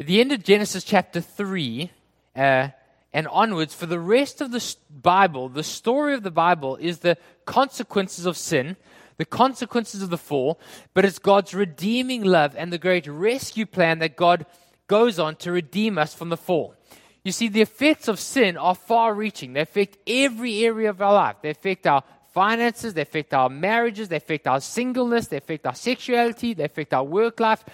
At 0.00 0.06
the 0.06 0.20
end 0.20 0.30
of 0.30 0.44
Genesis 0.44 0.84
chapter 0.84 1.20
3 1.20 1.90
uh, 2.36 2.68
and 3.12 3.26
onwards, 3.26 3.74
for 3.74 3.86
the 3.86 3.98
rest 3.98 4.40
of 4.40 4.52
the 4.52 4.76
Bible, 4.88 5.48
the 5.48 5.64
story 5.64 6.14
of 6.14 6.22
the 6.22 6.30
Bible 6.30 6.76
is 6.76 7.00
the 7.00 7.18
consequences 7.46 8.24
of 8.24 8.36
sin, 8.36 8.76
the 9.16 9.24
consequences 9.24 10.00
of 10.00 10.10
the 10.10 10.16
fall, 10.16 10.60
but 10.94 11.04
it's 11.04 11.18
God's 11.18 11.52
redeeming 11.52 12.22
love 12.22 12.54
and 12.56 12.72
the 12.72 12.78
great 12.78 13.08
rescue 13.08 13.66
plan 13.66 13.98
that 13.98 14.14
God 14.14 14.46
goes 14.86 15.18
on 15.18 15.34
to 15.36 15.50
redeem 15.50 15.98
us 15.98 16.14
from 16.14 16.28
the 16.28 16.36
fall. 16.36 16.76
You 17.24 17.32
see, 17.32 17.48
the 17.48 17.62
effects 17.62 18.06
of 18.06 18.20
sin 18.20 18.56
are 18.56 18.76
far 18.76 19.12
reaching. 19.12 19.52
They 19.52 19.62
affect 19.62 19.98
every 20.06 20.64
area 20.64 20.90
of 20.90 21.02
our 21.02 21.12
life. 21.12 21.36
They 21.42 21.50
affect 21.50 21.88
our 21.88 22.04
finances, 22.32 22.94
they 22.94 23.02
affect 23.02 23.34
our 23.34 23.48
marriages, 23.48 24.08
they 24.08 24.16
affect 24.16 24.46
our 24.46 24.60
singleness, 24.60 25.26
they 25.26 25.38
affect 25.38 25.66
our 25.66 25.74
sexuality, 25.74 26.54
they 26.54 26.66
affect 26.66 26.94
our 26.94 27.02
work 27.02 27.40
life 27.40 27.64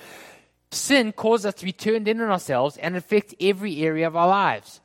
sin 0.74 1.12
causes 1.12 1.46
us 1.46 1.54
to 1.54 1.64
be 1.64 1.72
turned 1.72 2.08
in 2.08 2.20
on 2.20 2.30
ourselves 2.30 2.76
and 2.76 2.96
affect 2.96 3.34
every 3.40 3.82
area 3.82 4.06
of 4.06 4.16
our 4.16 4.28
lives. 4.28 4.80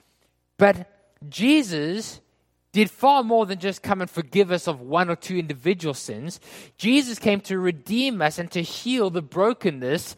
But 0.57 0.89
Jesus 1.27 2.21
did 2.71 2.91
far 2.91 3.23
more 3.23 3.45
than 3.45 3.59
just 3.59 3.81
come 3.81 3.99
and 4.01 4.09
forgive 4.09 4.51
us 4.51 4.67
of 4.67 4.79
one 4.79 5.09
or 5.09 5.15
two 5.15 5.37
individual 5.37 5.93
sins. 5.93 6.39
Jesus 6.77 7.17
came 7.17 7.41
to 7.41 7.57
redeem 7.57 8.21
us 8.21 8.37
and 8.37 8.51
to 8.51 8.61
heal 8.61 9.09
the 9.09 9.21
brokenness 9.21 10.15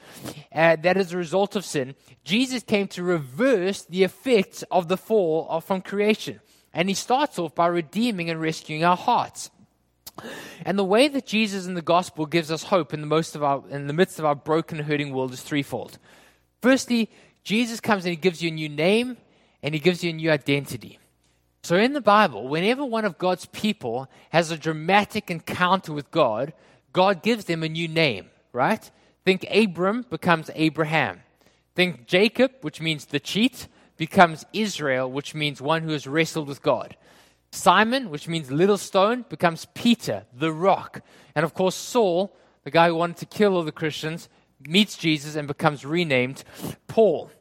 uh, 0.53 0.75
that 0.77 0.97
is 0.97 1.13
a 1.13 1.17
result 1.17 1.55
of 1.55 1.63
sin. 1.63 1.95
Jesus 2.23 2.61
came 2.63 2.87
to 2.89 3.03
reverse 3.03 3.83
the 3.83 4.03
effects 4.03 4.63
of 4.63 4.89
the 4.89 4.97
fall 4.97 5.61
from 5.61 5.81
creation. 5.81 6.41
And 6.73 6.89
he 6.89 6.95
starts 6.95 7.39
off 7.39 7.55
by 7.55 7.67
redeeming 7.67 8.29
and 8.29 8.41
rescuing 8.41 8.83
our 8.83 8.97
hearts. 8.97 9.49
And 10.65 10.77
the 10.77 10.83
way 10.83 11.07
that 11.07 11.25
Jesus 11.25 11.65
in 11.65 11.73
the 11.73 11.81
gospel 11.81 12.25
gives 12.25 12.51
us 12.51 12.63
hope 12.63 12.93
in 12.93 13.01
the, 13.01 13.07
most 13.07 13.35
of 13.35 13.43
our, 13.43 13.63
in 13.69 13.87
the 13.87 13.93
midst 13.93 14.19
of 14.19 14.25
our 14.25 14.35
broken, 14.35 14.79
hurting 14.79 15.13
world 15.13 15.33
is 15.33 15.41
threefold. 15.41 15.97
Firstly, 16.61 17.09
Jesus 17.43 17.79
comes 17.79 18.05
and 18.05 18.11
he 18.11 18.15
gives 18.15 18.41
you 18.41 18.49
a 18.49 18.53
new 18.53 18.69
name 18.69 19.17
and 19.63 19.73
he 19.73 19.79
gives 19.79 20.03
you 20.03 20.11
a 20.11 20.13
new 20.13 20.31
identity. 20.31 20.99
So 21.63 21.75
in 21.77 21.93
the 21.93 22.01
Bible, 22.01 22.47
whenever 22.47 22.83
one 22.83 23.05
of 23.05 23.17
God's 23.17 23.45
people 23.47 24.09
has 24.31 24.51
a 24.51 24.57
dramatic 24.57 25.29
encounter 25.29 25.93
with 25.93 26.09
God, 26.11 26.53
God 26.93 27.21
gives 27.21 27.45
them 27.45 27.63
a 27.63 27.69
new 27.69 27.87
name, 27.87 28.29
right? 28.51 28.89
Think 29.23 29.45
Abram 29.49 30.05
becomes 30.09 30.49
Abraham. 30.55 31.21
Think 31.75 32.07
Jacob, 32.07 32.51
which 32.61 32.81
means 32.81 33.05
the 33.05 33.19
cheat, 33.19 33.67
becomes 33.97 34.45
Israel, 34.51 35.11
which 35.11 35.35
means 35.35 35.61
one 35.61 35.83
who 35.83 35.91
has 35.91 36.07
wrestled 36.07 36.47
with 36.47 36.63
God. 36.63 36.97
Simon, 37.51 38.09
which 38.09 38.27
means 38.27 38.49
little 38.49 38.77
stone, 38.77 39.25
becomes 39.27 39.65
Peter, 39.73 40.25
the 40.33 40.53
rock. 40.53 41.01
And 41.35 41.43
of 41.43 41.53
course, 41.53 41.75
Saul, 41.75 42.35
the 42.63 42.71
guy 42.71 42.87
who 42.87 42.95
wanted 42.95 43.17
to 43.17 43.25
kill 43.25 43.55
all 43.55 43.63
the 43.63 43.71
Christians, 43.71 44.29
meets 44.67 44.97
Jesus 44.97 45.35
and 45.35 45.47
becomes 45.47 45.85
renamed 45.85 46.43
Paul. 46.87 47.31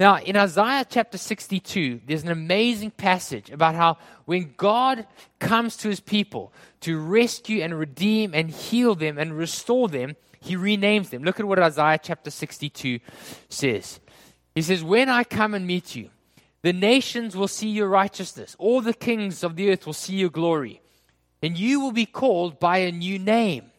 Now, 0.00 0.18
in 0.18 0.36
Isaiah 0.36 0.86
chapter 0.88 1.18
62, 1.18 2.00
there's 2.06 2.24
an 2.24 2.30
amazing 2.30 2.92
passage 2.92 3.50
about 3.50 3.74
how 3.74 3.98
when 4.24 4.54
God 4.56 5.06
comes 5.38 5.76
to 5.78 5.88
his 5.88 6.00
people 6.00 6.52
to 6.80 6.98
rescue 6.98 7.62
and 7.62 7.78
redeem 7.78 8.34
and 8.34 8.50
heal 8.50 8.94
them 8.94 9.18
and 9.18 9.36
restore 9.36 9.88
them, 9.88 10.16
he 10.40 10.56
renames 10.56 11.10
them. 11.10 11.22
Look 11.22 11.38
at 11.38 11.46
what 11.46 11.60
Isaiah 11.60 12.00
chapter 12.02 12.30
62 12.30 12.98
says. 13.48 14.00
He 14.54 14.62
says, 14.62 14.82
When 14.82 15.08
I 15.08 15.24
come 15.24 15.54
and 15.54 15.66
meet 15.66 15.94
you, 15.94 16.10
the 16.62 16.72
nations 16.72 17.36
will 17.36 17.48
see 17.48 17.68
your 17.68 17.88
righteousness, 17.88 18.56
all 18.58 18.80
the 18.80 18.94
kings 18.94 19.42
of 19.42 19.56
the 19.56 19.70
earth 19.70 19.84
will 19.84 19.92
see 19.92 20.14
your 20.14 20.30
glory, 20.30 20.80
and 21.42 21.58
you 21.58 21.80
will 21.80 21.92
be 21.92 22.06
called 22.06 22.60
by 22.60 22.78
a 22.78 22.92
new 22.92 23.18
name. 23.18 23.70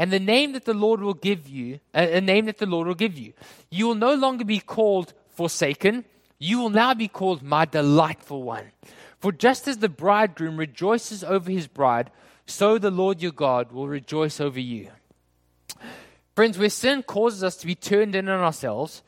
And 0.00 0.12
the 0.12 0.20
name 0.20 0.52
that 0.52 0.64
the 0.64 0.74
Lord 0.74 1.00
will 1.00 1.14
give 1.14 1.48
you, 1.48 1.80
a 1.92 2.20
name 2.20 2.46
that 2.46 2.58
the 2.58 2.66
Lord 2.66 2.86
will 2.86 2.94
give 2.94 3.18
you. 3.18 3.32
You 3.68 3.88
will 3.88 3.96
no 3.96 4.14
longer 4.14 4.44
be 4.44 4.60
called 4.60 5.12
forsaken, 5.28 6.04
you 6.38 6.60
will 6.60 6.70
now 6.70 6.94
be 6.94 7.08
called 7.08 7.42
my 7.42 7.64
delightful 7.64 8.44
one. 8.44 8.70
For 9.18 9.32
just 9.32 9.66
as 9.66 9.78
the 9.78 9.88
bridegroom 9.88 10.56
rejoices 10.56 11.24
over 11.24 11.50
his 11.50 11.66
bride, 11.66 12.12
so 12.46 12.78
the 12.78 12.92
Lord 12.92 13.20
your 13.20 13.32
God 13.32 13.72
will 13.72 13.88
rejoice 13.88 14.40
over 14.40 14.60
you. 14.60 14.90
Friends, 16.36 16.56
where 16.56 16.70
sin 16.70 17.02
causes 17.02 17.42
us 17.42 17.56
to 17.56 17.66
be 17.66 17.74
turned 17.74 18.14
in 18.14 18.28
on 18.28 18.40
ourselves, 18.40 19.02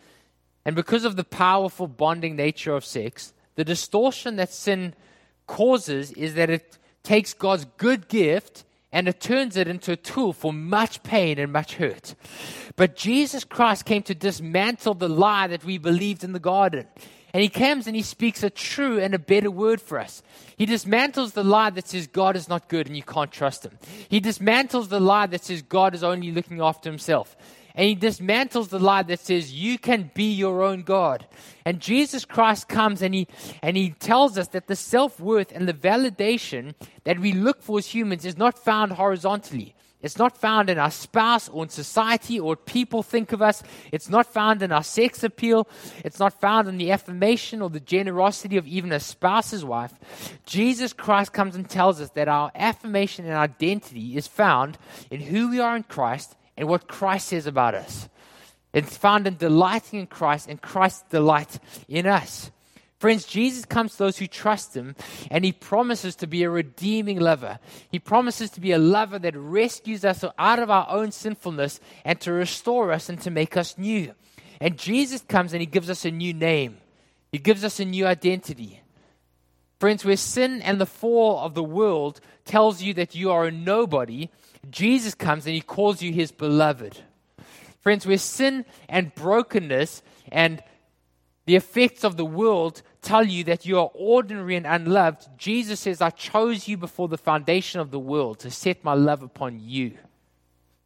and 0.65 0.77
because 0.77 1.05
of 1.05 1.17
the 1.17 1.25
powerful 1.25 1.87
bonding 1.87 2.37
nature 2.37 2.75
of 2.75 2.85
sex, 2.85 3.33
the 3.57 3.65
distortion 3.65 4.37
that 4.37 4.53
sin 4.53 4.95
causes 5.47 6.13
is 6.13 6.35
that 6.35 6.51
it 6.51 6.79
takes 7.03 7.35
God's 7.35 7.67
good 7.77 8.09
gift 8.09 8.65
and 8.93 9.09
it 9.09 9.21
turns 9.21 9.57
it 9.57 9.69
into 9.69 9.93
a 9.93 9.97
tool 9.97 10.33
for 10.33 10.53
much 10.53 11.03
pain 11.03 11.39
and 11.39 11.53
much 11.53 11.75
hurt. 11.75 12.15
But 12.77 12.97
Jesus 12.97 13.45
Christ 13.45 13.85
came 13.85 14.03
to 14.03 14.15
dismantle 14.15 14.95
the 14.95 15.09
lie 15.09 15.47
that 15.47 15.65
we 15.65 15.79
believed 15.79 16.25
in 16.25 16.33
the 16.33 16.41
garden. 16.41 16.87
And 17.33 17.43
he 17.43 17.49
comes 17.49 17.87
and 17.87 17.95
he 17.95 18.03
speaks 18.03 18.43
a 18.43 18.51
true 18.51 18.99
and 18.99 19.15
a 19.15 19.19
better 19.19 19.53
word 19.53 19.81
for 19.81 20.01
us. 20.01 20.23
He 20.57 20.67
dismantles 20.67 21.33
the 21.33 21.45
lie 21.45 21.71
that 21.71 21.87
says 21.87 22.09
God 22.09 22.35
is 22.35 22.49
not 22.49 22.69
good 22.69 22.89
and 22.89 22.97
you 22.97 23.05
can't 23.05 23.31
trust 23.31 23.65
him. 23.65 23.79
He 24.09 24.21
dismantles 24.21 24.89
the 24.89 24.99
lie 24.99 25.27
that 25.27 25.45
says 25.45 25.63
God 25.63 25.95
is 25.95 26.03
only 26.03 26.33
looking 26.33 26.61
after 26.61 26.91
himself 26.91 27.37
and 27.75 27.87
he 27.87 27.97
dismantles 27.97 28.68
the 28.68 28.79
lie 28.79 29.03
that 29.05 29.21
says 29.21 29.53
you 29.53 29.79
can 29.79 30.11
be 30.14 30.33
your 30.33 30.62
own 30.62 30.83
God. 30.83 31.27
And 31.64 31.81
Jesus 31.81 32.25
Christ 32.25 32.68
comes 32.68 33.03
and 33.03 33.14
he 33.14 33.29
and 33.62 33.77
he 33.77 33.91
tells 33.91 34.39
us 34.39 34.49
that 34.49 34.66
the 34.66 34.77
self-worth 34.77 35.53
and 35.53 35.68
the 35.68 35.75
validation 35.75 36.75
that 37.05 37.18
we 37.18 37.33
look 37.33 37.62
for 37.62 37.79
as 37.79 37.87
humans 37.87 38.25
is 38.25 38.39
not 38.39 38.59
found 38.59 38.93
horizontally. 38.93 39.75
It's 40.03 40.16
not 40.16 40.37
found 40.37 40.71
in 40.71 40.79
our 40.79 40.91
spouse 40.91 41.49
or 41.51 41.64
in 41.64 41.68
society 41.68 42.41
or 42.41 42.51
what 42.51 42.64
people 42.64 43.03
think 43.03 43.33
of 43.33 43.43
us. 43.43 43.62
It's 43.93 44.09
not 44.09 44.27
found 44.27 44.62
in 44.62 44.73
our 44.73 44.83
sex 44.83 45.23
appeal. 45.23 45.68
It's 46.05 46.18
not 46.18 46.41
found 46.41 46.68
in 46.68 46.79
the 46.79 46.91
affirmation 46.91 47.61
or 47.61 47.68
the 47.68 47.81
generosity 47.81 48.57
of 48.57 48.66
even 48.66 48.93
a 48.93 49.01
spouse's 49.01 49.62
wife. 49.62 49.93
Jesus 50.47 50.95
Christ 50.95 51.35
comes 51.35 51.55
and 51.55 51.68
tells 51.68 52.01
us 52.01 52.11
that 52.11 52.29
our 52.29 52.51
affirmation 52.55 53.27
and 53.27 53.35
identity 53.35 54.16
is 54.16 54.27
found 54.27 54.79
in 55.11 55.21
who 55.21 55.51
we 55.51 55.61
are 55.61 55.77
in 55.77 55.83
Christ 55.83 56.35
and 56.61 56.69
what 56.69 56.87
Christ 56.87 57.29
says 57.29 57.47
about 57.47 57.75
us. 57.75 58.09
It's 58.75 58.97
found 58.97 59.27
in 59.27 59.37
delighting 59.37 59.99
in 59.99 60.07
Christ 60.07 60.47
and 60.47 60.61
Christ's 60.61 61.03
delight 61.09 61.59
in 61.89 62.07
us. 62.07 62.51
Friends, 62.99 63.25
Jesus 63.25 63.65
comes 63.65 63.93
to 63.93 63.99
those 63.99 64.19
who 64.19 64.27
trust 64.27 64.77
him 64.77 64.95
and 65.31 65.43
he 65.43 65.53
promises 65.53 66.15
to 66.17 66.27
be 66.27 66.43
a 66.43 66.51
redeeming 66.51 67.19
lover. 67.19 67.59
He 67.91 67.99
promises 67.99 68.51
to 68.51 68.61
be 68.61 68.73
a 68.73 68.79
lover 68.79 69.19
that 69.19 69.35
rescues 69.35 70.05
us 70.05 70.23
out 70.39 70.59
of 70.59 70.71
our 70.71 70.87
own 70.91 71.11
sinfulness 71.13 71.81
and 72.05 72.21
to 72.21 72.31
restore 72.31 72.93
us 72.93 73.09
and 73.09 73.19
to 73.23 73.31
make 73.31 73.57
us 73.57 73.79
new. 73.79 74.13
And 74.61 74.79
Jesus 74.79 75.23
comes 75.23 75.55
and 75.55 75.63
he 75.63 75.67
gives 75.67 75.89
us 75.89 76.05
a 76.05 76.11
new 76.11 76.35
name, 76.35 76.77
he 77.33 77.39
gives 77.39 77.65
us 77.65 77.81
a 77.81 77.87
new 77.87 78.07
identity. 78.07 78.83
Friends, 79.79 80.05
where 80.05 80.19
sin 80.19 80.61
and 80.61 80.79
the 80.79 80.85
fall 80.85 81.39
of 81.39 81.55
the 81.55 81.65
world 81.65 82.21
tells 82.45 82.83
you 82.83 82.93
that 82.93 83.15
you 83.15 83.31
are 83.31 83.47
a 83.47 83.51
nobody, 83.51 84.29
Jesus 84.69 85.15
comes 85.15 85.47
and 85.47 85.55
he 85.55 85.61
calls 85.61 86.03
you 86.03 86.13
his 86.13 86.33
beloved. 86.33 86.99
Friends, 87.81 88.07
where 88.07 88.19
sin 88.19 88.67
and 88.89 89.15
brokenness 89.15 90.03
and 90.31 90.63
the 91.47 91.57
effects 91.57 92.05
of 92.05 92.17
the 92.17 92.25
world 92.25 92.83
tell 93.03 93.25
you 93.25 93.45
that 93.45 93.65
you 93.65 93.79
are 93.79 93.91
ordinary 93.95 94.57
and 94.57 94.67
unloved, 94.67 95.27
Jesus 95.39 95.81
says, 95.81 96.03
I 96.03 96.11
chose 96.11 96.69
you 96.69 96.77
before 96.77 97.09
the 97.09 97.17
foundation 97.17 97.81
of 97.81 97.91
the 97.91 97.99
world 97.99 98.41
to 98.41 98.51
set 98.51 98.85
my 98.85 98.93
love 98.93 99.23
upon 99.23 99.61
you. 99.61 99.97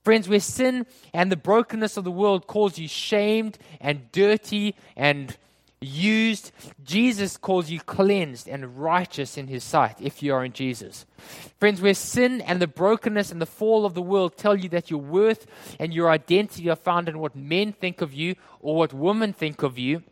Friends, 0.05 0.29
where 0.29 0.41
sin 0.41 0.87
and 1.13 1.33
the 1.33 1.37
brokenness 1.37 1.97
of 1.97 2.05
the 2.05 2.11
world 2.11 2.47
calls 2.47 2.79
you 2.79 2.87
shamed 2.87 3.59
and 3.81 4.13
dirty 4.13 4.77
and 4.97 5.37
used. 5.85 6.53
Jesus 6.83 7.37
calls 7.37 7.71
you 7.71 7.81
cleansed 7.81 8.49
and 8.49 8.79
righteous 8.79 9.37
in 9.37 9.47
his 9.47 9.63
sight 9.63 9.97
if 10.01 10.23
you 10.23 10.35
are 10.35 10.45
in 10.45 10.53
Jesus. 10.53 11.07
Friends, 11.59 11.81
where 11.81 11.95
sin 11.95 12.41
and 12.41 12.61
the 12.61 12.67
brokenness 12.67 13.31
and 13.31 13.41
the 13.41 13.47
fall 13.47 13.87
of 13.87 13.95
the 13.95 14.03
world 14.03 14.37
tell 14.37 14.57
you 14.57 14.69
that 14.71 14.91
your 14.91 15.01
worth 15.01 15.47
and 15.79 15.95
your 15.95 16.11
identity 16.11 16.69
are 16.69 16.77
found 16.77 17.09
in 17.09 17.19
what 17.19 17.37
men 17.37 17.73
think 17.73 18.01
of 18.01 18.13
you 18.13 18.35
or 18.61 18.77
what 18.77 18.93
women 18.93 19.33
think 19.33 19.63
of 19.63 19.79
you, 19.79 20.03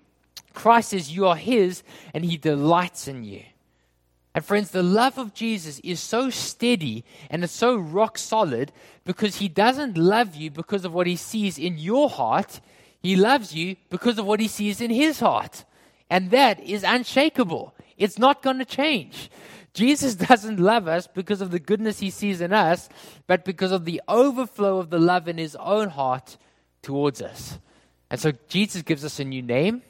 Christ 0.55 0.91
says 0.91 1.15
you 1.15 1.27
are 1.27 1.37
his 1.37 1.83
and 2.15 2.25
he 2.25 2.37
delights 2.37 3.09
in 3.09 3.25
you. 3.25 3.43
And 4.35 4.45
friends, 4.45 4.71
the 4.71 4.83
love 4.83 5.19
of 5.19 5.35
Jesus 5.35 5.79
is 5.81 6.01
so 6.01 6.31
steady 6.31 7.05
and 7.29 7.45
it's 7.45 7.53
so 7.53 7.77
rock 7.77 8.17
solid 8.17 8.73
because 9.05 9.37
he 9.37 9.49
doesn't 9.49 9.99
love 9.99 10.35
you 10.35 10.51
because 10.51 10.85
of 10.85 10.95
what 10.95 11.07
he 11.07 11.17
sees 11.17 11.59
in 11.59 11.77
your 11.77 12.09
heart. 12.09 12.61
He 13.03 13.17
loves 13.17 13.55
you 13.55 13.77
because 13.91 14.19
of 14.19 14.27
what 14.27 14.41
he 14.41 14.49
sees 14.49 14.81
in 14.81 14.91
his 14.91 15.21
heart. 15.21 15.65
And 16.09 16.31
that 16.31 16.61
is 16.61 16.85
unshakable. 16.85 17.75
It's 17.97 18.19
not 18.19 18.43
going 18.43 18.59
to 18.59 18.65
change. 18.65 19.31
Jesus 19.75 20.15
doesn't 20.29 20.61
love 20.61 20.87
us 20.87 21.07
because 21.07 21.41
of 21.41 21.51
the 21.51 21.59
goodness 21.59 21.99
he 21.99 22.11
sees 22.11 22.41
in 22.41 22.53
us, 22.53 22.89
but 23.27 23.45
because 23.45 23.73
of 23.73 23.85
the 23.85 24.01
overflow 24.09 24.79
of 24.79 24.91
the 24.91 24.99
love 24.99 25.27
in 25.27 25.39
his 25.39 25.57
own 25.57 25.89
heart 25.89 26.37
towards 26.83 27.21
us. 27.23 27.59
And 28.11 28.21
so 28.21 28.33
Jesus 28.49 28.83
gives 28.83 29.05
us 29.05 29.19
a 29.19 29.25
new 29.25 29.43
name 29.43 29.83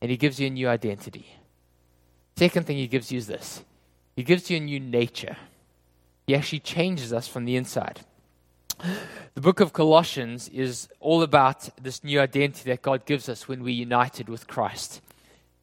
and 0.00 0.10
he 0.10 0.16
gives 0.16 0.38
you 0.38 0.46
a 0.46 0.50
new 0.50 0.68
identity. 0.68 1.26
Second 2.36 2.66
thing 2.66 2.76
he 2.76 2.86
gives 2.86 3.10
you 3.10 3.18
is 3.18 3.26
this 3.26 3.64
he 4.14 4.22
gives 4.22 4.50
you 4.50 4.58
a 4.58 4.60
new 4.60 4.78
nature. 4.78 5.36
He 6.26 6.34
actually 6.34 6.60
changes 6.60 7.12
us 7.12 7.28
from 7.28 7.44
the 7.44 7.56
inside. 7.56 8.00
The 8.78 9.40
book 9.40 9.60
of 9.60 9.72
Colossians 9.72 10.48
is 10.48 10.88
all 11.00 11.22
about 11.22 11.68
this 11.82 12.04
new 12.04 12.20
identity 12.20 12.70
that 12.70 12.82
God 12.82 13.06
gives 13.06 13.28
us 13.28 13.48
when 13.48 13.62
we're 13.62 13.74
united 13.74 14.28
with 14.28 14.46
Christ. 14.46 15.00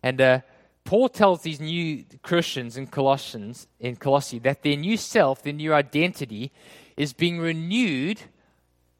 And 0.01 0.19
uh, 0.19 0.41
Paul 0.83 1.09
tells 1.09 1.41
these 1.41 1.59
new 1.59 2.05
Christians 2.21 2.77
in 2.77 2.87
Colossians, 2.87 3.67
in 3.79 3.95
Colossae, 3.95 4.39
that 4.39 4.63
their 4.63 4.77
new 4.77 4.97
self, 4.97 5.43
their 5.43 5.53
new 5.53 5.73
identity, 5.73 6.51
is 6.97 7.13
being 7.13 7.39
renewed 7.39 8.21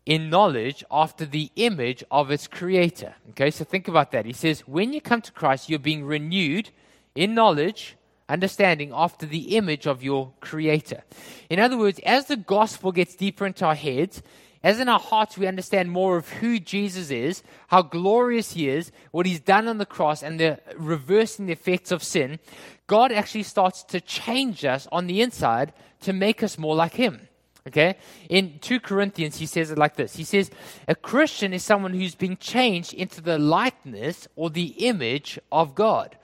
in 0.05 0.29
knowledge 0.29 0.83
after 0.91 1.25
the 1.25 1.51
image 1.55 2.03
of 2.11 2.29
its 2.31 2.47
creator. 2.47 3.15
Okay, 3.31 3.51
so 3.51 3.63
think 3.63 3.87
about 3.87 4.11
that. 4.11 4.25
He 4.25 4.33
says, 4.33 4.61
when 4.61 4.93
you 4.93 5.01
come 5.01 5.21
to 5.21 5.31
Christ, 5.31 5.69
you're 5.69 5.79
being 5.79 6.05
renewed 6.05 6.69
in 7.15 7.33
knowledge 7.33 7.95
understanding 8.29 8.91
after 8.93 9.25
the 9.25 9.55
image 9.55 9.85
of 9.85 10.03
your 10.03 10.33
creator. 10.39 11.03
In 11.49 11.59
other 11.59 11.77
words, 11.77 11.99
as 12.05 12.25
the 12.25 12.37
gospel 12.37 12.91
gets 12.91 13.15
deeper 13.15 13.45
into 13.45 13.65
our 13.65 13.75
heads, 13.75 14.21
as 14.63 14.79
in 14.79 14.87
our 14.87 14.99
hearts 14.99 15.37
we 15.37 15.45
understand 15.45 15.91
more 15.91 16.15
of 16.15 16.29
who 16.29 16.57
Jesus 16.57 17.11
is, 17.11 17.43
how 17.67 17.81
glorious 17.81 18.53
he 18.53 18.69
is, 18.69 18.91
what 19.11 19.25
he's 19.25 19.41
done 19.41 19.67
on 19.67 19.77
the 19.77 19.85
cross, 19.85 20.23
and 20.23 20.39
the 20.39 20.59
reversing 20.77 21.47
the 21.47 21.51
effects 21.51 21.91
of 21.91 22.01
sin, 22.01 22.39
God 22.87 23.11
actually 23.11 23.43
starts 23.43 23.83
to 23.83 23.99
change 23.99 24.63
us 24.63 24.87
on 24.91 25.07
the 25.07 25.21
inside 25.21 25.73
to 26.01 26.13
make 26.13 26.41
us 26.41 26.57
more 26.57 26.75
like 26.75 26.93
him. 26.93 27.27
Okay? 27.67 27.97
In 28.29 28.59
2 28.59 28.79
Corinthians, 28.79 29.37
he 29.37 29.45
says 29.45 29.71
it 29.71 29.77
like 29.77 29.95
this 29.95 30.15
He 30.15 30.23
says, 30.23 30.49
A 30.87 30.95
Christian 30.95 31.53
is 31.53 31.63
someone 31.63 31.93
who's 31.93 32.15
been 32.15 32.37
changed 32.37 32.93
into 32.93 33.21
the 33.21 33.37
likeness 33.37 34.27
or 34.35 34.49
the 34.49 34.75
image 34.79 35.39
of 35.51 35.75
God. 35.75 36.17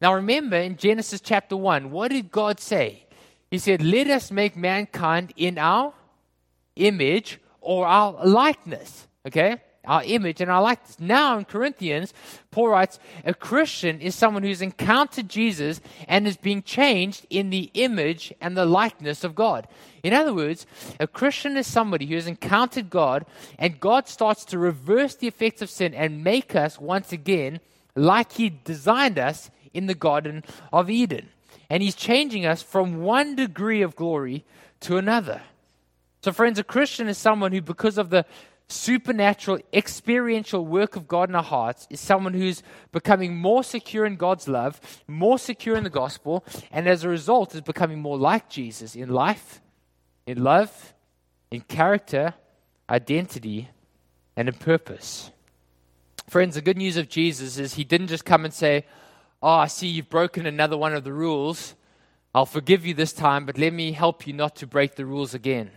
Now 0.00 0.14
remember 0.14 0.56
in 0.56 0.76
Genesis 0.76 1.20
chapter 1.20 1.56
1, 1.56 1.90
what 1.90 2.10
did 2.10 2.30
God 2.30 2.60
say? 2.60 3.04
He 3.50 3.58
said, 3.58 3.82
Let 3.82 4.08
us 4.08 4.30
make 4.30 4.56
mankind 4.56 5.32
in 5.36 5.58
our 5.58 5.92
image 6.76 7.40
or 7.60 7.86
our 7.86 8.24
likeness. 8.24 9.08
Okay? 9.26 9.56
Our 9.84 10.02
image 10.04 10.40
and 10.40 10.50
our 10.50 10.62
likeness. 10.62 11.00
Now 11.00 11.38
in 11.38 11.46
Corinthians, 11.46 12.12
Paul 12.50 12.68
writes, 12.68 12.98
a 13.24 13.32
Christian 13.32 14.00
is 14.00 14.14
someone 14.14 14.42
who's 14.42 14.60
encountered 14.60 15.28
Jesus 15.30 15.80
and 16.06 16.26
is 16.26 16.36
being 16.36 16.62
changed 16.62 17.26
in 17.30 17.50
the 17.50 17.70
image 17.74 18.32
and 18.40 18.56
the 18.56 18.66
likeness 18.66 19.24
of 19.24 19.34
God. 19.34 19.66
In 20.02 20.12
other 20.12 20.34
words, 20.34 20.66
a 21.00 21.06
Christian 21.06 21.56
is 21.56 21.66
somebody 21.66 22.06
who 22.06 22.16
has 22.16 22.26
encountered 22.26 22.90
God 22.90 23.24
and 23.58 23.80
God 23.80 24.08
starts 24.08 24.44
to 24.46 24.58
reverse 24.58 25.14
the 25.14 25.26
effects 25.26 25.62
of 25.62 25.70
sin 25.70 25.94
and 25.94 26.22
make 26.22 26.54
us 26.54 26.78
once 26.78 27.10
again 27.10 27.60
like 27.94 28.32
He 28.32 28.50
designed 28.50 29.18
us 29.18 29.50
in 29.74 29.86
the 29.86 29.94
Garden 29.94 30.44
of 30.72 30.90
Eden. 30.90 31.28
And 31.70 31.82
He's 31.82 31.94
changing 31.94 32.46
us 32.46 32.62
from 32.62 33.02
one 33.02 33.36
degree 33.36 33.82
of 33.82 33.96
glory 33.96 34.44
to 34.80 34.96
another. 34.96 35.42
So, 36.22 36.32
friends, 36.32 36.58
a 36.58 36.64
Christian 36.64 37.08
is 37.08 37.18
someone 37.18 37.52
who, 37.52 37.62
because 37.62 37.98
of 37.98 38.10
the 38.10 38.24
supernatural, 38.68 39.58
experiential 39.72 40.64
work 40.64 40.94
of 40.94 41.08
God 41.08 41.28
in 41.28 41.34
our 41.34 41.42
hearts, 41.42 41.86
is 41.90 42.00
someone 42.00 42.34
who's 42.34 42.62
becoming 42.92 43.36
more 43.36 43.64
secure 43.64 44.04
in 44.04 44.16
God's 44.16 44.46
love, 44.46 44.80
more 45.06 45.38
secure 45.38 45.76
in 45.76 45.84
the 45.84 45.90
gospel, 45.90 46.44
and 46.70 46.86
as 46.86 47.04
a 47.04 47.08
result 47.08 47.54
is 47.54 47.62
becoming 47.62 48.00
more 48.00 48.18
like 48.18 48.48
Jesus 48.48 48.94
in 48.94 49.08
life, 49.08 49.60
in 50.26 50.42
love, 50.42 50.94
in 51.50 51.62
character, 51.62 52.34
identity, 52.90 53.70
and 54.36 54.48
in 54.48 54.54
purpose. 54.54 55.30
Friends, 56.28 56.56
the 56.56 56.60
good 56.60 56.76
news 56.76 56.98
of 56.98 57.08
Jesus 57.08 57.58
is 57.58 57.74
he 57.74 57.84
didn't 57.84 58.08
just 58.08 58.26
come 58.26 58.44
and 58.44 58.52
say, 58.52 58.84
Oh, 59.40 59.48
I 59.48 59.66
see 59.68 59.86
you've 59.86 60.10
broken 60.10 60.46
another 60.46 60.76
one 60.76 60.94
of 60.94 61.04
the 61.04 61.12
rules. 61.12 61.74
I'll 62.34 62.46
forgive 62.46 62.84
you 62.84 62.94
this 62.94 63.12
time, 63.12 63.46
but 63.46 63.56
let 63.56 63.72
me 63.72 63.92
help 63.92 64.26
you 64.26 64.32
not 64.32 64.56
to 64.56 64.66
break 64.66 64.96
the 64.96 65.06
rules 65.06 65.32
again. 65.32 65.70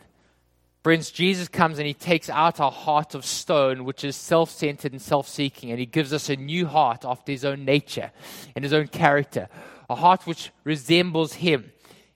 Friends, 0.83 1.11
Jesus 1.11 1.47
comes 1.47 1.77
and 1.77 1.85
he 1.85 1.93
takes 1.93 2.27
out 2.27 2.59
our 2.59 2.71
heart 2.71 3.13
of 3.13 3.23
stone, 3.23 3.85
which 3.85 4.03
is 4.03 4.15
self 4.15 4.49
centered 4.49 4.93
and 4.93 5.01
self 5.01 5.27
seeking, 5.27 5.69
and 5.69 5.79
he 5.79 5.85
gives 5.85 6.11
us 6.11 6.27
a 6.27 6.35
new 6.35 6.65
heart 6.65 7.05
after 7.05 7.31
his 7.31 7.45
own 7.45 7.63
nature 7.63 8.11
and 8.55 8.65
his 8.65 8.73
own 8.73 8.87
character, 8.87 9.47
a 9.91 9.95
heart 9.95 10.25
which 10.25 10.49
resembles 10.63 11.33
him. 11.33 11.71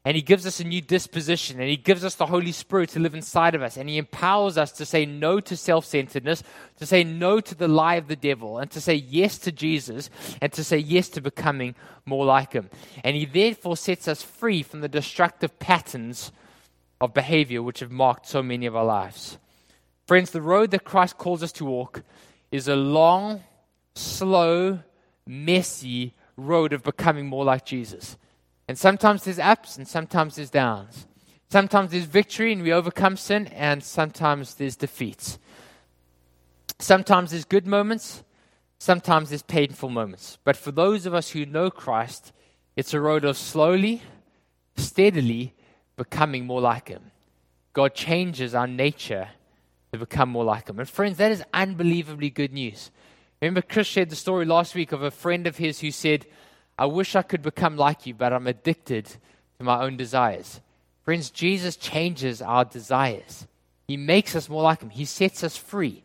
And 0.06 0.16
he 0.16 0.22
gives 0.22 0.46
us 0.46 0.60
a 0.60 0.64
new 0.64 0.82
disposition, 0.82 1.60
and 1.60 1.68
he 1.68 1.78
gives 1.78 2.06
us 2.06 2.14
the 2.14 2.28
Holy 2.28 2.52
Spirit 2.52 2.90
to 2.90 3.00
live 3.00 3.16
inside 3.16 3.56
of 3.56 3.64
us, 3.64 3.76
and 3.76 3.90
he 3.90 3.98
empowers 3.98 4.56
us 4.56 4.72
to 4.74 4.86
say 4.86 5.04
no 5.04 5.40
to 5.40 5.58
self 5.58 5.84
centeredness, 5.84 6.44
to 6.78 6.86
say 6.86 7.04
no 7.04 7.40
to 7.40 7.56
the 7.56 7.68
lie 7.68 7.96
of 7.96 8.08
the 8.08 8.16
devil, 8.16 8.60
and 8.60 8.70
to 8.70 8.80
say 8.80 8.94
yes 8.94 9.40
to 9.40 9.52
Jesus, 9.52 10.12
and 10.44 10.54
to 10.54 10.64
say 10.64 10.78
yes 10.78 11.10
to 11.10 11.22
becoming 11.22 11.74
more 12.06 12.24
like 12.24 12.54
him. 12.54 12.70
And 13.04 13.16
he 13.16 13.26
therefore 13.26 13.78
sets 13.78 14.08
us 14.08 14.22
free 14.22 14.62
from 14.62 14.82
the 14.82 14.88
destructive 14.88 15.58
patterns 15.58 16.32
of 17.02 17.16
behavior 17.16 17.64
which 17.64 17.80
have 17.80 17.92
marked 17.92 18.28
so 18.28 18.44
many 18.44 18.68
of 18.68 18.76
our 18.76 18.86
lives. 18.86 19.40
Friends, 20.06 20.30
the 20.30 20.42
road 20.42 20.70
that 20.70 20.84
Christ 20.84 21.18
calls 21.18 21.42
us 21.42 21.52
to 21.54 21.66
walk 21.66 22.04
is 22.52 22.68
a 22.68 22.76
long, 22.76 23.44
slow, 23.96 24.82
messy 25.26 26.14
road 26.38 26.74
of 26.74 26.84
becoming 26.84 27.26
more 27.26 27.44
like 27.44 27.66
Jesus. 27.66 28.18
And 28.68 28.78
sometimes 28.78 29.24
there's 29.24 29.40
ups 29.40 29.78
and 29.78 29.88
sometimes 29.88 30.36
there's 30.36 30.50
downs. 30.50 31.08
Sometimes 31.50 31.92
there's 31.92 32.06
victory 32.06 32.52
and 32.52 32.64
we 32.64 32.74
overcome 32.74 33.18
sin, 33.18 33.48
and 33.48 33.84
sometimes 33.84 34.56
there's 34.56 34.76
defeats. 34.76 35.38
Sometimes 36.80 37.32
there's 37.32 37.46
good 37.46 37.68
moments, 37.68 38.24
sometimes 38.80 39.30
there's 39.30 39.44
painful 39.44 39.90
moments. 39.90 40.38
But 40.44 40.58
for 40.58 40.72
those 40.72 41.06
of 41.06 41.14
us 41.14 41.30
who 41.30 41.46
know 41.46 41.70
Christ, 41.70 42.34
it's 42.76 42.94
a 42.94 43.00
road 43.00 43.24
of 43.24 43.38
slowly, 43.38 44.02
steadily, 44.76 45.54
becoming 45.96 46.46
more 46.46 46.60
like 46.62 46.90
Him. 46.90 47.12
God 47.74 47.94
changes 47.94 48.56
our 48.56 48.68
nature 48.68 49.30
to 49.94 50.00
become 50.00 50.30
more 50.30 50.44
like 50.44 50.68
Him. 50.68 50.80
And 50.80 50.90
friends, 50.90 51.18
that 51.18 51.32
is 51.32 51.44
unbelievably 51.54 52.32
good 52.32 52.52
news. 52.52 52.92
Remember, 53.42 53.62
Chris 53.62 53.88
shared 53.88 54.10
the 54.10 54.16
story 54.16 54.46
last 54.46 54.76
week 54.76 54.92
of 54.92 55.04
a 55.04 55.12
friend 55.12 55.46
of 55.46 55.58
his 55.58 55.80
who 55.80 55.92
said, 55.92 56.26
I 56.78 56.86
wish 56.86 57.16
I 57.16 57.22
could 57.22 57.42
become 57.42 57.78
like 57.78 58.06
you, 58.06 58.14
but 58.14 58.34
I'm 58.34 58.48
addicted 58.48 59.06
to 59.06 59.64
my 59.64 59.82
own 59.82 59.98
desires. 59.98 60.60
Friends, 61.04 61.30
Jesus 61.30 61.76
changes 61.76 62.42
our 62.42 62.66
desires. 62.66 63.48
He 63.88 63.98
makes 63.98 64.36
us 64.36 64.50
more 64.50 64.64
like 64.64 64.82
Him, 64.82 64.90
He 64.90 65.06
sets 65.06 65.44
us 65.44 65.56
free. 65.56 66.04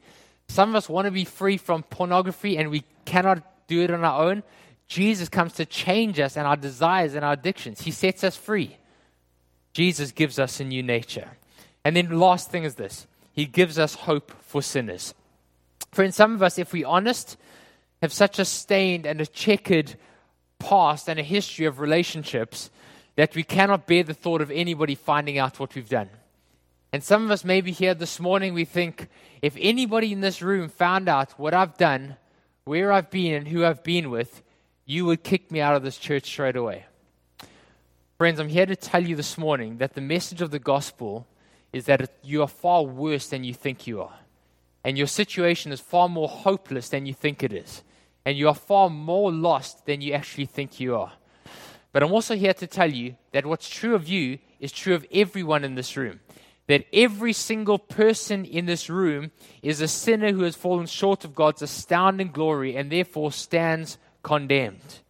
Some 0.48 0.70
of 0.70 0.74
us 0.74 0.88
want 0.88 1.06
to 1.06 1.12
be 1.12 1.24
free 1.24 1.56
from 1.56 1.82
pornography 1.84 2.58
and 2.58 2.70
we 2.70 2.84
cannot 3.04 3.42
do 3.68 3.82
it 3.82 3.90
on 3.90 4.04
our 4.04 4.24
own. 4.24 4.42
Jesus 4.88 5.28
comes 5.28 5.52
to 5.54 5.64
change 5.64 6.18
us 6.18 6.36
and 6.36 6.46
our 6.46 6.56
desires 6.56 7.14
and 7.14 7.24
our 7.24 7.34
addictions. 7.34 7.82
He 7.82 7.92
sets 7.92 8.24
us 8.24 8.36
free. 8.36 8.76
Jesus 9.72 10.10
gives 10.10 10.38
us 10.38 10.58
a 10.58 10.64
new 10.64 10.82
nature. 10.82 11.28
And 11.84 11.96
then, 11.96 12.18
last 12.18 12.50
thing 12.50 12.64
is 12.64 12.74
this 12.74 13.06
He 13.32 13.46
gives 13.46 13.78
us 13.78 13.94
hope 13.94 14.32
for 14.42 14.62
sinners. 14.62 15.14
Friends, 15.92 16.16
some 16.16 16.34
of 16.34 16.42
us, 16.42 16.58
if 16.58 16.72
we're 16.72 16.86
honest, 16.86 17.36
have 18.02 18.12
such 18.12 18.38
a 18.38 18.44
stained 18.44 19.06
and 19.06 19.20
a 19.20 19.26
checkered 19.26 19.94
past 20.60 21.08
and 21.08 21.18
a 21.18 21.24
history 21.24 21.66
of 21.66 21.80
relationships 21.80 22.70
that 23.16 23.34
we 23.34 23.42
cannot 23.42 23.88
bear 23.88 24.04
the 24.04 24.14
thought 24.14 24.40
of 24.40 24.50
anybody 24.52 24.94
finding 24.94 25.36
out 25.38 25.58
what 25.58 25.74
we've 25.74 25.88
done. 25.88 26.08
And 26.92 27.02
some 27.02 27.24
of 27.24 27.30
us 27.30 27.44
maybe 27.44 27.72
here 27.72 27.94
this 27.94 28.20
morning, 28.20 28.54
we 28.54 28.64
think 28.64 29.08
if 29.42 29.56
anybody 29.58 30.12
in 30.12 30.20
this 30.20 30.40
room 30.42 30.68
found 30.68 31.08
out 31.08 31.38
what 31.38 31.54
I've 31.54 31.76
done, 31.76 32.16
where 32.64 32.92
I've 32.92 33.10
been, 33.10 33.34
and 33.34 33.48
who 33.48 33.64
I've 33.64 33.82
been 33.82 34.10
with, 34.10 34.42
you 34.86 35.04
would 35.06 35.22
kick 35.22 35.50
me 35.50 35.60
out 35.60 35.76
of 35.76 35.82
this 35.82 35.98
church 35.98 36.26
straight 36.26 36.56
away. 36.56 36.84
Friends, 38.18 38.38
I'm 38.38 38.48
here 38.48 38.66
to 38.66 38.76
tell 38.76 39.06
you 39.06 39.16
this 39.16 39.38
morning 39.38 39.78
that 39.78 39.94
the 39.94 40.00
message 40.00 40.42
of 40.42 40.50
the 40.50 40.58
gospel 40.58 41.26
is 41.72 41.86
that 41.86 42.10
you 42.22 42.42
are 42.42 42.48
far 42.48 42.82
worse 42.82 43.28
than 43.28 43.44
you 43.44 43.54
think 43.54 43.86
you 43.86 44.02
are. 44.02 44.18
And 44.84 44.98
your 44.98 45.06
situation 45.06 45.72
is 45.72 45.80
far 45.80 46.08
more 46.08 46.28
hopeless 46.28 46.88
than 46.88 47.06
you 47.06 47.14
think 47.14 47.42
it 47.42 47.52
is. 47.52 47.82
And 48.24 48.36
you 48.36 48.48
are 48.48 48.54
far 48.54 48.90
more 48.90 49.32
lost 49.32 49.86
than 49.86 50.00
you 50.00 50.12
actually 50.12 50.46
think 50.46 50.78
you 50.78 50.96
are. 50.96 51.12
But 51.92 52.02
I'm 52.02 52.12
also 52.12 52.36
here 52.36 52.54
to 52.54 52.66
tell 52.66 52.90
you 52.92 53.16
that 53.32 53.46
what's 53.46 53.68
true 53.68 53.94
of 53.94 54.08
you 54.08 54.38
is 54.60 54.72
true 54.72 54.94
of 54.94 55.06
everyone 55.12 55.64
in 55.64 55.74
this 55.74 55.96
room. 55.96 56.20
That 56.68 56.86
every 56.92 57.32
single 57.32 57.78
person 57.78 58.44
in 58.44 58.66
this 58.66 58.88
room 58.88 59.32
is 59.62 59.80
a 59.80 59.88
sinner 59.88 60.32
who 60.32 60.42
has 60.42 60.54
fallen 60.54 60.86
short 60.86 61.24
of 61.24 61.34
God's 61.34 61.62
astounding 61.62 62.30
glory 62.30 62.76
and 62.76 62.92
therefore 62.92 63.32
stands 63.32 63.98
condemned. 64.22 65.00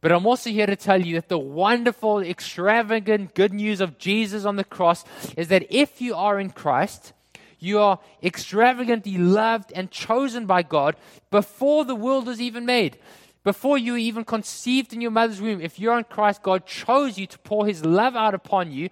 But 0.00 0.12
I'm 0.12 0.26
also 0.26 0.50
here 0.50 0.66
to 0.66 0.76
tell 0.76 1.00
you 1.00 1.14
that 1.14 1.28
the 1.28 1.38
wonderful, 1.38 2.20
extravagant 2.20 3.34
good 3.34 3.52
news 3.52 3.80
of 3.80 3.98
Jesus 3.98 4.44
on 4.44 4.56
the 4.56 4.64
cross 4.64 5.04
is 5.36 5.48
that 5.48 5.66
if 5.70 6.00
you 6.00 6.14
are 6.14 6.38
in 6.38 6.50
Christ, 6.50 7.12
you 7.58 7.78
are 7.78 7.98
extravagantly 8.22 9.18
loved 9.18 9.72
and 9.74 9.90
chosen 9.90 10.46
by 10.46 10.62
God 10.62 10.96
before 11.30 11.84
the 11.84 11.94
world 11.94 12.26
was 12.26 12.40
even 12.40 12.66
made. 12.66 12.98
Before 13.44 13.78
you 13.78 13.92
were 13.92 13.98
even 13.98 14.24
conceived 14.24 14.92
in 14.92 15.00
your 15.00 15.12
mother's 15.12 15.40
womb, 15.40 15.60
if 15.60 15.78
you're 15.78 15.96
in 15.96 16.04
Christ, 16.04 16.42
God 16.42 16.66
chose 16.66 17.16
you 17.16 17.26
to 17.28 17.38
pour 17.38 17.64
his 17.64 17.84
love 17.84 18.16
out 18.16 18.34
upon 18.34 18.72
you. 18.72 18.90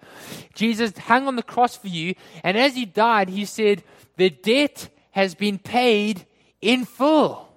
Jesus 0.53 0.97
hung 0.97 1.27
on 1.27 1.35
the 1.35 1.43
cross 1.43 1.75
for 1.75 1.89
you, 1.89 2.15
and 2.41 2.57
as 2.57 2.75
he 2.75 2.85
died, 2.85 3.27
he 3.27 3.43
said, 3.43 3.83
The 4.15 4.29
debt 4.29 4.89
has 5.11 5.35
been 5.35 5.59
paid 5.59 6.25
in 6.61 6.85
full. 6.85 7.49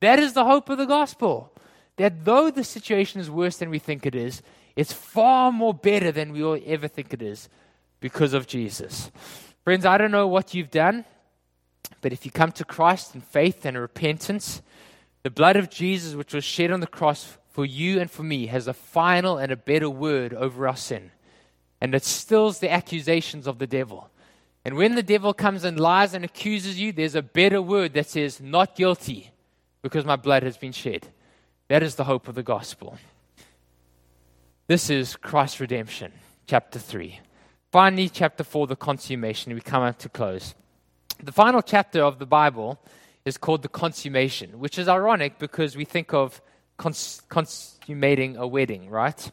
That 0.00 0.20
is 0.20 0.32
the 0.32 0.44
hope 0.44 0.68
of 0.68 0.78
the 0.78 0.86
gospel 0.86 1.52
that 1.96 2.24
though 2.24 2.50
the 2.50 2.64
situation 2.64 3.20
is 3.20 3.30
worse 3.30 3.56
than 3.56 3.70
we 3.70 3.78
think 3.78 4.06
it 4.06 4.14
is, 4.14 4.42
it's 4.76 4.92
far 4.92 5.50
more 5.50 5.74
better 5.74 6.12
than 6.12 6.32
we 6.32 6.42
will 6.42 6.60
ever 6.66 6.86
think 6.86 7.12
it 7.12 7.22
is 7.22 7.48
because 8.00 8.34
of 8.34 8.46
Jesus. 8.46 9.10
Friends, 9.66 9.84
I 9.84 9.98
don't 9.98 10.12
know 10.12 10.28
what 10.28 10.54
you've 10.54 10.70
done, 10.70 11.04
but 12.00 12.12
if 12.12 12.24
you 12.24 12.30
come 12.30 12.52
to 12.52 12.64
Christ 12.64 13.16
in 13.16 13.20
faith 13.20 13.64
and 13.64 13.76
repentance, 13.76 14.62
the 15.24 15.28
blood 15.28 15.56
of 15.56 15.70
Jesus, 15.70 16.14
which 16.14 16.32
was 16.32 16.44
shed 16.44 16.70
on 16.70 16.78
the 16.78 16.86
cross 16.86 17.36
for 17.48 17.66
you 17.66 17.98
and 17.98 18.08
for 18.08 18.22
me, 18.22 18.46
has 18.46 18.68
a 18.68 18.72
final 18.72 19.38
and 19.38 19.50
a 19.50 19.56
better 19.56 19.90
word 19.90 20.32
over 20.32 20.68
our 20.68 20.76
sin. 20.76 21.10
And 21.80 21.96
it 21.96 22.04
stills 22.04 22.60
the 22.60 22.70
accusations 22.70 23.48
of 23.48 23.58
the 23.58 23.66
devil. 23.66 24.08
And 24.64 24.76
when 24.76 24.94
the 24.94 25.02
devil 25.02 25.34
comes 25.34 25.64
and 25.64 25.80
lies 25.80 26.14
and 26.14 26.24
accuses 26.24 26.78
you, 26.78 26.92
there's 26.92 27.16
a 27.16 27.20
better 27.22 27.60
word 27.60 27.92
that 27.94 28.06
says, 28.06 28.40
Not 28.40 28.76
guilty, 28.76 29.32
because 29.82 30.04
my 30.04 30.14
blood 30.14 30.44
has 30.44 30.56
been 30.56 30.70
shed. 30.70 31.08
That 31.66 31.82
is 31.82 31.96
the 31.96 32.04
hope 32.04 32.28
of 32.28 32.36
the 32.36 32.44
gospel. 32.44 32.98
This 34.68 34.90
is 34.90 35.16
Christ's 35.16 35.58
redemption, 35.58 36.12
chapter 36.46 36.78
3. 36.78 37.18
Finally, 37.76 38.08
chapter 38.08 38.42
4, 38.42 38.68
the 38.68 38.74
consummation. 38.74 39.52
We 39.52 39.60
come 39.60 39.82
up 39.82 39.98
to 39.98 40.08
close. 40.08 40.54
The 41.22 41.30
final 41.30 41.60
chapter 41.60 42.02
of 42.02 42.18
the 42.18 42.24
Bible 42.24 42.80
is 43.26 43.36
called 43.36 43.60
the 43.60 43.68
consummation, 43.68 44.58
which 44.58 44.78
is 44.78 44.88
ironic 44.88 45.38
because 45.38 45.76
we 45.76 45.84
think 45.84 46.14
of 46.14 46.40
cons- 46.78 47.20
consummating 47.28 48.38
a 48.38 48.46
wedding, 48.46 48.88
right? 48.88 49.30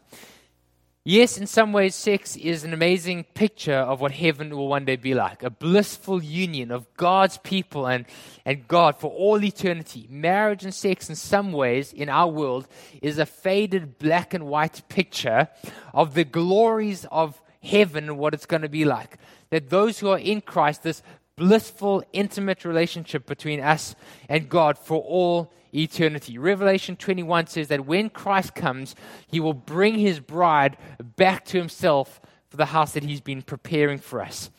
Yes, 1.06 1.38
in 1.38 1.48
some 1.48 1.72
ways, 1.72 1.96
sex 1.96 2.36
is 2.36 2.66
an 2.66 2.74
amazing 2.74 3.24
picture 3.34 3.78
of 3.78 4.02
what 4.02 4.12
heaven 4.12 4.50
will 4.50 4.68
one 4.68 4.84
day 4.84 4.98
be 4.98 5.14
like 5.14 5.42
a 5.42 5.50
blissful 5.50 6.22
union 6.22 6.70
of 6.70 6.86
God's 6.98 7.38
people 7.38 7.88
and, 7.88 8.06
and 8.46 8.68
God 8.68 8.98
for 8.98 9.10
all 9.10 9.42
eternity. 9.42 10.06
Marriage 10.10 10.66
and 10.66 10.74
sex, 10.74 11.08
in 11.08 11.16
some 11.16 11.54
ways, 11.54 11.94
in 11.94 12.10
our 12.10 12.28
world, 12.28 12.68
is 13.02 13.20
a 13.20 13.26
faded 13.26 13.98
black 14.00 14.34
and 14.34 14.48
white 14.48 14.82
picture 14.90 15.48
of 15.94 16.14
the 16.14 16.26
glories 16.26 17.06
of 17.10 17.42
heaven 17.64 18.18
what 18.18 18.34
it's 18.34 18.46
going 18.46 18.62
to 18.62 18.70
be 18.70 18.86
like. 18.86 19.18
That 19.50 19.70
those 19.70 20.00
who 20.00 20.10
are 20.10 20.20
in 20.20 20.42
Christ, 20.42 20.84
this 20.84 21.02
blissful, 21.36 22.04
intimate 22.14 22.66
relationship 22.66 23.26
between 23.26 23.60
us 23.60 23.96
and 24.30 24.50
God 24.50 24.78
for 24.78 25.02
all 25.02 25.52
eternity. 25.74 26.38
Revelation 26.38 26.96
21 26.96 27.48
says 27.48 27.68
that 27.70 27.86
when 27.86 28.10
Christ 28.10 28.54
comes, 28.54 28.96
he 29.28 29.40
will 29.40 29.54
bring 29.54 29.98
his 29.98 30.20
bride 30.20 30.78
back 31.16 31.46
to 31.46 31.58
himself 31.58 32.22
for 32.50 32.58
the 32.58 32.66
house 32.66 32.94
that 32.94 33.04
he's 33.04 33.22
been 33.22 33.42
preparing 33.42 33.98
for 33.98 34.22
us. 34.22 34.52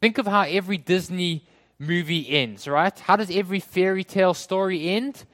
Think 0.00 0.18
of 0.18 0.26
how 0.26 0.42
every 0.42 0.78
Disney 0.78 1.44
movie 1.78 2.28
ends, 2.28 2.68
right? 2.68 2.96
How 3.00 3.16
does 3.16 3.30
every 3.30 3.58
fairy 3.58 4.04
tale 4.04 4.34
story 4.34 4.88
end? 4.88 5.24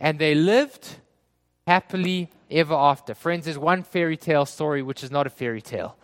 And 0.00 0.18
they 0.18 0.34
lived 0.34 0.96
happily 1.66 2.30
ever 2.50 2.74
after. 2.74 3.14
Friends, 3.14 3.44
there's 3.44 3.58
one 3.58 3.82
fairy 3.82 4.16
tale 4.16 4.46
story 4.46 4.82
which 4.82 5.04
is 5.04 5.10
not 5.10 5.26
a 5.26 5.30
fairy 5.30 5.60
tale. 5.60 5.96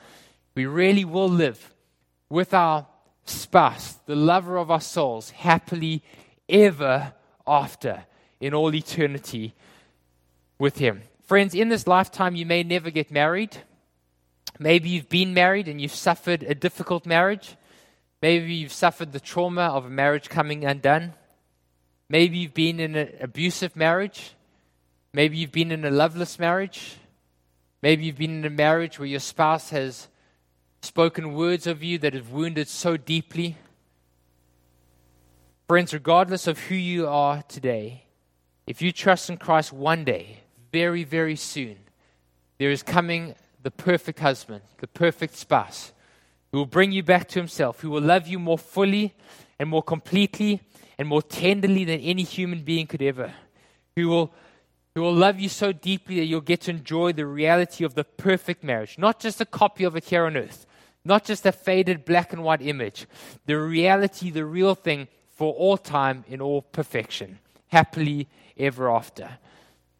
We 0.54 0.66
really 0.66 1.04
will 1.04 1.28
live 1.28 1.74
with 2.28 2.52
our 2.52 2.86
spouse, 3.24 3.94
the 4.06 4.16
lover 4.16 4.56
of 4.58 4.70
our 4.70 4.80
souls, 4.80 5.30
happily 5.30 6.02
ever 6.48 7.14
after 7.46 8.04
in 8.40 8.54
all 8.54 8.74
eternity 8.74 9.54
with 10.58 10.78
Him. 10.78 11.02
Friends, 11.24 11.54
in 11.54 11.68
this 11.68 11.86
lifetime, 11.86 12.34
you 12.34 12.44
may 12.44 12.62
never 12.62 12.90
get 12.90 13.10
married. 13.10 13.56
Maybe 14.58 14.90
you've 14.90 15.08
been 15.08 15.32
married 15.32 15.68
and 15.68 15.80
you've 15.80 15.94
suffered 15.94 16.42
a 16.42 16.54
difficult 16.54 17.06
marriage. 17.06 17.56
Maybe 18.20 18.54
you've 18.54 18.72
suffered 18.72 19.12
the 19.12 19.20
trauma 19.20 19.62
of 19.62 19.86
a 19.86 19.90
marriage 19.90 20.28
coming 20.28 20.64
undone. 20.64 21.14
Maybe 22.08 22.38
you've 22.38 22.54
been 22.54 22.78
in 22.78 22.94
an 22.94 23.08
abusive 23.20 23.74
marriage. 23.74 24.34
Maybe 25.14 25.38
you've 25.38 25.52
been 25.52 25.72
in 25.72 25.84
a 25.84 25.90
loveless 25.90 26.38
marriage. 26.38 26.96
Maybe 27.82 28.04
you've 28.04 28.18
been 28.18 28.36
in 28.36 28.44
a 28.44 28.50
marriage 28.50 28.98
where 28.98 29.08
your 29.08 29.20
spouse 29.20 29.70
has 29.70 30.08
spoken 30.82 31.34
words 31.34 31.66
of 31.66 31.82
you 31.82 31.98
that 31.98 32.12
have 32.14 32.30
wounded 32.30 32.68
so 32.68 32.96
deeply. 32.96 33.56
Friends, 35.68 35.94
regardless 35.94 36.46
of 36.46 36.58
who 36.58 36.74
you 36.74 37.06
are 37.06 37.42
today, 37.42 38.04
if 38.66 38.82
you 38.82 38.92
trust 38.92 39.30
in 39.30 39.36
Christ 39.36 39.72
one 39.72 40.04
day, 40.04 40.40
very, 40.72 41.04
very 41.04 41.36
soon, 41.36 41.76
there 42.58 42.70
is 42.70 42.82
coming 42.82 43.34
the 43.62 43.70
perfect 43.70 44.18
husband, 44.18 44.62
the 44.78 44.86
perfect 44.86 45.36
spouse, 45.36 45.92
who 46.50 46.58
will 46.58 46.66
bring 46.66 46.92
you 46.92 47.02
back 47.02 47.28
to 47.28 47.38
himself, 47.38 47.80
who 47.80 47.90
will 47.90 48.02
love 48.02 48.26
you 48.26 48.38
more 48.38 48.58
fully 48.58 49.14
and 49.58 49.68
more 49.68 49.82
completely 49.82 50.60
and 50.98 51.08
more 51.08 51.22
tenderly 51.22 51.84
than 51.84 52.00
any 52.00 52.22
human 52.22 52.62
being 52.62 52.86
could 52.86 53.02
ever, 53.02 53.32
who 53.96 54.08
will 54.08 54.34
who 54.94 55.00
will 55.00 55.14
love 55.14 55.40
you 55.40 55.48
so 55.48 55.72
deeply 55.72 56.16
that 56.16 56.26
you'll 56.26 56.42
get 56.42 56.60
to 56.60 56.70
enjoy 56.70 57.12
the 57.14 57.24
reality 57.24 57.82
of 57.82 57.94
the 57.94 58.04
perfect 58.04 58.62
marriage, 58.62 58.98
not 58.98 59.18
just 59.18 59.40
a 59.40 59.46
copy 59.46 59.84
of 59.84 59.96
it 59.96 60.04
here 60.04 60.26
on 60.26 60.36
earth, 60.36 60.66
not 61.04 61.24
just 61.24 61.46
a 61.46 61.52
faded 61.52 62.04
black 62.04 62.32
and 62.32 62.42
white 62.42 62.62
image, 62.62 63.06
the 63.46 63.58
reality, 63.58 64.30
the 64.30 64.44
real 64.44 64.74
thing 64.74 65.08
for 65.34 65.52
all 65.54 65.76
time 65.76 66.24
in 66.28 66.40
all 66.40 66.62
perfection, 66.62 67.38
happily 67.68 68.28
ever 68.56 68.90
after. 68.90 69.38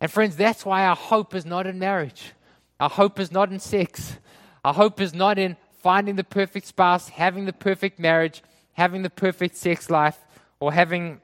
And 0.01 0.11
friends, 0.11 0.37
that's 0.37 0.65
why 0.65 0.85
our 0.85 0.97
hope 0.97 1.35
is 1.35 1.47
not 1.47 1.67
in 1.67 1.79
marriage. 1.79 2.33
Our 2.81 2.91
hope 2.91 3.19
is 3.21 3.33
not 3.33 3.51
in 3.51 3.59
sex. 3.59 4.19
Our 4.65 4.75
hope 4.75 5.01
is 5.01 5.15
not 5.15 5.39
in 5.39 5.57
finding 5.83 6.17
the 6.17 6.25
perfect 6.25 6.67
spouse, 6.67 7.09
having 7.09 7.45
the 7.45 7.53
perfect 7.53 7.99
marriage, 7.99 8.43
having 8.73 9.03
the 9.03 9.11
perfect 9.11 9.57
sex 9.57 9.91
life, 9.91 10.19
or 10.61 10.73
having 10.73 11.21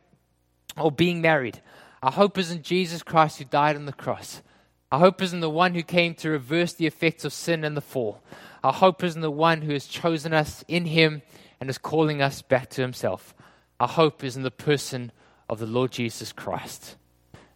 or 0.77 0.91
being 0.93 1.21
married. 1.21 1.61
Our 2.03 2.13
hope 2.13 2.39
is 2.39 2.51
in 2.51 2.63
Jesus 2.63 3.03
Christ 3.03 3.39
who 3.39 3.45
died 3.45 3.77
on 3.77 3.87
the 3.87 3.93
cross. 3.93 4.43
Our 4.91 5.01
hope 5.01 5.21
is 5.21 5.33
in 5.33 5.41
the 5.41 5.51
one 5.51 5.75
who 5.75 5.83
came 5.83 6.15
to 6.17 6.31
reverse 6.31 6.73
the 6.73 6.87
effects 6.87 7.25
of 7.25 7.33
sin 7.33 7.65
and 7.65 7.77
the 7.77 7.81
fall. 7.81 8.23
Our 8.69 8.75
hope 8.75 9.03
is 9.03 9.15
in 9.15 9.23
the 9.23 9.31
one 9.31 9.63
who 9.63 9.73
has 9.73 9.87
chosen 9.87 10.35
us 10.35 10.63
in 10.69 10.85
him 10.85 11.23
and 11.59 11.71
is 11.71 11.79
calling 11.79 12.21
us 12.21 12.43
back 12.43 12.69
to 12.73 12.83
himself. 12.83 13.35
Our 13.81 13.89
hope 13.89 14.23
is 14.23 14.37
in 14.37 14.43
the 14.43 14.51
person 14.51 15.11
of 15.49 15.59
the 15.59 15.65
Lord 15.65 15.91
Jesus 15.91 16.33
Christ. 16.33 16.97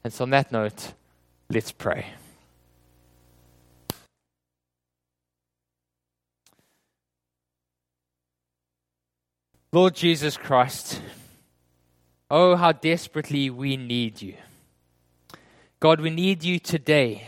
And 0.02 0.10
so, 0.10 0.22
on 0.22 0.30
that 0.30 0.50
note, 0.50 0.94
let's 1.50 1.70
pray. 1.70 2.06
Lord 9.70 9.94
Jesus 9.94 10.38
Christ, 10.38 11.02
oh, 12.30 12.56
how 12.56 12.72
desperately 12.72 13.50
we 13.50 13.76
need 13.76 14.22
you. 14.22 14.36
God, 15.78 16.00
we 16.00 16.08
need 16.08 16.42
you 16.42 16.58
today 16.58 17.26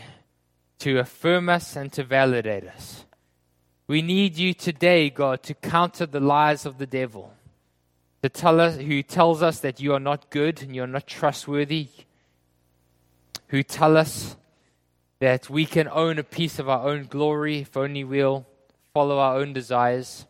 to 0.79 0.97
affirm 0.97 1.49
us 1.49 1.75
and 1.75 1.93
to 1.93 2.03
validate 2.03 2.65
us. 2.65 3.04
We 3.87 4.01
need 4.01 4.37
you 4.37 4.53
today, 4.53 5.09
God, 5.09 5.43
to 5.43 5.53
counter 5.53 6.05
the 6.05 6.19
lies 6.19 6.65
of 6.65 6.79
the 6.79 6.87
devil, 6.87 7.33
to 8.23 8.29
tell 8.29 8.59
us 8.59 8.77
who 8.77 9.03
tells 9.03 9.43
us 9.43 9.59
that 9.59 9.79
you 9.79 9.93
are 9.93 9.99
not 9.99 10.31
good 10.31 10.63
and 10.63 10.75
you're 10.75 10.87
not 10.87 11.05
trustworthy, 11.05 11.89
who 13.49 13.61
tell 13.61 13.95
us 13.95 14.35
that 15.19 15.49
we 15.49 15.65
can 15.65 15.87
own 15.87 16.17
a 16.17 16.23
piece 16.23 16.57
of 16.57 16.67
our 16.67 16.87
own 16.87 17.05
glory 17.05 17.59
if 17.59 17.77
only 17.77 18.03
we'll 18.03 18.47
follow 18.93 19.19
our 19.19 19.37
own 19.37 19.53
desires. 19.53 20.25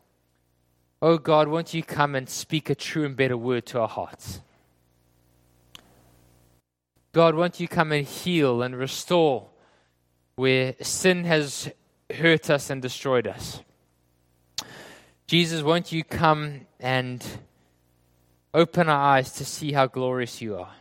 Oh 1.02 1.18
God, 1.18 1.48
won't 1.48 1.74
you 1.74 1.82
come 1.82 2.14
and 2.14 2.28
speak 2.28 2.70
a 2.70 2.76
true 2.76 3.06
and 3.06 3.16
better 3.16 3.38
word 3.38 3.66
to 3.68 3.80
our 3.80 3.88
hearts? 3.88 4.42
God, 7.14 7.36
won't 7.36 7.62
you 7.62 7.70
come 7.70 7.94
and 7.94 8.06
heal 8.06 8.62
and 8.62 8.76
restore 8.76 9.48
where 10.36 10.76
sin 10.82 11.24
has 11.24 11.72
hurt 12.14 12.50
us 12.50 12.70
and 12.70 12.82
destroyed 12.82 13.28
us. 13.28 13.62
Jesus, 15.28 15.64
won't 15.64 15.92
you 15.92 16.04
come 16.04 16.62
and 16.80 17.26
open 18.54 18.88
our 18.88 19.02
eyes 19.18 19.32
to 19.34 19.46
see 19.46 19.72
how 19.72 19.88
glorious 19.88 20.42
you 20.42 20.58
are? 20.58 20.74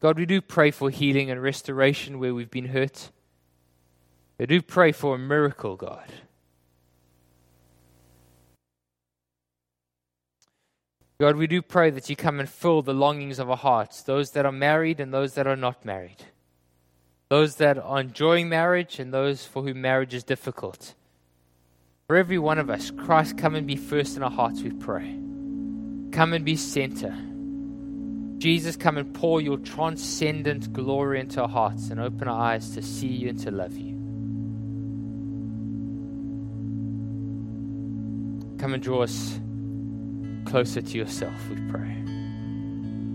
God, 0.00 0.18
we 0.18 0.26
do 0.26 0.40
pray 0.40 0.70
for 0.70 0.90
healing 0.90 1.30
and 1.30 1.42
restoration 1.42 2.18
where 2.18 2.34
we've 2.34 2.50
been 2.50 2.68
hurt. 2.68 3.10
We 4.38 4.46
do 4.46 4.62
pray 4.62 4.92
for 4.92 5.14
a 5.14 5.18
miracle, 5.18 5.76
God. 5.76 6.10
God, 11.20 11.36
we 11.36 11.46
do 11.46 11.62
pray 11.62 11.90
that 11.90 12.10
you 12.10 12.16
come 12.16 12.40
and 12.40 12.48
fill 12.48 12.82
the 12.82 12.94
longings 12.94 13.38
of 13.38 13.48
our 13.48 13.56
hearts, 13.56 14.02
those 14.02 14.32
that 14.32 14.44
are 14.44 14.50
married 14.50 14.98
and 14.98 15.14
those 15.14 15.34
that 15.34 15.46
are 15.46 15.54
not 15.54 15.84
married 15.84 16.24
those 17.32 17.54
that 17.54 17.78
are 17.78 17.98
enjoying 17.98 18.50
marriage 18.50 18.98
and 18.98 19.10
those 19.10 19.46
for 19.46 19.62
whom 19.62 19.80
marriage 19.80 20.12
is 20.12 20.22
difficult. 20.22 20.92
For 22.06 22.16
every 22.16 22.38
one 22.38 22.58
of 22.58 22.68
us, 22.68 22.90
Christ, 22.90 23.38
come 23.38 23.54
and 23.54 23.66
be 23.66 23.74
first 23.74 24.18
in 24.18 24.22
our 24.22 24.30
hearts, 24.30 24.60
we 24.60 24.68
pray. 24.68 25.18
Come 26.12 26.34
and 26.34 26.44
be 26.44 26.56
center. 26.56 27.16
Jesus, 28.36 28.76
come 28.76 28.98
and 28.98 29.14
pour 29.14 29.40
your 29.40 29.56
transcendent 29.56 30.74
glory 30.74 31.20
into 31.20 31.40
our 31.40 31.48
hearts 31.48 31.88
and 31.88 31.98
open 32.00 32.28
our 32.28 32.38
eyes 32.38 32.74
to 32.74 32.82
see 32.82 33.06
you 33.08 33.30
and 33.30 33.40
to 33.40 33.50
love 33.50 33.78
you. 33.78 33.94
Come 38.58 38.74
and 38.74 38.82
draw 38.82 39.04
us 39.04 39.40
closer 40.44 40.82
to 40.82 40.98
yourself, 40.98 41.48
we 41.48 41.56
pray. 41.70 42.01